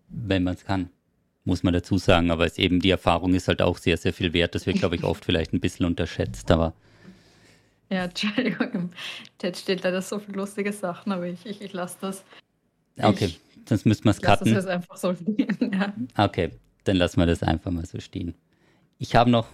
Wenn 0.10 0.44
man 0.44 0.56
es 0.56 0.66
kann, 0.66 0.90
muss 1.46 1.64
man 1.64 1.74
dazu 1.74 1.98
sagen. 1.98 2.32
Aber 2.32 2.46
es 2.46 2.58
eben 2.58 2.80
die 2.80 2.90
Erfahrung 2.90 3.34
ist 3.34 3.48
halt 3.48 3.62
auch 3.62 3.78
sehr, 3.78 3.98
sehr 3.98 4.14
viel 4.14 4.34
wert. 4.34 4.56
Das 4.56 4.66
wird, 4.66 4.78
glaube 4.78 4.96
ich, 4.96 5.04
oft 5.04 5.26
vielleicht 5.26 5.54
ein 5.54 5.60
bisschen 5.60 5.86
unterschätzt, 5.86 6.52
aber. 6.52 6.74
Ja, 7.94 8.06
Entschuldigung, 8.06 8.72
im 8.74 8.90
Chat 9.40 9.56
steht 9.56 9.84
leider 9.84 10.02
so 10.02 10.18
viele 10.18 10.38
lustige 10.38 10.74
Sachen, 10.74 11.12
aber 11.12 11.28
ich, 11.28 11.46
ich, 11.46 11.62
ich 11.62 11.74
lasse 11.74 11.98
das. 12.02 12.24
Okay, 13.00 13.26
ich, 13.26 13.40
sonst 13.70 13.86
müssten 13.86 14.06
wir 14.06 14.12
es 14.12 14.22
cutten. 14.22 14.54
Das 14.54 14.66
einfach 14.66 14.98
so 14.98 15.14
stehen, 15.14 15.58
ja. 15.72 15.94
Okay, 16.18 16.52
dann 16.86 16.98
lassen 16.98 17.20
wir 17.20 17.28
das 17.28 17.44
einfach 17.44 17.70
mal 17.70 17.86
so 17.86 18.00
stehen. 18.00 18.34
Ich 18.98 19.16
habe 19.16 19.30
noch 19.30 19.48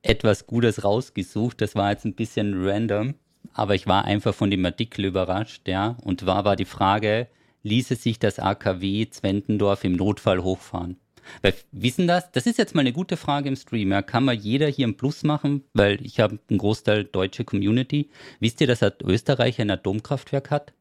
etwas 0.00 0.46
Gutes 0.46 0.82
rausgesucht. 0.82 1.60
Das 1.60 1.74
war 1.74 1.90
jetzt 1.90 2.06
ein 2.06 2.14
bisschen 2.14 2.54
random, 2.66 3.14
aber 3.52 3.74
ich 3.74 3.86
war 3.86 4.06
einfach 4.06 4.34
von 4.34 4.50
dem 4.50 4.64
Artikel 4.64 5.04
überrascht, 5.04 5.68
ja. 5.68 5.98
Und 6.04 6.24
war, 6.24 6.46
war 6.46 6.56
die 6.56 6.64
Frage, 6.64 7.28
ließe 7.64 7.96
sich 7.96 8.18
das 8.18 8.38
AKW 8.38 9.10
Zwentendorf 9.10 9.84
im 9.84 9.92
Notfall 9.92 10.42
hochfahren? 10.42 10.96
Weil, 11.42 11.54
wissen 11.72 12.06
das? 12.06 12.30
Das 12.32 12.46
ist 12.46 12.58
jetzt 12.58 12.74
mal 12.74 12.80
eine 12.80 12.92
gute 12.92 13.16
Frage 13.16 13.48
im 13.48 13.56
Stream. 13.56 13.92
Ja. 13.92 14.02
Kann 14.02 14.24
mal 14.24 14.34
jeder 14.34 14.68
hier 14.68 14.86
ein 14.86 14.96
Plus 14.96 15.22
machen? 15.22 15.64
Weil 15.74 16.04
ich 16.04 16.20
habe 16.20 16.38
einen 16.48 16.58
Großteil 16.58 17.04
deutsche 17.04 17.44
Community. 17.44 18.10
Wisst 18.40 18.60
ihr, 18.60 18.66
dass 18.66 18.82
Österreich 19.02 19.60
ein 19.60 19.70
Atomkraftwerk 19.70 20.50
hat? 20.50 20.72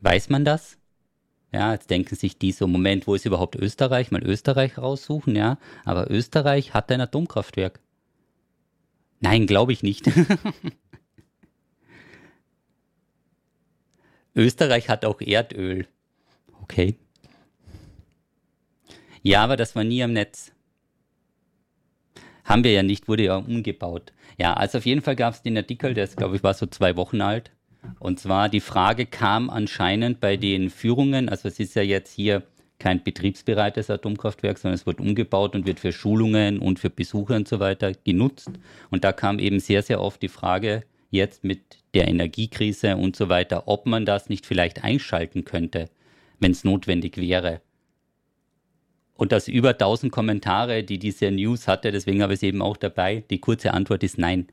Weiß 0.00 0.28
man 0.28 0.44
das? 0.44 0.78
Ja, 1.52 1.72
jetzt 1.72 1.90
denken 1.90 2.14
sich 2.14 2.38
die 2.38 2.52
so, 2.52 2.66
Moment, 2.66 3.06
wo 3.06 3.14
ist 3.14 3.24
überhaupt 3.24 3.56
Österreich? 3.56 4.10
Mal 4.10 4.22
Österreich 4.22 4.76
raussuchen, 4.76 5.34
ja. 5.34 5.58
Aber 5.84 6.10
Österreich 6.10 6.74
hat 6.74 6.92
ein 6.92 7.00
Atomkraftwerk. 7.00 7.80
Nein, 9.20 9.46
glaube 9.46 9.72
ich 9.72 9.82
nicht. 9.82 10.04
Österreich 14.36 14.88
hat 14.88 15.04
auch 15.04 15.20
Erdöl. 15.20 15.86
Okay. 16.62 16.96
Ja, 19.22 19.44
aber 19.44 19.56
das 19.56 19.76
war 19.76 19.84
nie 19.84 20.02
am 20.02 20.12
Netz. 20.12 20.52
Haben 22.44 22.64
wir 22.64 22.72
ja 22.72 22.82
nicht, 22.82 23.08
wurde 23.08 23.24
ja 23.24 23.36
umgebaut. 23.36 24.12
Ja, 24.38 24.54
also 24.54 24.78
auf 24.78 24.86
jeden 24.86 25.02
Fall 25.02 25.16
gab 25.16 25.34
es 25.34 25.42
den 25.42 25.56
Artikel, 25.56 25.94
der 25.94 26.04
ist, 26.04 26.16
glaube 26.16 26.36
ich, 26.36 26.42
war 26.42 26.54
so 26.54 26.66
zwei 26.66 26.96
Wochen 26.96 27.20
alt. 27.20 27.50
Und 27.98 28.18
zwar 28.20 28.48
die 28.48 28.60
Frage 28.60 29.06
kam 29.06 29.50
anscheinend 29.50 30.20
bei 30.20 30.36
den 30.36 30.70
Führungen, 30.70 31.28
also 31.28 31.48
es 31.48 31.60
ist 31.60 31.74
ja 31.74 31.82
jetzt 31.82 32.12
hier 32.12 32.42
kein 32.78 33.02
betriebsbereites 33.02 33.90
Atomkraftwerk, 33.90 34.58
sondern 34.58 34.76
es 34.76 34.86
wird 34.86 35.00
umgebaut 35.00 35.54
und 35.54 35.66
wird 35.66 35.80
für 35.80 35.92
Schulungen 35.92 36.58
und 36.58 36.78
für 36.78 36.90
Besucher 36.90 37.36
und 37.36 37.48
so 37.48 37.60
weiter 37.60 37.92
genutzt. 38.04 38.50
Und 38.90 39.04
da 39.04 39.12
kam 39.12 39.38
eben 39.38 39.58
sehr, 39.58 39.82
sehr 39.82 40.00
oft 40.00 40.22
die 40.22 40.28
Frage, 40.28 40.84
jetzt 41.10 41.42
mit 41.42 41.78
der 41.94 42.08
Energiekrise 42.08 42.96
und 42.96 43.16
so 43.16 43.28
weiter, 43.28 43.66
ob 43.66 43.86
man 43.86 44.06
das 44.06 44.28
nicht 44.28 44.46
vielleicht 44.46 44.84
einschalten 44.84 45.44
könnte, 45.44 45.90
wenn 46.38 46.52
es 46.52 46.64
notwendig 46.64 47.16
wäre. 47.16 47.60
Und 49.18 49.32
das 49.32 49.48
über 49.48 49.70
1000 49.70 50.12
Kommentare, 50.12 50.84
die 50.84 51.00
diese 51.00 51.28
News 51.32 51.66
hatte, 51.66 51.90
deswegen 51.90 52.22
habe 52.22 52.34
ich 52.34 52.38
es 52.38 52.44
eben 52.44 52.62
auch 52.62 52.76
dabei. 52.76 53.24
Die 53.30 53.40
kurze 53.40 53.74
Antwort 53.74 54.04
ist 54.04 54.16
nein. 54.16 54.46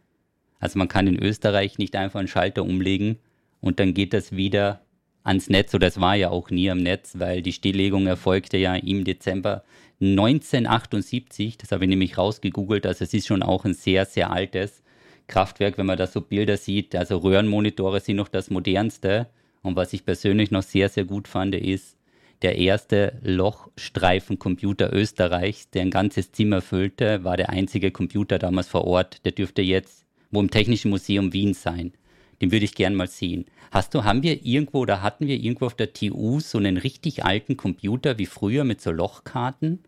Also 0.60 0.80
man 0.80 0.88
kann 0.88 1.06
in 1.06 1.22
Österreich 1.22 1.78
nicht 1.78 1.96
einfach 1.96 2.18
einen 2.20 2.28
Schalter 2.28 2.64
umlegen 2.64 3.20
und 3.62 3.80
dann 3.80 3.94
geht 3.94 4.12
das 4.12 4.36
wieder 4.36 4.82
ans 5.24 5.50
Netz, 5.50 5.76
oder 5.76 5.86
es 5.86 6.02
war 6.02 6.16
ja 6.16 6.32
auch 6.32 6.50
nie 6.50 6.72
am 6.72 6.80
Netz, 6.80 7.20
weil 7.20 7.44
die 7.44 7.54
Stilllegung 7.54 8.08
erfolgte 8.08 8.58
ja 8.58 8.76
im 8.76 9.04
Dezember 9.04 9.64
1978. 10.02 11.60
Das 11.60 11.72
habe 11.72 11.86
ich 11.86 11.90
nämlich 11.90 12.18
rausgegoogelt. 12.18 12.88
Also 12.88 13.04
es 13.04 13.14
ist 13.14 13.28
schon 13.28 13.44
auch 13.44 13.66
ein 13.66 13.76
sehr, 13.76 14.06
sehr 14.06 14.32
altes 14.32 14.82
Kraftwerk, 15.28 15.78
wenn 15.78 15.86
man 15.86 15.98
da 16.00 16.08
so 16.08 16.22
Bilder 16.22 16.58
sieht. 16.58 16.96
Also 16.96 17.20
Röhrenmonitore 17.20 18.00
sind 18.00 18.16
noch 18.16 18.30
das 18.30 18.50
modernste. 18.50 19.28
Und 19.62 19.76
was 19.76 19.94
ich 19.94 20.06
persönlich 20.06 20.50
noch 20.50 20.64
sehr, 20.64 20.90
sehr 20.90 21.06
gut 21.06 21.28
fand, 21.28 21.54
ist 21.54 21.95
der 22.42 22.58
erste 22.58 23.20
Lochstreifencomputer 23.24 24.94
Österreichs, 24.94 25.70
der 25.70 25.84
ein 25.84 25.92
ganzes 25.92 26.32
Zimmer 26.32 26.62
füllte, 26.62 27.24
war 27.24 27.38
der 27.38 27.50
einzige 27.50 27.92
Computer 27.92 28.40
damals 28.40 28.68
vor 28.68 28.86
Ort. 28.86 29.26
Der 29.26 29.32
dürfte 29.32 29.62
jetzt 29.62 30.06
wo 30.36 30.42
im 30.42 30.52
Technischen 30.52 30.92
Museum 30.92 31.34
Wien 31.34 31.54
sein. 31.54 31.94
Den 32.42 32.52
würde 32.52 32.66
ich 32.66 32.76
gern 32.76 32.96
mal 32.96 33.08
sehen. 33.08 33.46
Hast 33.72 33.94
du, 33.94 34.04
haben 34.04 34.22
wir 34.22 34.46
irgendwo 34.46 34.80
oder 34.80 35.02
hatten 35.02 35.28
wir 35.28 35.38
irgendwo 35.38 35.66
auf 35.66 35.74
der 35.74 35.94
TU 35.94 36.40
so 36.40 36.58
einen 36.58 36.78
richtig 36.78 37.24
alten 37.26 37.58
Computer 37.58 38.18
wie 38.18 38.26
früher 38.26 38.64
mit 38.64 38.82
so 38.82 38.92
Lochkarten? 38.92 39.80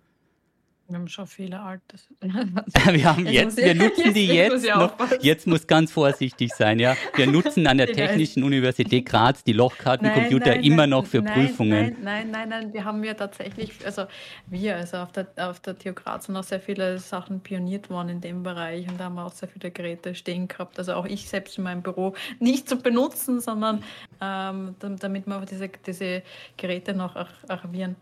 Wir 0.89 0.99
haben 0.99 1.07
schon 1.09 1.27
viele 1.27 1.59
Altes. 1.59 2.07
wir 2.21 3.03
haben 3.03 3.27
jetzt, 3.27 3.57
wir 3.57 3.75
nutzen 3.75 4.13
die 4.13 4.27
jetzt 4.27 4.65
noch. 4.65 4.93
Jetzt 5.19 5.45
muss 5.45 5.67
ganz 5.67 5.91
vorsichtig 5.91 6.53
sein, 6.53 6.79
ja. 6.79 6.95
Wir 7.15 7.27
nutzen 7.31 7.67
an 7.67 7.77
der 7.77 7.87
Technischen 7.87 8.43
Universität 8.43 9.05
Graz 9.05 9.43
die 9.43 9.51
Lochkartencomputer 9.51 10.55
immer 10.55 10.87
noch 10.87 11.05
für 11.05 11.21
nein, 11.21 11.33
Prüfungen. 11.33 11.97
Nein, 12.01 12.31
nein, 12.31 12.31
nein, 12.31 12.49
nein, 12.49 12.73
wir 12.73 12.85
haben 12.85 13.03
ja 13.03 13.15
tatsächlich, 13.15 13.73
also 13.85 14.05
wir, 14.45 14.77
also 14.77 14.97
auf 14.97 15.11
der, 15.11 15.27
auf 15.35 15.59
der 15.59 15.77
TU 15.77 15.93
Graz 15.93 16.27
sind 16.27 16.37
auch 16.37 16.43
sehr 16.43 16.61
viele 16.61 16.99
Sachen 16.99 17.41
pioniert 17.41 17.89
worden 17.89 18.09
in 18.09 18.21
dem 18.21 18.43
Bereich 18.43 18.87
und 18.87 18.97
da 18.97 19.05
haben 19.05 19.15
wir 19.15 19.25
auch 19.25 19.33
sehr 19.33 19.49
viele 19.49 19.71
Geräte 19.71 20.15
stehen 20.15 20.47
gehabt. 20.47 20.79
Also 20.79 20.93
auch 20.93 21.05
ich 21.05 21.27
selbst 21.27 21.57
in 21.57 21.65
meinem 21.65 21.81
Büro 21.81 22.13
nicht 22.39 22.69
zu 22.69 22.77
benutzen, 22.77 23.41
sondern 23.41 23.83
ähm, 24.21 24.75
damit 24.79 25.27
wir 25.27 25.45
diese, 25.45 25.69
diese 25.85 26.23
Geräte 26.55 26.93
noch 26.93 27.15
archivieren. 27.49 27.97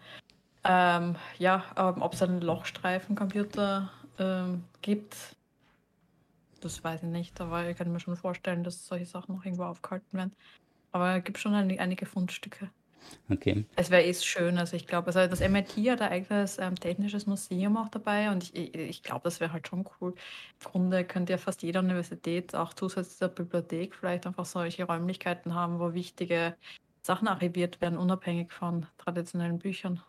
Ähm, 0.68 1.16
ja, 1.38 1.64
ähm, 1.78 2.02
ob 2.02 2.14
es 2.14 2.24
einen 2.24 2.42
Lochstreifencomputer 2.42 3.92
ähm, 4.18 4.64
gibt, 4.82 5.16
das 6.62 6.84
weiß 6.84 7.04
ich 7.04 7.10
nicht, 7.10 7.40
aber 7.40 7.70
ich 7.70 7.78
kann 7.78 7.92
mir 7.92 8.00
schon 8.00 8.18
vorstellen, 8.18 8.64
dass 8.64 8.88
solche 8.88 9.06
Sachen 9.06 9.36
noch 9.36 9.46
irgendwo 9.46 9.66
aufgehalten 9.66 10.18
werden. 10.18 10.34
Aber 10.92 11.18
es 11.18 11.24
gibt 11.24 11.38
schon 11.38 11.54
ein, 11.54 11.80
einige 11.80 12.08
Fundstücke. 12.08 12.72
Okay. 13.30 13.66
Es 13.76 13.92
wäre 13.92 14.04
eh 14.04 14.14
schön, 14.16 14.58
also 14.58 14.76
ich 14.76 14.88
glaube, 14.88 15.08
also 15.08 15.28
das 15.28 15.40
MIT 15.40 15.78
hat 15.92 16.02
ein 16.02 16.12
eigenes 16.12 16.58
ähm, 16.58 16.74
technisches 16.74 17.28
Museum 17.28 17.78
auch 17.78 17.90
dabei 17.90 18.32
und 18.32 18.44
ich, 18.44 18.56
ich, 18.56 18.76
ich 18.76 19.04
glaube, 19.04 19.22
das 19.26 19.40
wäre 19.40 19.54
halt 19.54 19.68
schon 19.68 19.86
cool. 20.02 20.14
Im 20.14 20.72
Grunde 20.72 21.06
könnte 21.06 21.34
ja 21.34 21.38
fast 21.38 21.62
jede 21.62 21.78
Universität 21.78 22.56
auch 22.56 22.74
zusätzlich 22.74 23.18
zur 23.18 23.28
Bibliothek 23.28 23.94
vielleicht 23.94 24.26
einfach 24.26 24.46
solche 24.46 24.86
Räumlichkeiten 24.86 25.54
haben, 25.54 25.80
wo 25.80 25.94
wichtige 25.94 26.56
Sachen 27.04 27.28
archiviert 27.28 27.80
werden, 27.82 28.00
unabhängig 28.00 28.52
von 28.52 28.88
traditionellen 28.98 29.60
Büchern. 29.60 30.02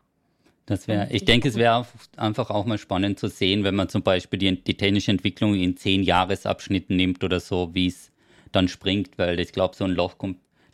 Das 0.67 0.89
wäre, 0.89 1.09
ich 1.13 1.25
denke, 1.25 1.49
es 1.49 1.55
wäre 1.55 1.87
einfach 2.17 2.51
auch 2.51 2.67
mal 2.67 2.77
spannend 2.77 3.21
zu 3.21 3.29
sehen, 3.29 3.63
wenn 3.63 3.77
man 3.77 3.89
zum 3.89 4.03
Beispiel 4.03 4.39
die, 4.39 4.63
die 4.63 4.77
technische 4.77 5.13
Entwicklung 5.13 5.55
in 5.55 5.77
zehn 5.77 6.03
Jahresabschnitten 6.03 6.97
nimmt 6.97 7.23
oder 7.23 7.39
so, 7.39 7.73
wie 7.73 7.87
es 7.87 8.11
dann 8.51 8.67
springt, 8.67 9.17
weil 9.17 9.39
ich 9.39 9.53
glaube, 9.53 9.77
so 9.77 9.85
ein 9.85 9.93
Loch, 9.93 10.17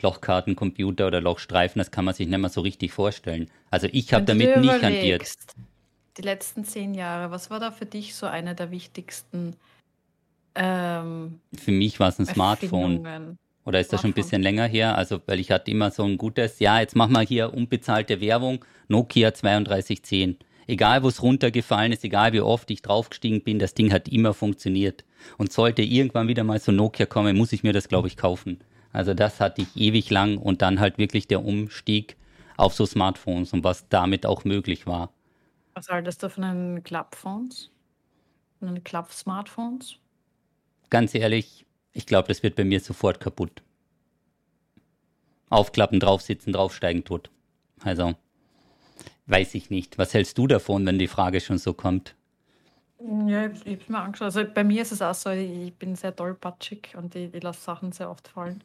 Lochkartencomputer 0.01 1.05
oder 1.07 1.21
Lochstreifen, 1.21 1.79
das 1.79 1.91
kann 1.91 2.05
man 2.05 2.15
sich 2.15 2.27
nicht 2.27 2.39
mehr 2.39 2.49
so 2.49 2.61
richtig 2.61 2.91
vorstellen. 2.91 3.51
Also 3.69 3.87
ich 3.91 4.13
habe 4.13 4.25
damit 4.25 4.57
nicht 4.57 4.81
hantiert. 4.81 5.31
Die 6.17 6.21
letzten 6.23 6.65
zehn 6.65 6.95
Jahre, 6.95 7.29
was 7.29 7.51
war 7.51 7.59
da 7.59 7.71
für 7.71 7.85
dich 7.85 8.15
so 8.15 8.25
eine 8.25 8.55
der 8.55 8.71
wichtigsten? 8.71 9.55
Ähm, 10.55 11.39
für 11.55 11.71
mich 11.71 11.99
war 11.99 12.09
es 12.09 12.19
ein 12.19 12.25
Smartphone. 12.25 13.37
Oder 13.65 13.79
ist 13.79 13.93
das 13.93 14.01
schon 14.01 14.11
ein 14.11 14.15
bisschen 14.15 14.41
länger 14.41 14.65
her? 14.65 14.97
Also, 14.97 15.21
weil 15.25 15.39
ich 15.39 15.51
hatte 15.51 15.71
immer 15.71 15.91
so 15.91 16.03
ein 16.03 16.17
gutes, 16.17 16.59
ja, 16.59 16.79
jetzt 16.79 16.95
machen 16.95 17.13
wir 17.13 17.21
hier 17.21 17.53
unbezahlte 17.53 18.19
Werbung, 18.19 18.63
Nokia 18.87 19.31
3210. 19.31 20.37
Egal, 20.67 21.03
wo 21.03 21.09
es 21.09 21.21
runtergefallen 21.21 21.91
ist, 21.91 22.03
egal 22.03 22.33
wie 22.33 22.41
oft 22.41 22.69
ich 22.71 22.81
draufgestiegen 22.81 23.41
bin, 23.41 23.59
das 23.59 23.73
Ding 23.73 23.91
hat 23.91 24.07
immer 24.07 24.33
funktioniert. 24.33 25.03
Und 25.37 25.51
sollte 25.51 25.81
irgendwann 25.81 26.27
wieder 26.27 26.43
mal 26.43 26.59
so 26.59 26.71
Nokia 26.71 27.05
kommen, 27.05 27.37
muss 27.37 27.53
ich 27.53 27.63
mir 27.63 27.73
das, 27.73 27.87
glaube 27.87 28.07
ich, 28.07 28.17
kaufen. 28.17 28.59
Also 28.91 29.13
das 29.13 29.39
hatte 29.39 29.61
ich 29.63 29.75
ewig 29.75 30.09
lang 30.09 30.37
und 30.37 30.61
dann 30.61 30.79
halt 30.79 30.97
wirklich 30.97 31.27
der 31.27 31.43
Umstieg 31.43 32.15
auf 32.57 32.73
so 32.73 32.85
Smartphones 32.85 33.53
und 33.53 33.63
was 33.63 33.89
damit 33.89 34.25
auch 34.25 34.45
möglich 34.45 34.85
war. 34.85 35.11
Was 35.73 35.89
haltest 35.89 36.21
du 36.21 36.29
von 36.29 36.43
den 36.43 36.83
Klappphones? 36.83 37.71
Von 38.59 38.75
den 38.75 38.83
Klapp-Smartphones? 38.83 39.95
Ganz 40.89 41.15
ehrlich, 41.15 41.65
ich 41.93 42.05
glaube, 42.05 42.27
das 42.27 42.43
wird 42.43 42.55
bei 42.55 42.63
mir 42.63 42.79
sofort 42.79 43.19
kaputt. 43.19 43.61
Aufklappen, 45.49 45.99
draufsitzen, 45.99 46.53
draufsteigen, 46.53 47.03
tot. 47.03 47.29
Also, 47.83 48.15
weiß 49.27 49.53
ich 49.55 49.69
nicht. 49.69 49.97
Was 49.97 50.13
hältst 50.13 50.37
du 50.37 50.47
davon, 50.47 50.85
wenn 50.85 50.97
die 50.97 51.07
Frage 51.07 51.39
schon 51.39 51.59
so 51.59 51.73
kommt? 51.73 52.15
Ja, 53.27 53.47
ich, 53.47 53.81
habe 53.81 53.91
mir 53.91 53.99
angeschaut. 53.99 54.25
Also 54.25 54.45
bei 54.45 54.63
mir 54.63 54.81
ist 54.81 54.91
es 54.91 55.01
auch 55.01 55.13
so, 55.13 55.29
ich 55.29 55.73
bin 55.75 55.95
sehr 55.95 56.15
tollpatschig 56.15 56.95
und 56.95 57.13
ich, 57.15 57.33
ich 57.33 57.43
lasse 57.43 57.61
Sachen 57.61 57.91
sehr 57.91 58.09
oft 58.09 58.27
fallen. 58.27 58.63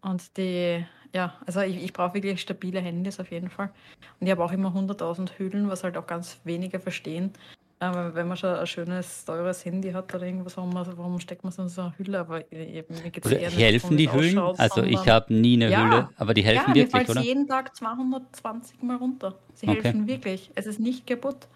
Und 0.00 0.36
die, 0.36 0.84
ja, 1.12 1.34
also 1.46 1.60
ich, 1.60 1.82
ich 1.82 1.92
brauche 1.92 2.14
wirklich 2.14 2.40
stabile 2.40 2.80
Handys 2.80 3.20
auf 3.20 3.30
jeden 3.30 3.50
Fall. 3.50 3.70
Und 4.18 4.26
ich 4.26 4.30
habe 4.30 4.42
auch 4.44 4.52
immer 4.52 4.70
100.000 4.70 5.38
Hüllen, 5.38 5.68
was 5.68 5.84
halt 5.84 5.96
auch 5.96 6.06
ganz 6.06 6.40
wenige 6.44 6.80
verstehen. 6.80 7.32
Aber 7.78 8.14
wenn 8.14 8.26
man 8.26 8.38
schon 8.38 8.54
ein 8.54 8.66
schönes, 8.66 9.24
teures 9.26 9.64
Handy 9.64 9.92
hat 9.92 10.14
oder 10.14 10.24
irgendwas, 10.24 10.56
warum, 10.56 10.74
warum 10.74 11.20
steckt 11.20 11.44
man 11.44 11.52
so 11.52 11.62
in 11.62 11.68
so 11.68 11.82
eine 11.82 11.98
Hülle? 11.98 12.20
Aber 12.20 12.50
eben, 12.50 12.94
mir 13.02 13.10
geht's 13.10 13.30
eher 13.30 13.50
nicht, 13.50 13.58
helfen 13.58 13.96
die 13.98 14.10
Hüllen? 14.10 14.38
Also 14.38 14.82
ich 14.82 15.06
habe 15.06 15.34
nie 15.34 15.54
eine 15.56 15.70
ja, 15.70 15.84
Hülle, 15.84 16.08
aber 16.16 16.32
die 16.32 16.42
helfen 16.42 16.74
ja, 16.74 16.74
wirklich, 16.74 17.08
oder? 17.08 17.20
jeden 17.20 17.46
Tag 17.46 17.76
220 17.76 18.82
Mal 18.82 18.96
runter. 18.96 19.38
Sie 19.52 19.68
okay. 19.68 19.82
helfen 19.82 20.06
wirklich. 20.06 20.50
Es 20.54 20.64
ist 20.64 20.80
nicht 20.80 21.06
kaputt. 21.06 21.48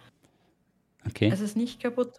Okay. 1.08 1.30
Es 1.32 1.40
ist 1.40 1.56
nicht 1.56 1.80
kaputt. 1.80 2.12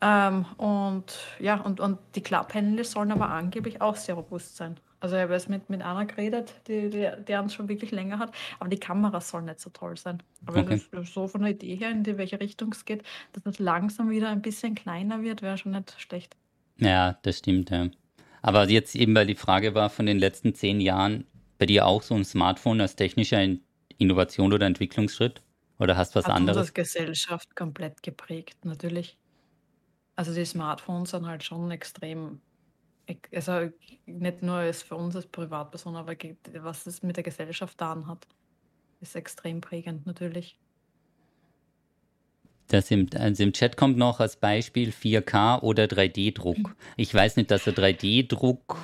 Ähm, 0.00 0.46
und 0.56 1.04
ja, 1.38 1.60
und, 1.60 1.80
und 1.80 1.98
die 2.14 2.22
Klapphände 2.22 2.84
sollen 2.84 3.12
aber 3.12 3.28
angeblich 3.28 3.82
auch 3.82 3.96
sehr 3.96 4.14
robust 4.14 4.56
sein. 4.56 4.80
Also 5.00 5.16
ich 5.16 5.22
habe 5.22 5.32
jetzt 5.32 5.48
mit, 5.48 5.70
mit 5.70 5.82
einer 5.82 6.04
geredet, 6.04 6.54
die, 6.68 6.90
die, 6.90 7.08
die 7.26 7.34
uns 7.34 7.54
schon 7.54 7.68
wirklich 7.68 7.90
länger 7.90 8.18
hat, 8.18 8.32
aber 8.58 8.68
die 8.68 8.78
Kamera 8.78 9.20
soll 9.20 9.42
nicht 9.42 9.60
so 9.60 9.70
toll 9.70 9.96
sein. 9.96 10.22
Aber 10.44 10.60
okay. 10.60 10.80
das, 10.90 11.12
so 11.12 11.26
von 11.26 11.40
der 11.40 11.52
Idee 11.52 11.76
her, 11.76 11.90
in 11.90 12.04
die 12.04 12.18
welche 12.18 12.38
Richtung 12.38 12.72
es 12.72 12.84
geht, 12.84 13.02
dass 13.32 13.42
das 13.42 13.58
langsam 13.58 14.10
wieder 14.10 14.28
ein 14.28 14.42
bisschen 14.42 14.74
kleiner 14.74 15.22
wird, 15.22 15.40
wäre 15.40 15.56
schon 15.56 15.72
nicht 15.72 15.98
schlecht. 15.98 16.36
Ja, 16.76 17.18
das 17.22 17.38
stimmt, 17.38 17.70
ja. 17.70 17.88
Aber 18.42 18.68
jetzt 18.68 18.94
eben, 18.94 19.14
weil 19.14 19.26
die 19.26 19.34
Frage 19.34 19.74
war 19.74 19.90
von 19.90 20.06
den 20.06 20.18
letzten 20.18 20.54
zehn 20.54 20.80
Jahren, 20.80 21.26
bei 21.58 21.66
dir 21.66 21.86
auch 21.86 22.02
so 22.02 22.14
ein 22.14 22.24
Smartphone 22.24 22.80
als 22.80 22.96
technischer 22.96 23.46
Innovation 23.98 24.52
oder 24.52 24.66
Entwicklungsschritt? 24.66 25.42
Oder 25.78 25.96
hast 25.96 26.14
du 26.14 26.18
was 26.18 26.26
Hat 26.26 26.34
anderes? 26.34 26.58
Unsere 26.68 26.74
Gesellschaft 26.74 27.54
komplett 27.56 28.02
geprägt, 28.02 28.64
natürlich. 28.64 29.16
Also 30.16 30.34
die 30.34 30.44
Smartphones 30.44 31.10
sind 31.10 31.26
halt 31.26 31.42
schon 31.42 31.70
extrem 31.70 32.40
also 33.32 33.70
nicht 34.06 34.42
nur 34.42 34.56
als 34.56 34.82
für 34.82 34.96
uns 34.96 35.16
als 35.16 35.26
Privatperson, 35.26 35.96
aber 35.96 36.14
was 36.54 36.86
es 36.86 37.02
mit 37.02 37.16
der 37.16 37.24
Gesellschaft 37.24 37.80
da 37.80 38.04
hat, 38.06 38.26
ist 39.00 39.16
extrem 39.16 39.60
prägend 39.60 40.06
natürlich. 40.06 40.58
Das 42.68 42.90
im, 42.90 43.08
also 43.16 43.42
im 43.42 43.52
Chat 43.52 43.76
kommt 43.76 43.96
noch 43.96 44.20
als 44.20 44.36
Beispiel 44.36 44.90
4K 44.90 45.60
oder 45.62 45.84
3D-Druck. 45.84 46.76
Ich 46.96 47.12
weiß 47.12 47.36
nicht, 47.36 47.50
dass 47.50 47.64
der 47.64 47.74
3D-Druck 47.74 48.76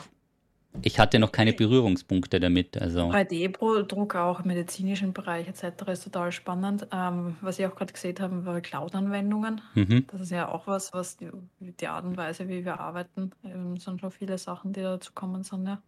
ich 0.82 0.98
hatte 0.98 1.18
noch 1.18 1.32
keine 1.32 1.52
Berührungspunkte 1.52 2.40
damit. 2.40 2.80
Also. 2.80 3.10
3D-Druck 3.10 4.14
auch 4.14 4.40
im 4.40 4.48
medizinischen 4.48 5.12
Bereich 5.12 5.48
etc. 5.48 5.88
ist 5.88 6.04
total 6.04 6.32
spannend. 6.32 6.86
Ähm, 6.92 7.36
was 7.40 7.58
ich 7.58 7.66
auch 7.66 7.74
gerade 7.74 7.92
gesehen 7.92 8.18
habe, 8.20 8.44
war 8.44 8.60
Cloud-Anwendungen. 8.60 9.60
Mhm. 9.74 10.06
Das 10.10 10.20
ist 10.22 10.30
ja 10.30 10.48
auch 10.48 10.66
was, 10.66 10.92
was 10.92 11.16
die, 11.16 11.30
die, 11.60 11.86
Art 11.86 12.04
und 12.04 12.16
Weise, 12.16 12.48
wie 12.48 12.64
wir 12.64 12.80
arbeiten, 12.80 13.30
ähm, 13.44 13.76
sind 13.76 14.00
schon 14.00 14.10
viele 14.10 14.38
Sachen, 14.38 14.72
die 14.72 14.82
dazu 14.82 15.12
kommen 15.14 15.42
sind. 15.42 15.66
Ja. 15.66 15.82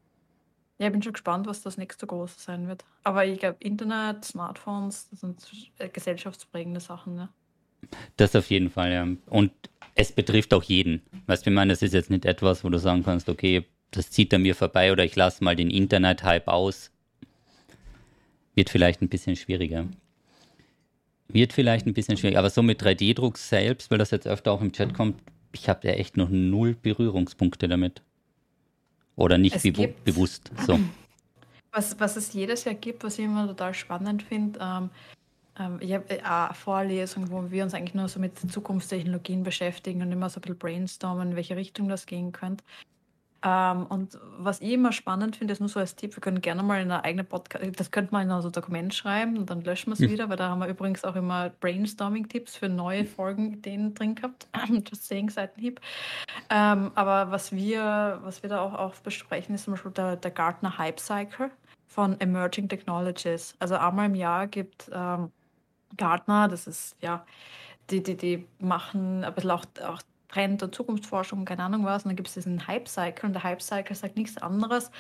ja, 0.79 0.87
ich 0.87 0.93
bin 0.93 1.03
schon 1.03 1.13
gespannt, 1.13 1.47
was 1.47 1.63
das 1.63 1.77
nächste 1.77 2.07
große 2.07 2.41
sein 2.41 2.69
wird. 2.69 2.85
Aber 3.05 3.25
ich 3.25 3.39
glaube, 3.39 3.57
Internet, 3.61 4.25
Smartphones, 4.25 5.09
das 5.11 5.21
sind 5.21 5.47
äh, 5.79 5.89
gesellschaftsprägende 5.89 6.81
Sachen. 6.81 7.17
Ja. 7.17 7.29
Das 8.17 8.35
auf 8.35 8.51
jeden 8.51 8.71
Fall, 8.71 8.93
ja. 8.93 9.07
Und 9.27 9.53
es 9.95 10.13
betrifft 10.13 10.55
auch 10.55 10.63
jeden. 10.63 11.03
Weißt 11.27 11.45
du, 11.45 11.51
ich 11.51 11.55
meine, 11.55 11.73
das 11.73 11.83
ist 11.83 11.95
jetzt 11.95 12.11
nicht 12.11 12.25
etwas, 12.25 12.65
wo 12.65 12.69
du 12.69 12.79
sagen 12.79 13.03
kannst, 13.03 13.29
okay, 13.29 13.67
das 13.91 14.11
zieht 14.11 14.33
an 14.35 14.43
mir 14.43 14.55
vorbei 14.55 14.93
oder 14.93 15.05
ich 15.05 15.17
lasse 15.17 15.43
mal 15.43 15.57
den 15.57 15.71
Internet-Hype 15.71 16.49
aus. 16.49 16.91
Wird 18.55 18.71
vielleicht 18.71 19.03
ein 19.03 19.09
bisschen 19.09 19.37
schwieriger. 19.37 19.87
Wird 21.29 21.53
vielleicht 21.53 21.87
ein 21.87 21.95
bisschen 21.95 22.17
schwierig, 22.17 22.39
aber 22.39 22.51
so 22.51 22.63
mit 22.63 22.83
3D-Druck 22.83 23.39
selbst, 23.39 23.91
weil 23.91 23.99
das 23.99 24.11
jetzt 24.11 24.27
öfter 24.27 24.53
auch 24.53 24.61
im 24.61 24.73
Chat 24.73 24.95
kommt, 24.95 25.21
ich 25.53 25.69
habe 25.69 25.87
ja 25.89 25.95
echt 25.95 26.17
noch 26.17 26.29
null 26.29 26.75
Berührungspunkte 26.75 27.69
damit. 27.69 28.03
Oder 29.17 29.39
nicht 29.39 29.63
bewu 29.63 29.89
bewusst. 30.05 30.51
So. 30.67 30.79
Was, 31.71 32.01
was 32.01 32.17
es 32.17 32.33
jedes 32.33 32.65
Jahr 32.65 32.75
gibt, 32.75 33.05
was 33.05 33.19
ich 33.19 33.27
immer 33.27 33.47
total 33.47 33.75
spannend 33.75 34.23
finde, 34.23 34.59
ähm, 34.61 34.91
ähm, 35.59 35.79
ich 35.81 35.93
habe 35.93 36.25
eine 36.25 36.55
Vorlesung, 36.55 37.31
wo 37.31 37.51
wir 37.51 37.63
uns 37.63 37.75
eigentlich 37.75 37.95
nur 37.95 38.09
so 38.09 38.19
mit 38.19 38.39
Zukunftstechnologien 38.51 39.43
beschäftigen 39.43 40.03
und 40.03 40.11
immer 40.11 40.31
so 40.31 40.39
ein 40.39 40.43
bisschen 40.43 40.59
brainstormen, 40.59 41.31
in 41.31 41.37
welche 41.37 41.57
Richtung 41.57 41.89
das 41.89 42.07
gehen 42.07 42.33
könnte. 42.33 42.65
Ähm, 43.43 43.87
und 43.87 44.19
was 44.39 44.61
ich 44.61 44.73
immer 44.73 44.91
spannend 44.91 45.37
finde, 45.37 45.53
ist 45.53 45.61
nur 45.61 45.69
so 45.69 45.79
als 45.79 45.95
Tipp, 45.95 46.17
wir 46.17 46.21
können 46.21 46.41
gerne 46.41 46.63
mal 46.65 46.81
in 46.81 46.91
einer 46.91 47.05
eigenen 47.05 47.27
Podcast, 47.27 47.65
das 47.79 47.91
könnte 47.93 48.13
man 48.13 48.27
in 48.27 48.33
unser 48.33 48.51
Dokument 48.51 48.93
schreiben 48.93 49.39
und 49.39 49.49
dann 49.49 49.63
löschen 49.63 49.91
wir 49.91 49.95
es 49.95 50.01
mhm. 50.01 50.11
wieder, 50.11 50.29
weil 50.29 50.37
da 50.37 50.49
haben 50.49 50.59
wir 50.59 50.67
übrigens 50.67 51.05
auch 51.05 51.15
immer 51.15 51.51
Brainstorming-Tipps 51.61 52.57
für 52.57 52.69
neue 52.69 53.05
Folgenideen 53.05 53.95
drin 53.95 54.17
gehabt. 54.17 54.49
Just 54.69 55.07
saying, 55.07 55.31
Seitenhieb. 55.31 55.81
Ähm, 56.51 56.91
aber 56.97 57.31
was 57.31 57.53
wir, 57.53 58.19
was 58.23 58.43
wir 58.43 58.51
da 58.51 58.61
auch 58.61 58.75
oft 58.75 59.05
besprechen, 59.05 59.55
ist 59.55 59.65
zum 59.65 59.75
Beispiel 59.75 59.93
der, 59.93 60.17
der 60.17 60.31
Gartner 60.33 60.77
Hype 60.77 60.99
Cycle 60.99 61.51
von 61.87 62.21
Emerging 62.21 62.69
Technologies. 62.69 63.55
Also 63.61 63.77
einmal 63.77 64.07
im 64.07 64.17
Jahr 64.17 64.49
gibt 64.49 64.91
ähm, 64.93 65.31
Gartner, 65.97 66.49
das 66.49 66.67
ist 66.67 66.97
ja, 67.01 67.25
die, 67.91 68.03
die, 68.03 68.17
die 68.17 68.49
machen 68.59 69.25
ein 69.25 69.35
bisschen 69.35 69.51
auch, 69.53 69.65
auch 69.85 70.03
Trend- 70.29 70.63
und 70.63 70.75
Zukunftsforschung, 70.75 71.45
keine 71.45 71.65
Ahnung 71.65 71.85
was. 71.85 72.05
Und 72.05 72.11
dann 72.11 72.17
gibt 72.17 72.29
es 72.29 72.35
diesen 72.35 72.67
Hype-Cycle. 72.67 73.27
Und 73.27 73.33
der 73.33 73.43
Hype-Cycle 73.43 73.97
sagt 73.97 74.17
nichts 74.17 74.37
anderes, 74.39 74.91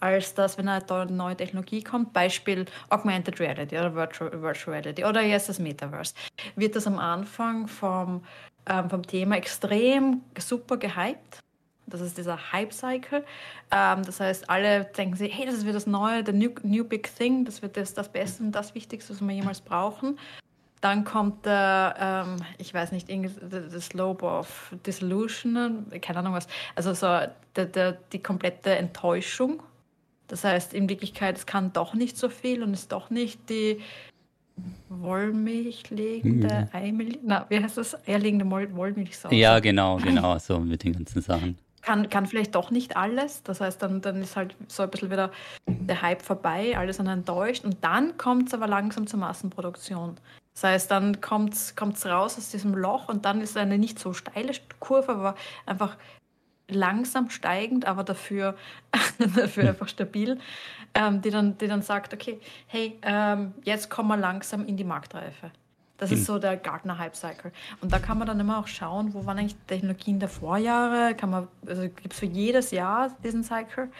als 0.00 0.34
dass, 0.34 0.58
wenn 0.58 0.68
eine 0.68 1.06
neue 1.10 1.36
Technologie 1.36 1.82
kommt, 1.82 2.12
Beispiel 2.12 2.66
Augmented 2.90 3.40
Reality 3.40 3.76
oder 3.76 3.94
Virtual, 3.94 4.30
Virtual 4.42 4.76
Reality 4.76 5.04
oder 5.04 5.22
jetzt 5.22 5.48
das 5.48 5.58
Metaverse, 5.58 6.14
wird 6.56 6.76
das 6.76 6.86
am 6.86 6.98
Anfang 6.98 7.66
vom, 7.66 8.22
ähm, 8.66 8.88
vom 8.88 9.04
Thema 9.04 9.36
extrem 9.36 10.22
super 10.38 10.76
gehypt. 10.76 11.40
Das 11.86 12.00
ist 12.00 12.18
dieser 12.18 12.52
Hype-Cycle. 12.52 13.24
Ähm, 13.70 14.04
das 14.04 14.20
heißt, 14.20 14.48
alle 14.48 14.84
denken 14.84 15.16
sich, 15.16 15.36
hey, 15.36 15.46
das 15.46 15.64
wird 15.64 15.74
das 15.74 15.86
Neue, 15.86 16.22
der 16.22 16.34
new, 16.34 16.50
new 16.62 16.84
Big 16.84 17.14
Thing, 17.16 17.44
das 17.44 17.62
wird 17.62 17.76
das, 17.76 17.94
das 17.94 18.10
Beste 18.10 18.42
und 18.42 18.52
das 18.52 18.74
Wichtigste, 18.74 19.12
was 19.12 19.20
wir 19.20 19.34
jemals 19.34 19.60
brauchen. 19.60 20.18
Dann 20.80 21.04
kommt 21.04 21.44
der, 21.44 21.94
ähm, 21.98 22.36
ich 22.58 22.72
weiß 22.72 22.92
nicht, 22.92 23.08
the 23.08 23.80
Slope 23.80 24.24
of 24.24 24.74
Dissolution, 24.86 25.86
keine 26.00 26.20
Ahnung 26.20 26.34
was. 26.34 26.46
Also 26.74 26.94
so 26.94 27.06
der, 27.56 27.66
der, 27.66 27.92
die 28.12 28.20
komplette 28.20 28.76
Enttäuschung. 28.76 29.62
Das 30.28 30.44
heißt, 30.44 30.74
in 30.74 30.88
Wirklichkeit, 30.88 31.36
es 31.36 31.46
kann 31.46 31.72
doch 31.72 31.94
nicht 31.94 32.16
so 32.16 32.28
viel 32.28 32.62
und 32.62 32.74
ist 32.74 32.92
doch 32.92 33.10
nicht 33.10 33.48
die 33.48 33.80
Wollmilchlegende 34.88 36.68
mhm. 36.72 36.76
Eimilch. 36.76 37.18
Na, 37.22 37.46
wie 37.48 37.60
heißt 37.60 37.78
das? 37.78 37.96
Eierlegende 38.06 38.48
Wollmilchsau. 38.50 39.30
Ja, 39.30 39.60
genau, 39.60 39.96
genau, 39.96 40.38
so 40.38 40.58
mit 40.58 40.84
den 40.84 40.92
ganzen 40.92 41.22
Sachen. 41.22 41.58
Kann, 41.82 42.08
kann 42.10 42.26
vielleicht 42.26 42.54
doch 42.54 42.70
nicht 42.70 42.96
alles. 42.96 43.42
Das 43.44 43.60
heißt, 43.60 43.80
dann, 43.82 44.00
dann 44.00 44.20
ist 44.20 44.36
halt 44.36 44.56
so 44.66 44.82
ein 44.82 44.90
bisschen 44.90 45.10
wieder 45.10 45.30
der 45.66 46.02
Hype 46.02 46.22
vorbei, 46.22 46.76
alles 46.76 46.96
sind 46.96 47.06
enttäuscht. 47.06 47.64
Und 47.64 47.78
dann 47.82 48.16
kommt 48.18 48.48
es 48.48 48.54
aber 48.54 48.66
langsam 48.66 49.06
zur 49.06 49.20
Massenproduktion. 49.20 50.16
Das 50.60 50.64
heißt, 50.64 50.90
dann 50.90 51.20
kommt 51.20 51.54
es 51.54 52.04
raus 52.04 52.36
aus 52.36 52.50
diesem 52.50 52.74
Loch 52.74 53.08
und 53.08 53.24
dann 53.24 53.40
ist 53.40 53.56
eine 53.56 53.78
nicht 53.78 54.00
so 54.00 54.12
steile 54.12 54.52
Kurve, 54.80 55.12
aber 55.12 55.36
einfach 55.66 55.96
langsam 56.66 57.30
steigend, 57.30 57.86
aber 57.86 58.02
dafür, 58.02 58.56
dafür 59.18 59.62
hm. 59.62 59.68
einfach 59.68 59.86
stabil, 59.86 60.40
ähm, 60.94 61.22
die, 61.22 61.30
dann, 61.30 61.56
die 61.58 61.68
dann 61.68 61.82
sagt, 61.82 62.12
okay, 62.12 62.40
hey, 62.66 62.98
ähm, 63.02 63.54
jetzt 63.62 63.88
kommen 63.88 64.08
wir 64.08 64.16
langsam 64.16 64.66
in 64.66 64.76
die 64.76 64.82
Marktreife. 64.82 65.52
Das 65.96 66.10
ist 66.10 66.18
hm. 66.18 66.24
so 66.24 66.38
der 66.40 66.56
Gartner 66.56 66.98
Hype 66.98 67.14
Cycle. 67.14 67.52
Und 67.80 67.92
da 67.92 68.00
kann 68.00 68.18
man 68.18 68.26
dann 68.26 68.40
immer 68.40 68.58
auch 68.58 68.66
schauen, 68.66 69.14
wo 69.14 69.26
waren 69.26 69.38
eigentlich 69.38 69.56
Technologien 69.68 70.18
der 70.18 70.28
Vorjahre, 70.28 71.14
kann 71.14 71.30
man, 71.30 71.46
also 71.68 71.82
gibt 71.82 72.14
es 72.14 72.18
für 72.18 72.26
jedes 72.26 72.72
Jahr 72.72 73.16
diesen 73.22 73.44
Cycle. 73.44 73.92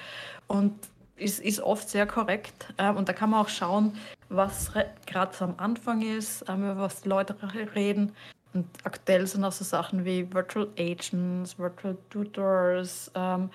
Und 0.49 0.75
ist, 1.15 1.39
ist 1.41 1.61
oft 1.61 1.89
sehr 1.89 2.07
korrekt. 2.07 2.75
Ähm, 2.79 2.97
und 2.97 3.09
da 3.09 3.13
kann 3.13 3.31
man 3.31 3.41
auch 3.41 3.49
schauen, 3.49 3.97
was 4.29 4.73
gerade 5.07 5.35
so 5.35 5.45
am 5.45 5.55
Anfang 5.57 6.03
ist, 6.03 6.45
ähm, 6.49 6.65
über 6.65 6.79
was 6.79 7.03
die 7.03 7.09
Leute 7.09 7.37
reden. 7.75 8.13
Und 8.55 8.67
aktuell 8.85 9.27
sind 9.27 9.45
auch 9.45 9.53
so 9.53 9.65
Sachen 9.65 10.05
wie 10.05 10.33
Virtual 10.33 10.69
Agents, 10.79 11.59
Virtual 11.59 11.97
Tutors, 12.11 13.11
ähm, 13.15 13.51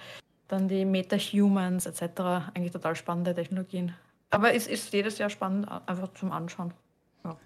dann 0.48 0.68
die 0.68 0.86
Meta-Humans 0.86 1.86
etc. 1.86 2.22
Eigentlich 2.54 2.72
total 2.72 2.96
spannende 2.96 3.34
Technologien. 3.34 3.94
Aber 4.30 4.54
es 4.54 4.68
ist 4.68 4.94
jedes 4.94 5.18
Jahr 5.18 5.30
spannend, 5.30 5.68
einfach 5.86 6.14
zum 6.14 6.32
Anschauen. 6.32 6.74
Ja. 7.24 7.38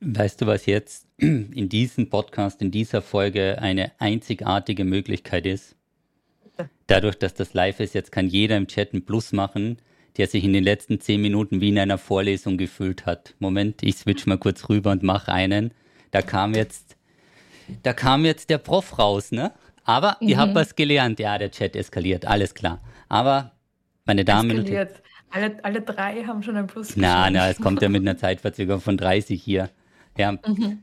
Weißt 0.00 0.40
du, 0.40 0.46
was 0.46 0.66
jetzt 0.66 1.06
in 1.18 1.68
diesem 1.68 2.10
Podcast, 2.10 2.62
in 2.62 2.70
dieser 2.70 3.02
Folge 3.02 3.58
eine 3.60 3.92
einzigartige 3.98 4.84
Möglichkeit 4.84 5.46
ist? 5.46 5.74
Dadurch, 6.86 7.18
dass 7.18 7.34
das 7.34 7.54
live 7.54 7.80
ist, 7.80 7.94
jetzt 7.94 8.12
kann 8.12 8.26
jeder 8.26 8.56
im 8.56 8.66
Chat 8.66 8.92
einen 8.92 9.04
Plus 9.04 9.32
machen, 9.32 9.78
der 10.16 10.26
sich 10.26 10.44
in 10.44 10.52
den 10.52 10.64
letzten 10.64 11.00
zehn 11.00 11.20
Minuten 11.20 11.60
wie 11.60 11.68
in 11.68 11.78
einer 11.78 11.98
Vorlesung 11.98 12.56
gefühlt 12.56 13.06
hat. 13.06 13.34
Moment, 13.38 13.82
ich 13.82 13.96
switch 13.96 14.26
mal 14.26 14.38
kurz 14.38 14.68
rüber 14.68 14.90
und 14.90 15.02
mache 15.02 15.32
einen. 15.32 15.72
Da 16.10 16.22
kam 16.22 16.54
jetzt, 16.54 16.96
da 17.82 17.92
kam 17.92 18.24
jetzt 18.24 18.50
der 18.50 18.58
Prof 18.58 18.98
raus, 18.98 19.30
ne? 19.32 19.52
Aber 19.84 20.16
mhm. 20.20 20.28
ihr 20.28 20.38
habt 20.38 20.52
mhm. 20.52 20.56
was 20.56 20.76
gelernt. 20.76 21.18
Ja, 21.20 21.38
der 21.38 21.50
Chat 21.50 21.76
eskaliert, 21.76 22.26
alles 22.26 22.54
klar. 22.54 22.80
Aber, 23.08 23.52
meine 24.04 24.24
Damen 24.24 24.58
und 24.58 24.68
Herren. 24.68 24.88
Alle, 25.30 25.62
alle 25.62 25.82
drei 25.82 26.24
haben 26.24 26.42
schon 26.42 26.56
ein 26.56 26.66
Plus. 26.66 26.96
Na, 26.96 27.28
na, 27.30 27.50
es 27.50 27.58
kommt 27.58 27.82
ja 27.82 27.90
mit 27.90 28.00
einer 28.00 28.16
Zeitverzögerung 28.16 28.80
von 28.80 28.96
30 28.96 29.42
hier. 29.42 29.68
Ja. 30.16 30.32
Mhm. 30.32 30.82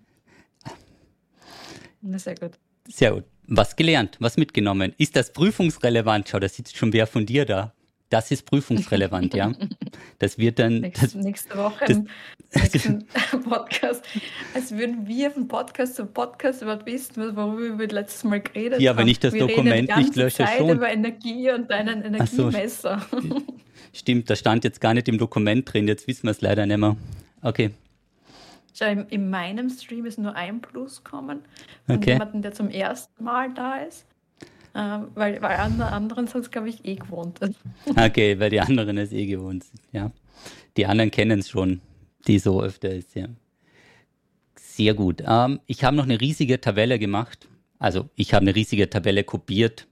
Sehr 2.04 2.36
gut. 2.36 2.52
Sehr 2.88 3.14
gut 3.14 3.24
was 3.48 3.76
gelernt, 3.76 4.18
was 4.20 4.38
mitgenommen. 4.38 4.94
Ist 4.98 5.16
das 5.16 5.34
prüfungsrelevant? 5.34 6.30
Schau, 6.30 6.40
da 6.40 6.50
sitzt 6.50 6.78
schon 6.78 6.94
wer 6.94 7.08
von 7.08 7.26
dir 7.26 7.46
da. 7.46 7.74
Das 8.10 8.30
ist 8.32 8.46
prüfungsrelevant, 8.46 9.34
ja. 9.34 9.52
Das 10.20 10.38
wird 10.38 10.60
dann. 10.60 10.80
Nächste, 10.80 11.06
das, 11.06 11.16
nächste 11.16 11.58
Woche 11.58 11.86
das, 11.88 11.98
im 11.98 12.08
nächsten 12.72 13.06
Podcast. 13.44 14.04
Als 14.54 14.72
würden 14.72 15.08
wir 15.08 15.32
vom 15.32 15.48
Podcast 15.48 15.96
zum 15.96 16.14
Podcast 16.14 16.62
überhaupt 16.62 16.86
wissen, 16.86 17.36
worüber 17.36 17.80
wir 17.80 17.88
letztes 17.90 18.24
Mal 18.24 18.42
geredet 18.42 18.76
haben. 18.76 18.82
Ja, 18.82 18.92
aber 18.92 19.04
nicht 19.04 19.24
das 19.24 19.34
wir 19.34 19.48
Dokument 19.48 19.96
nicht 19.98 20.16
lösche 20.16 20.38
Zeit 20.38 20.60
schon. 20.60 20.70
über 20.70 20.90
Energie 20.90 21.52
und 21.52 21.70
deinen 21.70 22.04
Energiemesser. 22.04 23.06
So, 23.12 23.42
stimmt, 23.94 24.30
da 24.30 24.36
stand 24.36 24.64
jetzt 24.64 24.80
gar 24.80 24.94
nicht 24.94 25.08
im 25.10 25.18
Dokument 25.18 25.72
drin, 25.72 25.88
jetzt 25.88 26.08
wissen 26.08 26.24
wir 26.24 26.32
es 26.32 26.42
leider 26.42 26.66
nicht 26.66 26.78
mehr. 26.78 26.96
Okay. 27.42 27.72
Schau, 28.74 28.86
in, 28.86 29.06
in, 29.08 29.30
meinem 29.30 29.70
Stream 29.70 30.06
ist 30.06 30.20
nur 30.20 30.36
ein 30.36 30.62
Plus 30.62 31.04
kommen 31.04 31.42
von 31.88 31.98
okay. 31.98 32.12
jemandem, 32.12 32.42
der 32.42 32.54
zum 32.54 32.70
ersten 32.70 33.24
Mal 33.24 33.54
da 33.54 33.78
ist. 33.78 34.06
Ähm, 34.76 35.08
weil, 35.16 35.42
weil 35.42 35.56
anderen 35.56 36.28
sonst, 36.28 36.52
glaube 36.52 36.68
ich, 36.68 36.84
eh 36.84 36.96
gewohnt 36.96 37.40
sind. 37.40 37.56
Okay, 37.98 38.38
weil 38.40 38.50
die 38.50 38.60
anderen 38.60 38.98
es 38.98 39.14
eh 39.14 39.26
gewohnt 39.26 39.64
sind, 39.64 39.82
ja. 39.94 40.12
Die 40.76 40.86
anderen 40.86 41.12
kennen 41.12 41.40
es 41.40 41.50
schon, 41.50 41.80
die 42.28 42.40
so 42.40 42.62
öfter 42.62 42.90
ist, 42.90 43.16
ja. 43.16 43.28
Sehr 44.56 44.94
gut. 44.94 45.24
Ähm, 45.26 45.62
ich 45.66 45.86
habe 45.86 45.96
noch 45.96 46.04
eine 46.04 46.20
riesige 46.20 46.60
Tabelle 46.60 47.00
gemacht. 47.00 47.48
Also 47.80 48.10
ich 48.16 48.34
habe 48.34 48.44
eine 48.44 48.56
riesige 48.56 48.90
Tabelle 48.90 49.24
kopiert, 49.24 49.88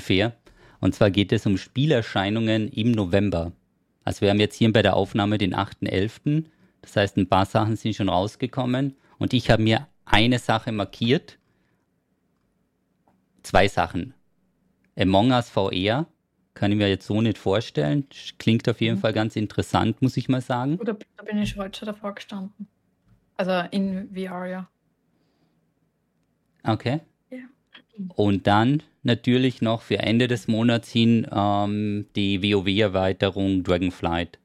fair. 0.00 0.34
Und 0.80 0.94
zwar 0.94 1.10
geht 1.10 1.30
es 1.32 1.46
um 1.46 1.56
Spielerscheinungen 1.56 2.68
im 2.68 2.90
November. 2.92 3.52
Also 4.04 4.22
wir 4.22 4.30
haben 4.30 4.40
jetzt 4.40 4.56
hier 4.56 4.72
bei 4.72 4.82
der 4.82 4.96
Aufnahme 4.96 5.38
den 5.38 5.54
8.11. 5.54 6.44
Das 6.82 6.96
heißt, 6.96 7.16
ein 7.16 7.28
paar 7.28 7.46
Sachen 7.46 7.76
sind 7.76 7.94
schon 7.94 8.08
rausgekommen 8.08 8.96
und 9.18 9.32
ich 9.32 9.50
habe 9.50 9.62
mir 9.62 9.86
eine 10.04 10.38
Sache 10.38 10.72
markiert. 10.72 11.38
Zwei 13.42 13.68
Sachen. 13.68 14.14
Among 14.98 15.30
Us 15.30 15.48
VR 15.48 16.06
kann 16.54 16.72
ich 16.72 16.78
mir 16.78 16.88
jetzt 16.88 17.06
so 17.06 17.20
nicht 17.22 17.38
vorstellen. 17.38 18.06
Klingt 18.38 18.68
auf 18.68 18.80
jeden 18.80 18.96
mhm. 18.96 19.00
Fall 19.00 19.12
ganz 19.12 19.36
interessant, 19.36 20.02
muss 20.02 20.16
ich 20.16 20.28
mal 20.28 20.40
sagen. 20.40 20.78
Da, 20.84 20.96
da 21.16 21.22
bin 21.24 21.38
ich 21.38 21.56
heute 21.56 21.78
schon 21.78 21.86
davor 21.86 22.14
gestanden. 22.14 22.66
Also 23.36 23.52
in 23.70 24.10
VR, 24.14 24.46
ja. 24.46 24.68
Okay. 26.64 27.00
Und 28.14 28.46
dann 28.46 28.82
natürlich 29.02 29.62
noch 29.62 29.82
für 29.82 29.98
Ende 29.98 30.28
des 30.28 30.48
Monats 30.48 30.90
hin 30.90 31.26
ähm, 31.30 32.06
die 32.16 32.42
WoW-Erweiterung 32.42 33.62
Dragonflight. 33.62 34.38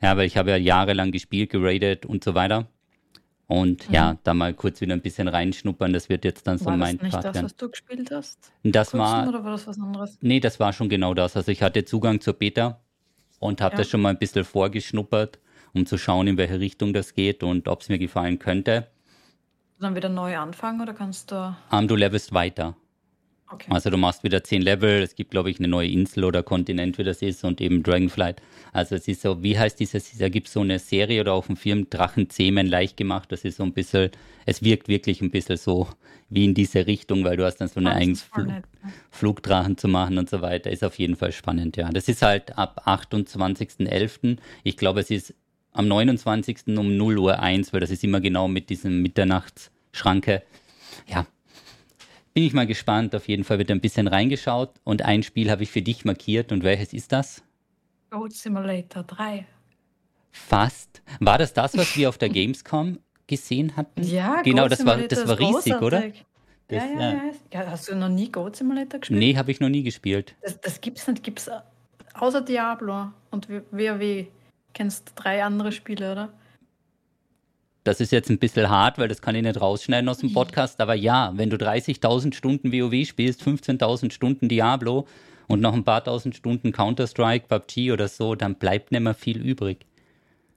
Ja, 0.00 0.16
weil 0.16 0.26
ich 0.26 0.36
habe 0.36 0.50
ja 0.50 0.56
jahrelang 0.56 1.10
gespielt, 1.10 1.50
geradet 1.50 2.06
und 2.06 2.22
so 2.22 2.34
weiter. 2.34 2.66
Und 3.48 3.88
mhm. 3.88 3.94
ja, 3.94 4.18
da 4.24 4.34
mal 4.34 4.52
kurz 4.52 4.82
wieder 4.82 4.92
ein 4.92 5.00
bisschen 5.00 5.26
reinschnuppern, 5.26 5.94
das 5.94 6.10
wird 6.10 6.24
jetzt 6.26 6.46
dann 6.46 6.58
so 6.58 6.66
war 6.66 6.76
mein 6.76 6.98
das 6.98 7.02
nicht 7.02 7.12
Part 7.12 7.24
das, 7.24 7.42
was 7.42 7.56
du 7.56 7.70
gespielt 7.70 8.10
hast? 8.12 8.52
Das 8.62 8.92
war, 8.92 9.26
oder 9.26 9.42
war 9.42 9.52
das 9.52 9.66
was 9.66 9.78
anderes? 9.80 10.18
Nee, 10.20 10.38
das 10.38 10.60
war 10.60 10.74
schon 10.74 10.90
genau 10.90 11.14
das. 11.14 11.34
Also 11.34 11.50
ich 11.50 11.62
hatte 11.62 11.86
Zugang 11.86 12.20
zur 12.20 12.34
Beta 12.34 12.78
und 13.40 13.62
habe 13.62 13.72
ja. 13.72 13.78
das 13.78 13.88
schon 13.88 14.02
mal 14.02 14.10
ein 14.10 14.18
bisschen 14.18 14.44
vorgeschnuppert, 14.44 15.38
um 15.72 15.86
zu 15.86 15.96
schauen, 15.96 16.26
in 16.26 16.36
welche 16.36 16.60
Richtung 16.60 16.92
das 16.92 17.14
geht 17.14 17.42
und 17.42 17.68
ob 17.68 17.80
es 17.80 17.88
mir 17.88 17.98
gefallen 17.98 18.38
könnte. 18.38 18.88
Dann 19.80 19.96
wieder 19.96 20.10
neu 20.10 20.36
anfangen 20.36 20.82
oder 20.82 20.92
kannst 20.92 21.30
du... 21.30 21.56
Um, 21.70 21.88
du 21.88 21.96
levelst 21.96 22.34
weiter. 22.34 22.76
Okay. 23.50 23.66
Also 23.70 23.88
du 23.88 23.96
machst 23.96 24.24
wieder 24.24 24.44
zehn 24.44 24.60
Level, 24.60 25.02
es 25.02 25.14
gibt, 25.14 25.30
glaube 25.30 25.50
ich, 25.50 25.58
eine 25.58 25.68
neue 25.68 25.88
Insel 25.88 26.24
oder 26.24 26.42
Kontinent, 26.42 26.98
wie 26.98 27.04
das 27.04 27.22
ist, 27.22 27.44
und 27.44 27.60
eben 27.60 27.82
Dragonflight. 27.82 28.42
Also 28.72 28.94
es 28.94 29.08
ist 29.08 29.22
so, 29.22 29.42
wie 29.42 29.58
heißt 29.58 29.80
dieses, 29.80 30.18
da 30.18 30.28
gibt 30.28 30.48
es 30.48 30.52
so 30.52 30.60
eine 30.60 30.78
Serie 30.78 31.22
oder 31.22 31.32
auch 31.32 31.48
einen 31.48 31.56
Film, 31.56 31.88
Drachenzähmen 31.88 32.66
leicht 32.66 32.96
gemacht, 32.98 33.32
das 33.32 33.44
ist 33.44 33.56
so 33.56 33.62
ein 33.62 33.72
bisschen, 33.72 34.10
es 34.44 34.62
wirkt 34.62 34.88
wirklich 34.88 35.22
ein 35.22 35.30
bisschen 35.30 35.56
so 35.56 35.88
wie 36.28 36.44
in 36.44 36.54
diese 36.54 36.86
Richtung, 36.86 37.24
weil 37.24 37.38
du 37.38 37.44
hast 37.44 37.56
dann 37.56 37.68
so 37.68 37.80
eine 37.80 37.94
eigene 37.94 38.16
Flug, 38.16 38.48
Flugdrachen 39.10 39.78
zu 39.78 39.88
machen 39.88 40.18
und 40.18 40.28
so 40.28 40.42
weiter. 40.42 40.70
Ist 40.70 40.84
auf 40.84 40.98
jeden 40.98 41.16
Fall 41.16 41.32
spannend, 41.32 41.76
ja. 41.78 41.88
Das 41.90 42.08
ist 42.08 42.20
halt 42.20 42.58
ab 42.58 42.82
28.11. 42.86 44.36
Ich 44.62 44.76
glaube, 44.76 45.00
es 45.00 45.10
ist 45.10 45.34
am 45.72 45.88
29. 45.88 46.76
um 46.76 46.96
0 46.96 47.18
Uhr 47.18 47.40
1, 47.40 47.72
weil 47.72 47.80
das 47.80 47.90
ist 47.90 48.04
immer 48.04 48.20
genau 48.20 48.46
mit 48.46 48.68
diesem 48.68 49.00
Mitternachtsschranke. 49.00 50.42
Ja, 51.06 51.26
bin 52.38 52.46
ich 52.46 52.52
mal 52.52 52.68
gespannt. 52.68 53.16
Auf 53.16 53.26
jeden 53.26 53.42
Fall 53.42 53.58
wird 53.58 53.68
ein 53.68 53.80
bisschen 53.80 54.06
reingeschaut 54.06 54.70
und 54.84 55.02
ein 55.02 55.24
Spiel 55.24 55.50
habe 55.50 55.64
ich 55.64 55.72
für 55.72 55.82
dich 55.82 56.04
markiert. 56.04 56.52
Und 56.52 56.62
welches 56.62 56.92
ist 56.92 57.10
das? 57.10 57.42
Goat 58.10 58.32
Simulator 58.32 59.02
3. 59.02 59.44
Fast. 60.30 61.02
War 61.18 61.38
das 61.38 61.52
das, 61.52 61.76
was 61.76 61.96
wir 61.96 62.08
auf 62.08 62.16
der 62.16 62.28
Gamescom 62.28 63.00
gesehen 63.26 63.76
hatten? 63.76 64.04
Ja, 64.04 64.42
genau, 64.42 64.62
Goat 64.62 64.70
das 64.70 64.86
war, 64.86 64.98
das 64.98 65.26
war 65.26 65.36
riesig, 65.36 65.82
oder? 65.82 66.12
Das, 66.68 66.84
ja, 66.84 67.00
ja, 67.00 67.12
ja, 67.12 67.22
ja. 67.54 67.70
Hast 67.72 67.88
du 67.88 67.96
noch 67.96 68.08
nie 68.08 68.30
Goat 68.30 68.54
Simulator 68.54 69.00
gespielt? 69.00 69.18
Nee, 69.18 69.36
habe 69.36 69.50
ich 69.50 69.58
noch 69.58 69.68
nie 69.68 69.82
gespielt. 69.82 70.36
Das, 70.40 70.60
das 70.60 70.80
gibt 70.80 70.98
es 70.98 71.08
nicht. 71.08 71.24
Gibt's 71.24 71.50
außer 72.14 72.42
Diablo 72.42 73.08
und 73.32 73.48
WoW. 73.48 74.28
Kennst 74.74 75.10
drei 75.16 75.42
andere 75.42 75.72
Spiele, 75.72 76.12
oder? 76.12 76.32
Das 77.88 78.02
ist 78.02 78.12
jetzt 78.12 78.28
ein 78.28 78.38
bisschen 78.38 78.68
hart, 78.68 78.98
weil 78.98 79.08
das 79.08 79.22
kann 79.22 79.34
ich 79.34 79.42
nicht 79.42 79.58
rausschneiden 79.58 80.10
aus 80.10 80.18
dem 80.18 80.30
Podcast. 80.34 80.78
Aber 80.82 80.92
ja, 80.92 81.32
wenn 81.36 81.48
du 81.48 81.56
30.000 81.56 82.34
Stunden 82.34 82.70
WoW 82.70 83.06
spielst, 83.06 83.42
15.000 83.42 84.12
Stunden 84.12 84.46
Diablo 84.46 85.06
und 85.46 85.62
noch 85.62 85.72
ein 85.72 85.84
paar 85.84 86.04
tausend 86.04 86.36
Stunden 86.36 86.70
Counter-Strike, 86.70 87.46
PUBG 87.48 87.92
oder 87.92 88.08
so, 88.08 88.34
dann 88.34 88.56
bleibt 88.56 88.92
nicht 88.92 89.00
mehr 89.00 89.14
viel 89.14 89.40
übrig. 89.40 89.86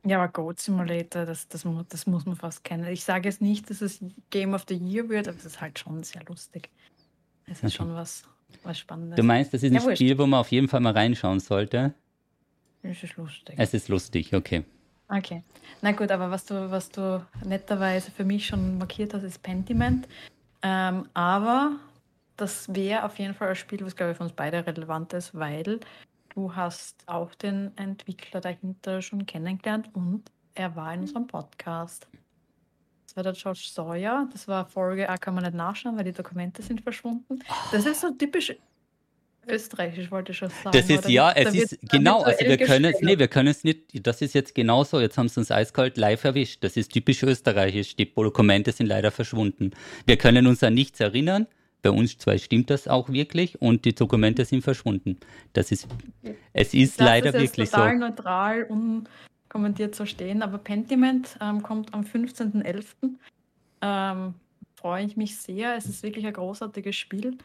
Ja, 0.06 0.22
aber 0.22 0.28
Goat 0.28 0.60
Simulator, 0.60 1.26
das, 1.26 1.48
das, 1.48 1.66
das 1.88 2.06
muss 2.06 2.26
man 2.26 2.36
fast 2.36 2.66
kennen. 2.66 2.86
Ich 2.92 3.06
sage 3.06 3.30
jetzt 3.30 3.42
nicht, 3.42 3.70
dass 3.70 3.80
es 3.80 4.04
Game 4.30 4.54
of 4.54 4.66
the 4.68 4.76
Year 4.76 5.08
wird, 5.08 5.30
aber 5.30 5.38
es 5.38 5.46
ist 5.46 5.62
halt 5.62 5.80
schon 5.80 6.04
sehr 6.04 6.26
lustig. 6.28 6.70
Es 7.46 7.60
ist 7.60 7.64
okay. 7.64 7.72
schon 7.72 7.96
was, 7.96 8.24
was 8.64 8.78
Spannendes. 8.78 9.16
Du 9.16 9.24
meinst, 9.24 9.54
das 9.54 9.64
ist 9.64 9.74
ein 9.74 9.82
ja, 9.82 9.96
Spiel, 9.96 10.18
wo 10.18 10.28
man 10.28 10.42
auf 10.42 10.52
jeden 10.52 10.68
Fall 10.68 10.82
mal 10.82 10.92
reinschauen 10.92 11.40
sollte? 11.40 11.94
Es 12.84 13.02
ist 13.02 13.16
lustig. 13.16 13.56
Es 13.58 13.74
ist 13.74 13.88
lustig, 13.88 14.36
okay. 14.36 14.66
Okay. 15.12 15.44
Na 15.82 15.92
gut, 15.92 16.10
aber 16.10 16.32
was 16.32 16.46
du, 16.46 16.72
was 16.72 16.90
du 16.90 17.26
netterweise 17.46 18.12
für 18.12 18.24
mich 18.24 18.48
schon 18.48 18.78
markiert 18.78 19.14
hast, 19.14 19.24
ist 19.24 19.44
Pentiment. 19.44 20.08
Ähm, 20.62 21.10
aber 21.14 21.74
das 22.38 22.74
wäre 22.74 23.04
auf 23.04 23.20
jeden 23.20 23.34
Fall 23.34 23.50
ein 23.50 23.56
Spiel, 23.56 23.86
was 23.86 23.96
glaube 23.96 24.12
ich 24.12 24.18
für 24.18 24.24
uns 24.24 24.32
beide 24.32 24.66
relevant 24.66 25.12
ist, 25.14 25.36
weil 25.36 25.82
du 26.34 26.56
hast 26.56 27.04
auch 27.08 27.36
den 27.36 27.76
Entwickler 27.78 28.40
dahinter 28.40 29.02
schon 29.02 29.26
kennengelernt 29.26 29.90
und 29.94 30.24
er 30.54 30.76
war 30.76 30.94
in 30.94 31.02
unserem 31.02 31.28
Podcast. 31.28 32.08
Das 33.06 33.18
war 33.18 33.24
der 33.24 33.34
George 33.34 33.68
Sawyer. 33.70 34.30
Das 34.32 34.48
war 34.48 34.66
Folge, 34.66 35.10
ah, 35.10 35.18
kann 35.18 35.36
man 35.36 35.44
nicht 35.44 35.56
nachschauen, 35.56 35.98
weil 35.98 36.06
die 36.06 36.14
Dokumente 36.14 36.62
sind 36.62 36.80
verschwunden. 36.80 37.40
Das 37.74 37.86
ist 37.86 38.00
so 38.00 38.12
typisch 38.12 38.56
Österreichisch 39.48 40.12
wollte 40.12 40.32
ich 40.32 40.38
schon 40.38 40.50
sagen. 40.50 40.72
Das 40.72 40.90
ist 40.90 41.10
ja, 41.10 41.32
es 41.32 41.54
ist 41.56 41.80
genau, 41.90 42.22
also 42.22 42.46
wir 42.46 42.58
können 42.58 42.86
es, 42.86 43.02
nee, 43.02 43.18
wir 43.18 43.28
können 43.28 43.48
es 43.48 43.64
nicht, 43.64 44.06
das 44.06 44.22
ist 44.22 44.36
jetzt 44.36 44.54
genauso, 44.54 45.00
jetzt 45.00 45.18
haben 45.18 45.30
sie 45.30 45.40
uns 45.40 45.52
eiskalt 45.52 45.98
live 45.98 46.24
erwischt. 46.24 46.64
Das 46.64 46.78
ist 46.78 46.92
typisch 46.92 47.24
österreichisch, 47.24 47.96
die 47.96 48.12
Dokumente 48.14 48.72
sind 48.72 48.88
leider 48.88 49.12
verschwunden. 49.12 49.72
Wir 50.06 50.18
können 50.18 50.46
uns 50.48 50.64
an 50.64 50.74
nichts 50.74 51.00
erinnern, 51.00 51.48
bei 51.82 51.90
uns 51.90 52.18
zwei 52.18 52.38
stimmt 52.38 52.70
das 52.70 52.88
auch 52.88 53.10
wirklich 53.10 53.60
und 53.62 53.86
die 53.86 53.96
Dokumente 53.96 54.46
sind 54.46 54.62
verschwunden. 54.62 55.18
Das 55.54 55.72
ist, 55.72 55.88
es 56.54 56.74
ist 56.74 57.00
das 57.00 57.06
leider 57.06 57.34
ist 57.34 57.42
wirklich 57.42 57.72
total 57.72 57.94
so. 57.94 58.00
neutral, 58.00 58.68
unkommentiert 59.50 59.96
zu 59.96 60.06
stehen, 60.06 60.44
aber 60.44 60.60
Pentiment 60.60 61.38
ähm, 61.42 61.64
kommt 61.64 61.94
am 61.94 62.02
15.11. 62.02 62.86
Ähm, 63.82 64.36
freue 64.76 65.06
ich 65.06 65.18
mich 65.18 65.38
sehr. 65.38 65.76
Es 65.76 65.86
ist 65.86 66.04
wirklich 66.04 66.26
ein 66.28 66.34
großartiges 66.34 66.96
Spiel. 66.96 67.38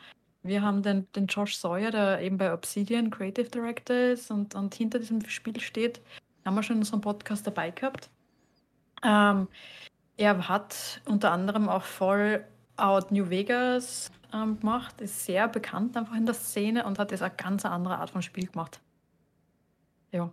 Wir 0.46 0.62
haben 0.62 0.82
den, 0.82 1.10
den 1.12 1.26
Josh 1.26 1.56
Sawyer, 1.56 1.90
der 1.90 2.20
eben 2.20 2.38
bei 2.38 2.52
Obsidian 2.52 3.10
Creative 3.10 3.48
Director 3.48 3.96
ist 3.96 4.30
und, 4.30 4.54
und 4.54 4.74
hinter 4.74 4.98
diesem 4.98 5.26
Spiel 5.28 5.60
steht, 5.60 6.00
haben 6.44 6.54
wir 6.54 6.62
schon 6.62 6.76
in 6.76 6.82
unserem 6.82 7.00
Podcast 7.00 7.46
dabei 7.46 7.70
gehabt. 7.70 8.10
Ähm, 9.04 9.48
er 10.16 10.48
hat 10.48 11.00
unter 11.06 11.32
anderem 11.32 11.68
auch 11.68 11.82
Fallout 11.82 13.10
New 13.10 13.28
Vegas 13.28 14.10
ähm, 14.32 14.58
gemacht, 14.60 15.00
ist 15.00 15.24
sehr 15.24 15.48
bekannt 15.48 15.96
einfach 15.96 16.14
in 16.14 16.26
der 16.26 16.34
Szene 16.34 16.84
und 16.86 16.98
hat 16.98 17.10
jetzt 17.10 17.22
eine 17.22 17.34
ganz 17.34 17.64
andere 17.64 17.98
Art 17.98 18.10
von 18.10 18.22
Spiel 18.22 18.46
gemacht. 18.46 18.80
Ja. 20.12 20.32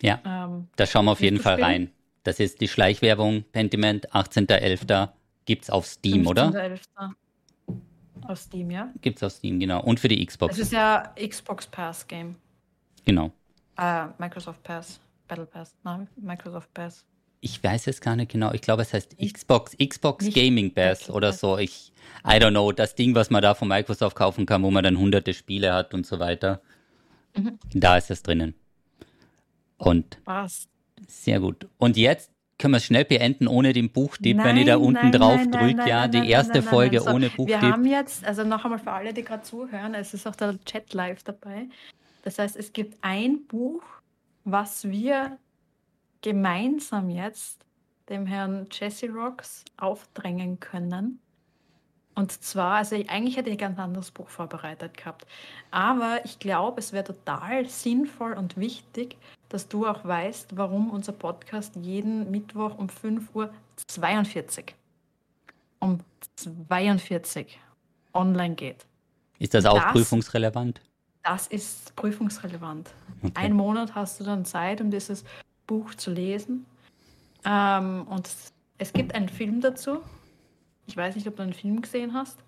Ja, 0.00 0.20
ähm, 0.24 0.68
da 0.76 0.86
schauen 0.86 1.06
wir 1.06 1.12
auf 1.12 1.20
jeden 1.20 1.40
Fall 1.40 1.54
spielen? 1.54 1.66
rein. 1.66 1.90
Das 2.22 2.38
ist 2.38 2.60
die 2.60 2.68
Schleichwerbung, 2.68 3.44
Pentiment, 3.52 4.12
18.11. 4.12 5.08
gibt 5.44 5.64
es 5.64 5.70
auf 5.70 5.86
Steam, 5.86 6.24
15. 6.24 6.30
oder? 6.30 6.44
18.11. 6.44 7.14
Auf 8.28 8.38
Steam, 8.38 8.70
ja? 8.70 8.90
Gibt 9.00 9.16
es 9.16 9.22
auf 9.22 9.32
Steam, 9.32 9.58
genau. 9.58 9.82
Und 9.82 9.98
für 9.98 10.08
die 10.08 10.24
Xbox. 10.24 10.54
Das 10.54 10.66
ist 10.66 10.72
ja 10.72 11.14
Xbox 11.16 11.66
Pass 11.66 12.06
Game. 12.06 12.36
Genau. 13.06 13.32
Uh, 13.80 14.08
Microsoft 14.18 14.62
Pass. 14.62 15.00
Battle 15.26 15.46
Pass. 15.46 15.74
Nein, 15.82 16.06
Microsoft 16.14 16.72
Pass. 16.74 17.06
Ich 17.40 17.64
weiß 17.64 17.86
es 17.86 18.02
gar 18.02 18.16
nicht 18.16 18.30
genau. 18.30 18.52
Ich 18.52 18.60
glaube, 18.60 18.82
es 18.82 18.92
heißt 18.92 19.16
Xbox, 19.18 19.74
Xbox 19.78 20.26
nicht 20.26 20.36
Gaming 20.36 20.74
Pass 20.74 21.08
oder 21.08 21.32
so. 21.32 21.56
Ich, 21.56 21.90
I 22.22 22.32
don't 22.32 22.50
know. 22.50 22.70
Das 22.70 22.94
Ding, 22.94 23.14
was 23.14 23.30
man 23.30 23.40
da 23.40 23.54
von 23.54 23.66
Microsoft 23.66 24.14
kaufen 24.14 24.44
kann, 24.44 24.62
wo 24.62 24.70
man 24.70 24.84
dann 24.84 24.98
hunderte 24.98 25.32
Spiele 25.32 25.72
hat 25.72 25.94
und 25.94 26.04
so 26.04 26.18
weiter. 26.18 26.60
Mhm. 27.34 27.58
Da 27.72 27.96
ist 27.96 28.10
es 28.10 28.22
drinnen. 28.22 28.54
Und. 29.78 30.18
Was? 30.26 30.68
Sehr 31.06 31.40
gut. 31.40 31.66
Und 31.78 31.96
jetzt 31.96 32.30
können 32.58 32.74
wir 32.74 32.78
es 32.78 32.84
schnell 32.84 33.04
beenden 33.04 33.46
ohne 33.46 33.72
den 33.72 33.90
Buchtipp, 33.90 34.36
nein, 34.36 34.46
wenn 34.46 34.56
ihr 34.56 34.66
da 34.66 34.76
unten 34.76 35.10
nein, 35.10 35.12
drauf 35.12 35.40
nein, 35.46 35.50
drückt, 35.50 35.88
ja, 35.88 36.08
die 36.08 36.28
erste 36.28 36.62
Folge 36.62 37.00
so, 37.00 37.10
ohne 37.10 37.30
Buchtipp. 37.30 37.60
Wir 37.60 37.70
haben 37.70 37.84
jetzt, 37.84 38.24
also 38.24 38.44
noch 38.44 38.64
einmal 38.64 38.80
für 38.80 38.90
alle, 38.90 39.14
die 39.14 39.22
gerade 39.22 39.42
zuhören, 39.42 39.94
es 39.94 40.12
ist 40.12 40.26
auch 40.26 40.36
der 40.36 40.62
Chat 40.64 40.92
live 40.92 41.22
dabei. 41.22 41.68
Das 42.22 42.38
heißt, 42.38 42.56
es 42.56 42.72
gibt 42.72 42.98
ein 43.00 43.46
Buch, 43.46 43.82
was 44.44 44.88
wir 44.88 45.38
gemeinsam 46.20 47.10
jetzt 47.10 47.64
dem 48.08 48.26
Herrn 48.26 48.66
Jesse 48.72 49.08
Rocks 49.08 49.64
aufdrängen 49.76 50.58
können. 50.58 51.20
Und 52.14 52.32
zwar, 52.32 52.78
also 52.78 52.96
eigentlich 52.96 53.36
hätte 53.36 53.48
ich 53.50 53.54
ein 53.54 53.58
ganz 53.58 53.78
anderes 53.78 54.10
Buch 54.10 54.28
vorbereitet 54.28 54.96
gehabt. 54.96 55.26
Aber 55.70 56.24
ich 56.24 56.40
glaube, 56.40 56.80
es 56.80 56.92
wäre 56.92 57.04
total 57.04 57.66
sinnvoll 57.66 58.32
und 58.32 58.56
wichtig, 58.56 59.16
dass 59.48 59.68
du 59.68 59.86
auch 59.86 60.04
weißt, 60.04 60.56
warum 60.56 60.90
unser 60.90 61.12
Podcast 61.12 61.76
jeden 61.76 62.30
Mittwoch 62.30 62.76
um 62.78 62.88
5 62.88 63.34
Uhr 63.34 63.52
42 63.86 64.74
um 65.80 66.00
42 66.36 67.58
online 68.12 68.54
geht. 68.54 68.86
Ist 69.38 69.54
das 69.54 69.64
auch 69.64 69.80
das, 69.80 69.92
prüfungsrelevant? 69.92 70.80
Das 71.22 71.46
ist 71.46 71.94
prüfungsrelevant. 71.94 72.90
Okay. 73.22 73.32
Ein 73.34 73.52
Monat 73.52 73.94
hast 73.94 74.20
du 74.20 74.24
dann 74.24 74.44
Zeit, 74.44 74.80
um 74.80 74.90
dieses 74.90 75.24
Buch 75.66 75.94
zu 75.94 76.10
lesen. 76.10 76.66
Ähm, 77.44 78.06
und 78.08 78.28
es 78.78 78.92
gibt 78.92 79.14
einen 79.14 79.28
Film 79.28 79.60
dazu. 79.60 80.00
Ich 80.86 80.96
weiß 80.96 81.14
nicht, 81.14 81.28
ob 81.28 81.36
du 81.36 81.42
einen 81.42 81.52
Film 81.52 81.80
gesehen 81.80 82.14
hast. 82.14 82.38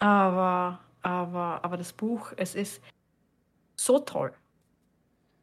Aber, 0.00 0.80
aber, 1.02 1.60
aber 1.62 1.76
das 1.76 1.92
Buch, 1.92 2.32
es 2.36 2.54
ist 2.54 2.80
so 3.76 4.00
toll. 4.00 4.32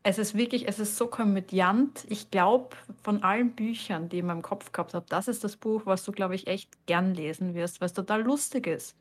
Es 0.04 0.18
ist 0.18 0.36
wirklich, 0.36 0.68
es 0.68 0.80
ist 0.80 0.98
so 0.98 1.08
komödiant. 1.08 2.06
Ich 2.10 2.32
glaube, 2.32 2.76
von 3.04 3.22
allen 3.22 3.52
Büchern, 3.52 4.10
die 4.10 4.18
ich 4.18 4.20
in 4.22 4.28
meinem 4.28 4.42
Kopf 4.42 4.72
gehabt 4.72 4.96
habe, 4.96 5.06
das 5.10 5.28
ist 5.28 5.44
das 5.44 5.58
Buch, 5.58 5.84
was 5.86 6.04
du, 6.04 6.12
glaube 6.12 6.34
ich, 6.34 6.48
echt 6.48 6.70
gern 6.88 7.14
lesen 7.14 7.54
wirst, 7.54 7.82
weil 7.82 7.86
es 7.86 7.94
total 7.94 8.24
lustig 8.24 8.66
ist. 8.66 8.96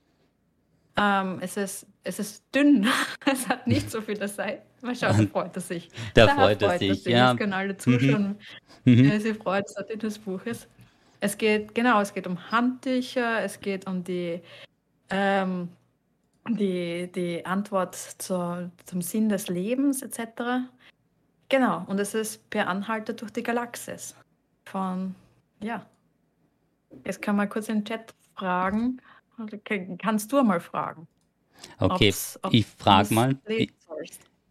Ähm, 0.97 1.39
es 1.41 1.57
ist. 1.57 1.87
Es 2.03 2.19
ist 2.19 2.45
dünn. 2.55 2.87
es 3.27 3.49
hat 3.49 3.67
nicht 3.67 3.91
so 3.91 4.01
viele 4.01 4.27
Seiten. 4.29 4.63
Mal 4.83 4.95
schauen, 4.95 5.17
da 5.19 5.27
freut 5.27 5.57
er 5.57 5.61
sich. 5.61 5.89
Da, 6.15 6.27
da 6.27 6.35
freut 6.35 6.63
er 6.63 6.79
sich, 6.79 7.03
sich. 7.03 7.13
ja. 7.13 7.31
Das 7.31 7.39
können 7.39 7.53
alle 7.53 7.77
zuschauen. 7.77 8.39
Mhm. 8.85 8.95
mhm. 8.95 9.21
Sie 9.21 9.35
freut 9.35 9.69
sich, 9.69 9.87
dass 9.87 9.99
das 9.99 10.19
Buch 10.19 10.45
ist. 10.47 10.69
Es 11.21 11.37
geht, 11.37 11.75
genau, 11.75 12.01
es 12.01 12.15
geht 12.15 12.27
um 12.27 12.51
Handtücher, 12.51 13.43
es 13.43 13.61
geht 13.61 13.87
um 13.87 14.03
die, 14.03 14.41
ähm, 15.11 15.69
die, 16.49 17.11
die 17.13 17.45
Antwort 17.45 17.95
zur, 17.95 18.71
zum 18.87 19.03
Sinn 19.03 19.29
des 19.29 19.49
Lebens 19.49 20.01
etc. 20.01 20.69
Genau, 21.51 21.85
und 21.89 21.99
es 21.99 22.15
ist 22.15 22.49
per 22.49 22.69
Anhalter 22.69 23.13
durch 23.13 23.33
die 23.33 23.43
Galaxis. 23.43 24.15
Von, 24.65 25.17
ja. 25.63 25.85
Jetzt 27.05 27.21
kann 27.21 27.37
man 27.37 27.49
kurz 27.49 27.69
in 27.69 27.81
den 27.81 27.85
Chat 27.85 28.15
fragen. 28.35 29.01
Kannst 29.99 30.33
du 30.33 30.43
mal 30.43 30.61
fragen? 30.61 31.07
Okay, 31.79 32.09
ob's, 32.09 32.39
ob's 32.43 32.55
ich 32.55 32.67
frage 32.67 33.13
mal. 33.13 33.37
Ich, 33.49 33.73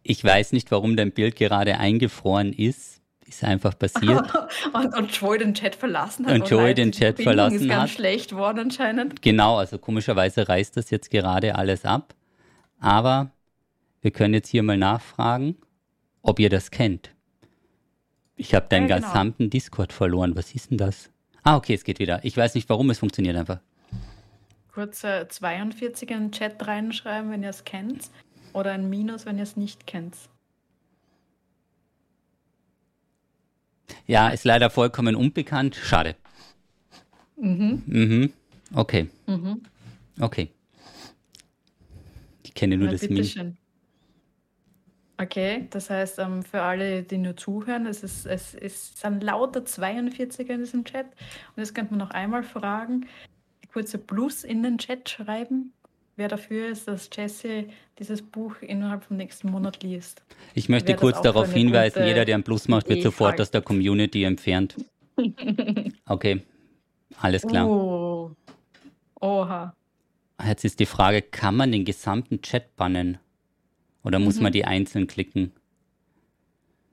ich 0.02 0.22
weiß 0.22 0.52
nicht, 0.52 0.70
warum 0.70 0.96
dein 0.96 1.12
Bild 1.12 1.36
gerade 1.36 1.78
eingefroren 1.78 2.52
ist. 2.52 3.00
ist 3.26 3.44
einfach 3.44 3.78
passiert. 3.78 4.32
und, 4.74 4.94
und 4.94 5.12
Joey 5.12 5.38
den 5.38 5.54
Chat 5.54 5.74
verlassen 5.76 6.26
hat. 6.26 6.34
Und 6.34 6.50
Joey 6.50 6.64
nein, 6.64 6.74
den 6.76 6.92
Chat 6.92 7.16
Verbindung 7.16 7.24
verlassen 7.24 7.60
ist 7.60 7.68
ganz 7.68 7.82
hat. 7.82 7.90
schlecht 7.90 8.34
worden 8.34 8.58
anscheinend. 8.58 9.22
Genau, 9.22 9.56
also 9.56 9.78
komischerweise 9.78 10.48
reißt 10.48 10.76
das 10.76 10.90
jetzt 10.90 11.10
gerade 11.10 11.54
alles 11.54 11.86
ab. 11.86 12.14
Aber 12.78 13.30
wir 14.02 14.10
können 14.10 14.34
jetzt 14.34 14.48
hier 14.48 14.62
mal 14.62 14.76
nachfragen, 14.76 15.56
ob 16.22 16.38
ihr 16.38 16.50
das 16.50 16.70
kennt. 16.70 17.10
Ich 18.36 18.54
habe 18.54 18.68
deinen 18.68 18.88
Ja, 18.88 18.96
genau. 18.96 19.08
gesamten 19.08 19.50
Discord 19.50 19.92
verloren. 19.92 20.34
Was 20.36 20.54
ist 20.54 20.70
denn 20.70 20.78
das? 20.78 21.10
Ah, 21.42 21.56
okay, 21.56 21.74
es 21.74 21.84
geht 21.84 21.98
wieder. 21.98 22.24
Ich 22.24 22.36
weiß 22.36 22.54
nicht 22.54 22.68
warum, 22.68 22.90
es 22.90 22.98
funktioniert 22.98 23.36
einfach. 23.36 23.60
Kurz 24.72 25.04
äh, 25.04 25.26
42 25.28 26.10
in 26.10 26.18
den 26.18 26.32
Chat 26.32 26.66
reinschreiben, 26.66 27.30
wenn 27.30 27.42
ihr 27.42 27.50
es 27.50 27.64
kennt. 27.64 28.10
Oder 28.52 28.72
ein 28.72 28.88
Minus, 28.88 29.26
wenn 29.26 29.36
ihr 29.36 29.42
es 29.42 29.56
nicht 29.56 29.86
kennt. 29.86 30.16
Ja, 34.06 34.28
ist 34.28 34.44
leider 34.44 34.70
vollkommen 34.70 35.14
unbekannt. 35.16 35.76
Schade. 35.76 36.16
Mhm. 37.36 37.82
Mhm. 37.86 38.32
Okay. 38.74 39.08
Mhm. 39.26 39.62
Okay. 40.20 40.50
Ich 42.42 42.54
kenne 42.54 42.76
nur 42.76 42.86
Na, 42.86 42.92
das 42.92 43.02
Min. 43.02 43.10
bitteschön. 43.14 43.56
Okay, 45.20 45.66
das 45.68 45.90
heißt, 45.90 46.18
ähm, 46.18 46.42
für 46.42 46.62
alle, 46.62 47.02
die 47.02 47.18
nur 47.18 47.36
zuhören, 47.36 47.86
es, 47.86 48.02
ist, 48.02 48.26
es, 48.26 48.54
ist, 48.54 48.94
es 48.94 49.00
sind 49.00 49.22
lauter 49.22 49.60
42er 49.60 50.52
in 50.52 50.60
diesem 50.60 50.84
Chat. 50.84 51.06
Und 51.06 51.58
jetzt 51.58 51.74
könnte 51.74 51.92
man 51.92 51.98
noch 51.98 52.10
einmal 52.10 52.42
fragen, 52.42 53.06
kurze 53.70 53.98
Plus 53.98 54.44
in 54.44 54.62
den 54.62 54.78
Chat 54.78 55.10
schreiben, 55.10 55.74
wer 56.16 56.28
dafür 56.28 56.68
ist, 56.68 56.88
dass 56.88 57.10
Jesse 57.14 57.66
dieses 57.98 58.22
Buch 58.22 58.56
innerhalb 58.62 59.04
vom 59.04 59.18
nächsten 59.18 59.50
Monat 59.50 59.82
liest. 59.82 60.22
Ich 60.54 60.70
möchte 60.70 60.94
kurz 60.96 61.20
darauf 61.20 61.52
hinweisen, 61.52 62.06
jeder, 62.06 62.24
der 62.24 62.36
einen 62.36 62.44
Plus 62.44 62.66
macht, 62.68 62.88
wird 62.88 63.02
sofort 63.02 63.38
aus 63.40 63.50
der 63.50 63.62
Community 63.62 64.24
entfernt. 64.24 64.76
Okay, 66.06 66.42
alles 67.18 67.42
klar. 67.42 67.68
Oh. 67.68 68.30
Oha. 69.20 69.74
Jetzt 70.42 70.64
ist 70.64 70.80
die 70.80 70.86
Frage, 70.86 71.20
kann 71.20 71.56
man 71.56 71.72
den 71.72 71.84
gesamten 71.84 72.40
Chat 72.40 72.74
bannen? 72.74 73.18
Oder 74.02 74.18
muss 74.18 74.36
Mhm. 74.36 74.44
man 74.44 74.52
die 74.52 74.64
einzeln 74.64 75.06
klicken? 75.06 75.52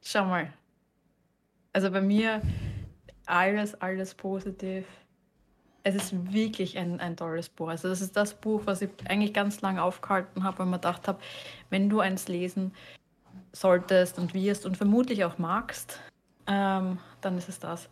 Schau 0.04 0.26
mal. 0.26 0.52
Also 1.74 1.92
bei 1.92 2.02
mir 2.02 2.42
alles, 3.26 3.76
alles 3.82 4.16
positiv. 4.16 4.86
Es 5.84 5.96
ist 5.96 6.34
wirklich 6.34 6.78
ein, 6.78 7.00
ein 7.00 7.16
tolles 7.16 7.50
Buch. 7.50 7.70
Also 7.70 7.88
das 7.88 8.02
ist 8.02 8.16
das 8.18 8.34
Buch, 8.34 8.62
was 8.66 8.82
ich 8.82 8.90
eigentlich 9.08 9.34
ganz 9.34 9.62
lange 9.62 9.82
aufgehalten 9.82 10.44
habe, 10.44 10.60
weil 10.60 10.66
man 10.66 10.80
gedacht 10.82 11.08
habe, 11.08 11.20
wenn 11.70 11.90
du 11.90 12.00
eins 12.00 12.28
lesen 12.28 12.74
solltest 13.54 14.18
und 14.20 14.34
wirst 14.34 14.66
und 14.66 14.76
vermutlich 14.76 15.24
auch 15.24 15.38
magst, 15.38 16.00
ähm, 16.48 17.00
dann 17.22 17.38
ist 17.38 17.48
es 17.50 17.60
das. 17.60 17.90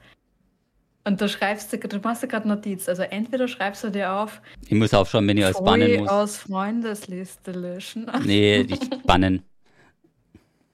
Und 1.08 1.22
du 1.22 1.30
schreibst, 1.30 1.72
dir- 1.72 1.78
du 1.80 1.99
machst 1.99 2.28
gerade 2.28 2.47
Notiz. 2.47 2.89
Also 2.89 3.03
entweder 3.03 3.47
schreibst 3.47 3.84
du 3.84 3.89
dir 3.91 4.12
auf, 4.12 4.41
Ich 4.66 4.72
muss 4.74 4.93
aufschauen, 4.93 5.28
wenn 5.28 5.38
ich 5.38 5.45
alles 5.45 5.62
bannen 5.64 5.97
muss. 5.99 6.10
aus 6.10 6.38
Freundesliste 6.38 7.51
löschen. 7.51 8.10
Nee, 8.26 8.62
ich 8.62 8.89
bannen. 9.03 9.43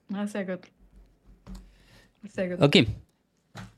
Na, 0.07 0.25
sehr 0.27 0.45
gut. 0.45 0.59
Sehr 2.33 2.49
gut. 2.49 2.61
Okay. 2.61 2.87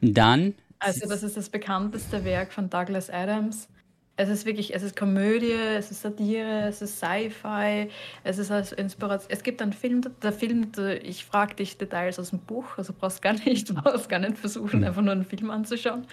Dann, 0.01 0.54
Also 0.80 1.08
das 1.08 1.24
ist 1.24 1.38
das 1.38 1.49
bekannteste 1.49 2.24
Werk 2.26 2.54
von 2.54 2.70
Douglas 2.70 3.10
Adams. 3.10 3.68
Es 4.16 4.30
ist 4.30 4.45
wirklich, 4.45 4.76
es 4.76 4.84
ist 4.84 4.95
Komödie, 4.95 5.54
es 5.54 5.89
ist 5.89 6.04
Satire, 6.04 6.68
es 6.68 6.84
ist 6.84 6.99
Sci-Fi, 6.99 7.89
es 8.24 8.38
ist 8.38 8.51
als 8.51 8.72
Inspiration. 8.72 9.32
Es 9.32 9.41
gibt 9.41 9.60
einen 9.60 9.74
Film, 9.74 10.01
der 10.22 10.32
Film, 10.32 10.72
der, 10.74 11.04
ich 11.04 11.26
frage 11.26 11.56
dich 11.56 11.80
Details 11.80 12.20
aus 12.20 12.30
dem 12.30 12.38
Buch, 12.38 12.78
also 12.78 12.93
brauchst 12.93 13.24
gar 13.24 13.34
nicht, 13.34 13.74
brauchst 13.84 14.10
gar 14.10 14.20
nicht 14.20 14.38
versuchen, 14.38 14.84
einfach 14.84 15.01
nur 15.01 15.14
einen 15.14 15.26
Film 15.26 15.49
anzuschauen. 15.49 16.06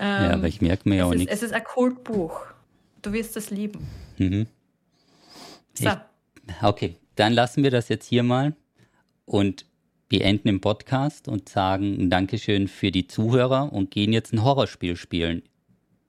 Ja, 0.00 0.26
Ähm, 0.26 0.32
aber 0.38 0.48
ich 0.48 0.60
merke 0.60 0.88
mir 0.88 0.96
ja 0.96 1.04
auch 1.04 1.14
nichts. 1.14 1.32
es 1.32 1.42
ist 1.42 1.52
ein 1.52 1.62
Kultbuch. 1.64 2.40
Du 3.02 3.12
wirst 3.12 3.36
es 3.36 3.50
lieben. 3.50 3.86
Mhm. 4.18 4.46
So, 5.74 5.88
Ich- 5.88 6.62
Okay, 6.62 6.96
dann 7.16 7.32
lassen 7.32 7.62
wir 7.62 7.70
das 7.70 7.88
jetzt 7.88 8.06
hier 8.06 8.22
mal 8.22 8.54
und 9.24 9.66
beenden 10.08 10.48
den 10.48 10.60
Podcast 10.60 11.28
und 11.28 11.48
sagen 11.48 11.96
ein 12.00 12.10
Dankeschön 12.10 12.66
für 12.66 12.90
die 12.90 13.06
Zuhörer 13.06 13.72
und 13.72 13.90
gehen 13.92 14.12
jetzt 14.12 14.32
ein 14.32 14.42
Horrorspiel 14.42 14.96
spielen. 14.96 15.42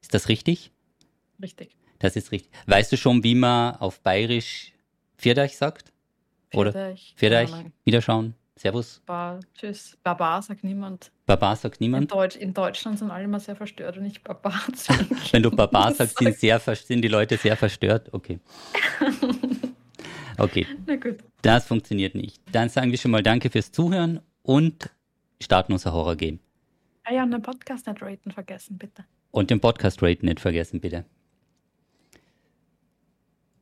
Ist 0.01 0.13
das 0.13 0.27
richtig? 0.29 0.71
richtig. 1.41 1.75
Das 1.99 2.15
ist 2.15 2.31
richtig. 2.31 2.51
Weißt 2.65 2.91
du 2.91 2.97
schon, 2.97 3.23
wie 3.23 3.35
man 3.35 3.75
auf 3.75 3.99
Bayerisch 4.01 4.73
Vierdeich 5.17 5.55
sagt? 5.57 5.93
Oder 6.53 6.71
Vierdeich, 6.71 7.13
Vierdeich? 7.15 7.49
keine 7.51 7.59
Ahnung. 7.61 7.73
Wiederschauen. 7.85 8.33
Servus. 8.61 9.01
Ba- 9.07 9.39
Tschüss. 9.55 9.97
Baba 10.03 10.39
sagt 10.41 10.63
niemand. 10.63 11.11
Baba 11.25 11.55
sagt 11.55 11.81
In, 11.81 11.85
niemand. 11.85 12.11
Deutsch, 12.11 12.35
in 12.35 12.53
Deutschland 12.53 12.99
sind 12.99 13.09
alle 13.09 13.23
immer 13.23 13.39
sehr 13.39 13.55
verstört 13.55 13.97
und 13.97 14.05
ich 14.05 14.23
Baba. 14.23 14.53
Wenn 15.31 15.41
du 15.41 15.49
Baba 15.49 15.91
sagst, 15.91 16.19
sind, 16.19 16.37
sehr, 16.37 16.59
sind 16.59 17.01
die 17.01 17.07
Leute 17.07 17.37
sehr 17.37 17.57
verstört. 17.57 18.09
Okay. 18.13 18.39
Okay, 20.37 20.65
Na 20.87 20.95
gut. 20.95 21.17
das 21.43 21.67
funktioniert 21.67 22.15
nicht. 22.15 22.41
Dann 22.51 22.69
sagen 22.69 22.89
wir 22.89 22.97
schon 22.97 23.11
mal 23.11 23.21
Danke 23.21 23.51
fürs 23.51 23.71
Zuhören 23.71 24.21
und 24.41 24.89
starten 25.39 25.73
unser 25.73 25.93
Horror-Game. 25.93 26.39
Ah 27.03 27.13
ja, 27.13 27.23
und 27.23 27.31
den 27.31 27.43
Podcast 27.43 27.85
nicht 27.85 28.01
raten 28.01 28.31
vergessen, 28.31 28.77
bitte. 28.79 29.03
Und 29.29 29.51
den 29.51 29.59
Podcast 29.59 30.01
raten 30.01 30.25
nicht 30.25 30.39
vergessen, 30.39 30.79
bitte. 30.81 31.05